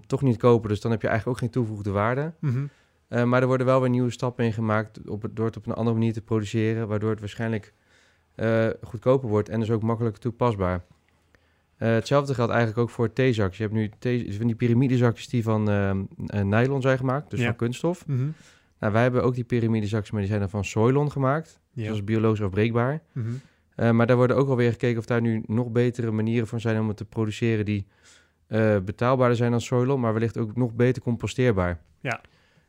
toch 0.07 0.23
niet 0.23 0.37
kopen. 0.37 0.69
Dus 0.69 0.81
dan 0.81 0.91
heb 0.91 1.03
je 1.03 1.09
eigenlijk 1.09 1.37
ook 1.37 1.43
geen 1.45 1.53
toegevoegde 1.53 1.91
waarde. 1.91 2.33
Mhm. 2.41 2.67
Eh, 3.09 3.25
maar 3.25 3.41
er 3.41 3.47
worden 3.47 3.67
wel 3.67 3.81
weer 3.81 3.91
nieuwe 3.91 4.11
stappen 4.11 4.45
in 4.45 4.53
gemaakt 4.53 5.09
op 5.09 5.23
het, 5.23 5.37
door 5.37 5.47
het 5.47 5.57
op 5.57 5.67
een 5.67 5.75
andere 5.75 5.97
manier 5.97 6.13
te 6.13 6.23
produceren. 6.23 6.89
Waardoor 6.89 7.11
het 7.11 7.21
waarschijnlijk 7.21 7.73
eh, 8.35 8.67
goedkoper 8.83 9.29
wordt 9.29 9.49
en 9.49 9.61
dus 9.61 9.71
ook 9.71 9.83
makkelijker 9.83 10.21
toepasbaar. 10.21 10.85
Eh, 11.77 11.89
hetzelfde 11.89 12.35
geldt 12.35 12.51
eigenlijk 12.51 12.81
ook 12.81 12.91
voor 12.91 13.13
theezakjes. 13.13 13.57
Je 13.57 13.63
hebt 13.63 13.75
nu 13.75 13.91
thee, 13.99 14.37
van 14.37 14.47
die 14.47 14.57
piramidezakjes 14.57 15.29
die 15.29 15.43
van 15.43 15.63
nylon 16.43 16.83
zijn 16.83 16.99
gemaakt, 16.99 17.31
dus 17.31 17.41
Ja. 17.41 17.47
van 17.47 17.57
kunststof. 17.57 18.07
Mhm. 18.07 18.29
Nou, 18.79 18.93
wij 18.93 19.03
hebben 19.03 19.23
ook 19.23 19.35
die 19.35 19.45
piramidezakjes, 19.45 20.11
maar 20.11 20.21
die 20.21 20.29
zijn 20.29 20.41
dan 20.41 20.51
van 20.51 20.65
soilon 20.65 21.11
gemaakt. 21.11 21.49
Ja. 21.61 21.61
Dus 21.75 21.87
dat 21.87 21.95
is 21.95 22.05
biologisch 22.05 22.43
afbreekbaar. 22.43 23.03
Mhm. 23.13 23.97
Maar 23.97 24.07
daar 24.07 24.17
worden 24.17 24.37
ook 24.37 24.49
alweer 24.49 24.71
gekeken 24.71 24.99
of 24.99 25.07
daar 25.07 25.21
nu 25.21 25.43
nog 25.47 25.71
betere 25.71 26.11
manieren 26.11 26.47
voor 26.47 26.61
zijn 26.61 26.81
om 26.81 26.89
het 26.89 26.97
te 26.97 27.05
produceren 27.05 27.65
die 27.65 27.87
betaalbaarder 28.85 29.37
zijn 29.37 29.51
dan 29.51 29.61
soilon, 29.61 30.01
maar 30.01 30.13
wellicht 30.13 30.39
ook 30.39 30.57
nog 30.57 30.75
beter 30.75 31.03
composteerbaar. 31.03 31.81
Ja. 32.01 32.21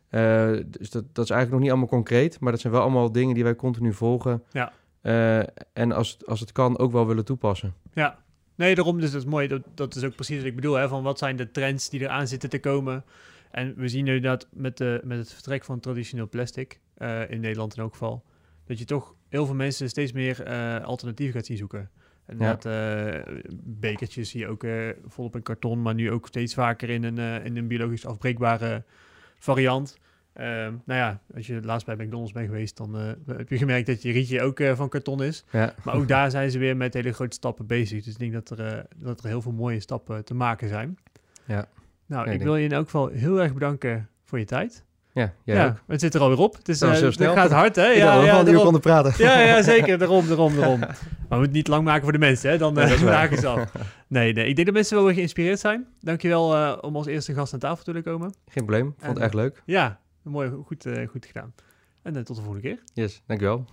Eh, 0.10 0.52
dus 0.67 0.89
dat, 0.89 1.04
dat 1.13 1.24
is 1.24 1.32
eigenlijk 1.32 1.50
nog 1.52 1.60
niet 1.60 1.69
allemaal 1.69 1.88
concreet, 1.88 2.39
maar 2.39 2.52
dat 2.52 2.62
zijn 2.62 2.74
wel 2.74 2.82
allemaal 2.82 3.12
dingen 3.12 3.34
die 3.36 3.43
wij 3.43 3.56
continu 3.56 3.93
volgen. 3.93 4.43
Ja. 4.52 4.72
Eh, 5.02 5.39
en 5.74 5.91
als, 5.91 6.12
het- 6.12 6.26
als 6.26 6.39
het 6.39 6.52
kan 6.52 6.78
ook 6.78 6.91
wel 6.91 7.08
willen 7.08 7.26
toepassen. 7.26 7.74
Ja, 7.93 8.17
nee, 8.56 8.76
daarom 8.76 9.00
dus 9.00 9.12
dat 9.12 9.22
is 9.22 9.28
mooi. 9.28 9.48
Dat, 9.48 9.62
dat 9.76 9.95
is 9.95 10.04
ook 10.04 10.15
precies 10.15 10.38
wat 10.38 10.45
ik 10.45 10.56
bedoel. 10.56 10.76
Hè, 10.76 10.88
van 10.88 11.04
wat 11.04 11.17
zijn 11.19 11.36
de 11.36 11.52
trends 11.52 11.89
die 11.89 12.00
eraan 12.02 12.28
zitten 12.28 12.50
te 12.50 12.60
komen? 12.60 13.04
En 13.52 13.74
we 13.78 13.88
zien 13.88 14.04
nu 14.06 14.19
dat 14.19 14.48
met, 14.54 14.78
de, 14.78 15.02
met 15.04 15.17
het 15.17 15.34
vertrek 15.34 15.63
van 15.63 15.80
traditioneel 15.80 16.30
plastic, 16.30 16.80
eh, 16.98 17.30
in 17.30 17.39
Nederland 17.39 17.76
in 17.76 17.82
elk 17.84 17.91
geval, 17.91 18.24
dat 18.65 18.80
je 18.80 18.86
toch 18.86 19.15
heel 19.30 19.45
veel 19.45 19.56
mensen 19.56 19.89
steeds 19.89 20.12
meer 20.12 20.43
alternatieven 20.84 21.36
gaat 21.36 21.45
zien 21.45 21.58
zoeken. 21.58 21.89
En 22.26 22.38
Ja. 22.39 22.54
dat 22.56 22.65
bekertjes 23.63 24.30
zie 24.30 24.39
je 24.39 24.48
ook 24.48 24.63
volop 25.08 25.36
in 25.36 25.41
karton, 25.41 25.82
maar 25.82 25.93
nu 25.93 26.12
ook 26.12 26.28
steeds 26.28 26.54
vaker 26.54 26.89
in 26.89 27.04
een, 27.04 27.43
in 27.43 27.58
een 27.58 27.67
biologisch 27.67 28.06
afbreekbare 28.06 28.84
variant. 29.39 29.97
Ehm, 30.34 30.73
nou 30.86 30.99
ja, 30.99 31.21
als 31.36 31.47
je 31.47 31.62
laatst 31.62 31.86
bij 31.86 31.95
McDonald's 31.95 32.32
bent 32.32 32.45
geweest, 32.45 32.78
dan 32.78 32.97
eh, 32.97 33.36
heb 33.38 33.49
je 33.49 33.58
gemerkt 33.58 33.88
dat 33.88 34.02
je 34.02 34.12
rietje 34.12 34.41
ook 34.41 34.60
eh, 34.60 34.75
van 34.75 34.89
karton 34.89 35.23
is. 35.23 35.45
Ja. 35.52 35.73
Maar 35.84 35.95
ook 35.95 36.08
daar 36.08 36.32
zijn 36.38 36.52
ze 36.52 36.60
weer 36.60 36.78
met 36.78 36.93
hele 36.93 37.13
grote 37.13 37.36
stappen 37.36 37.65
bezig. 37.65 38.04
Dus 38.04 38.13
ik 38.13 38.19
denk 38.19 38.34
dat 38.34 38.49
er, 38.49 38.65
eh, 38.65 38.84
dat 38.95 39.23
er 39.23 39.28
heel 39.28 39.41
veel 39.41 39.52
mooie 39.52 39.80
stappen 39.80 40.25
te 40.25 40.34
maken 40.34 40.67
zijn. 40.67 40.97
Ja. 41.45 41.67
Nou, 42.06 42.30
ik 42.30 42.41
wil 42.41 42.56
je 42.56 42.65
in 42.65 42.71
elk 42.71 42.86
geval 42.86 43.08
heel 43.08 43.41
erg 43.41 43.54
bedanken 43.54 44.10
voor 44.23 44.39
je 44.39 44.45
tijd. 44.45 44.86
Ja, 45.19 45.34
jij 45.43 45.55
ja, 45.55 45.65
ook. 45.67 45.73
het 45.88 45.99
zit 46.01 46.13
er 46.13 46.21
alweer 46.21 46.38
op. 46.38 46.55
Het, 46.55 46.69
is, 46.69 46.82
eh, 46.82 46.91
heel 46.91 47.03
het 47.03 47.13
snel. 47.13 47.34
gaat 47.34 47.51
hard, 47.51 47.75
hè? 47.75 47.86
Ja, 47.86 47.93
ja, 48.23 48.38
we 48.39 48.43
daarom. 48.45 48.63
konden 48.63 48.82
praten. 48.82 49.13
ja, 49.17 49.39
ja, 49.39 49.62
zeker. 49.62 49.97
Daarom, 50.03 50.27
daarom, 50.27 50.55
daarom. 50.55 50.79
Maar 51.29 51.38
we 51.38 51.43
moeten 51.43 51.43
het 51.43 51.51
niet 51.51 51.67
lang 51.67 51.84
maken 51.84 52.03
voor 52.03 52.12
de 52.12 52.17
mensen, 52.17 52.49
hè? 52.49 52.58
Dan 52.58 52.73
Nee, 52.73 52.84
eh 52.84 52.89
dat 52.89 52.99
is 52.99 53.03
waar. 53.05 53.13
raken 53.13 53.38
ze 53.38 53.47
af. 53.47 53.71
Nee, 54.08 54.34
nee. 54.34 54.47
Ik 54.47 54.55
denk 54.55 54.65
dat 54.67 54.75
mensen 54.75 54.95
wel 54.95 55.05
weer 55.05 55.13
geïnspireerd 55.13 55.60
zijn. 55.60 55.88
Dankjewel 55.99 56.55
eh 56.55 56.77
om 56.82 56.95
als 56.95 57.05
eerste 57.05 57.34
gast 57.34 57.53
aan 57.53 57.60
tafel 57.60 57.84
te 57.84 57.91
willen 57.91 58.08
komen. 58.12 58.27
Geen 58.47 58.65
probleem, 58.65 58.93
vond 58.97 59.13
het 59.13 59.23
echt 59.23 59.34
leuk. 59.34 59.62
Ja, 59.65 59.99
mooi, 60.23 60.51
goed, 60.65 60.86
eh, 60.86 61.08
goed 61.08 61.25
gedaan. 61.25 61.53
En 62.03 62.13
tot 62.13 62.27
de 62.36 62.41
volgende 62.41 62.62
keer. 62.62 62.79
Yes, 62.93 63.21
dankjewel. 63.27 63.65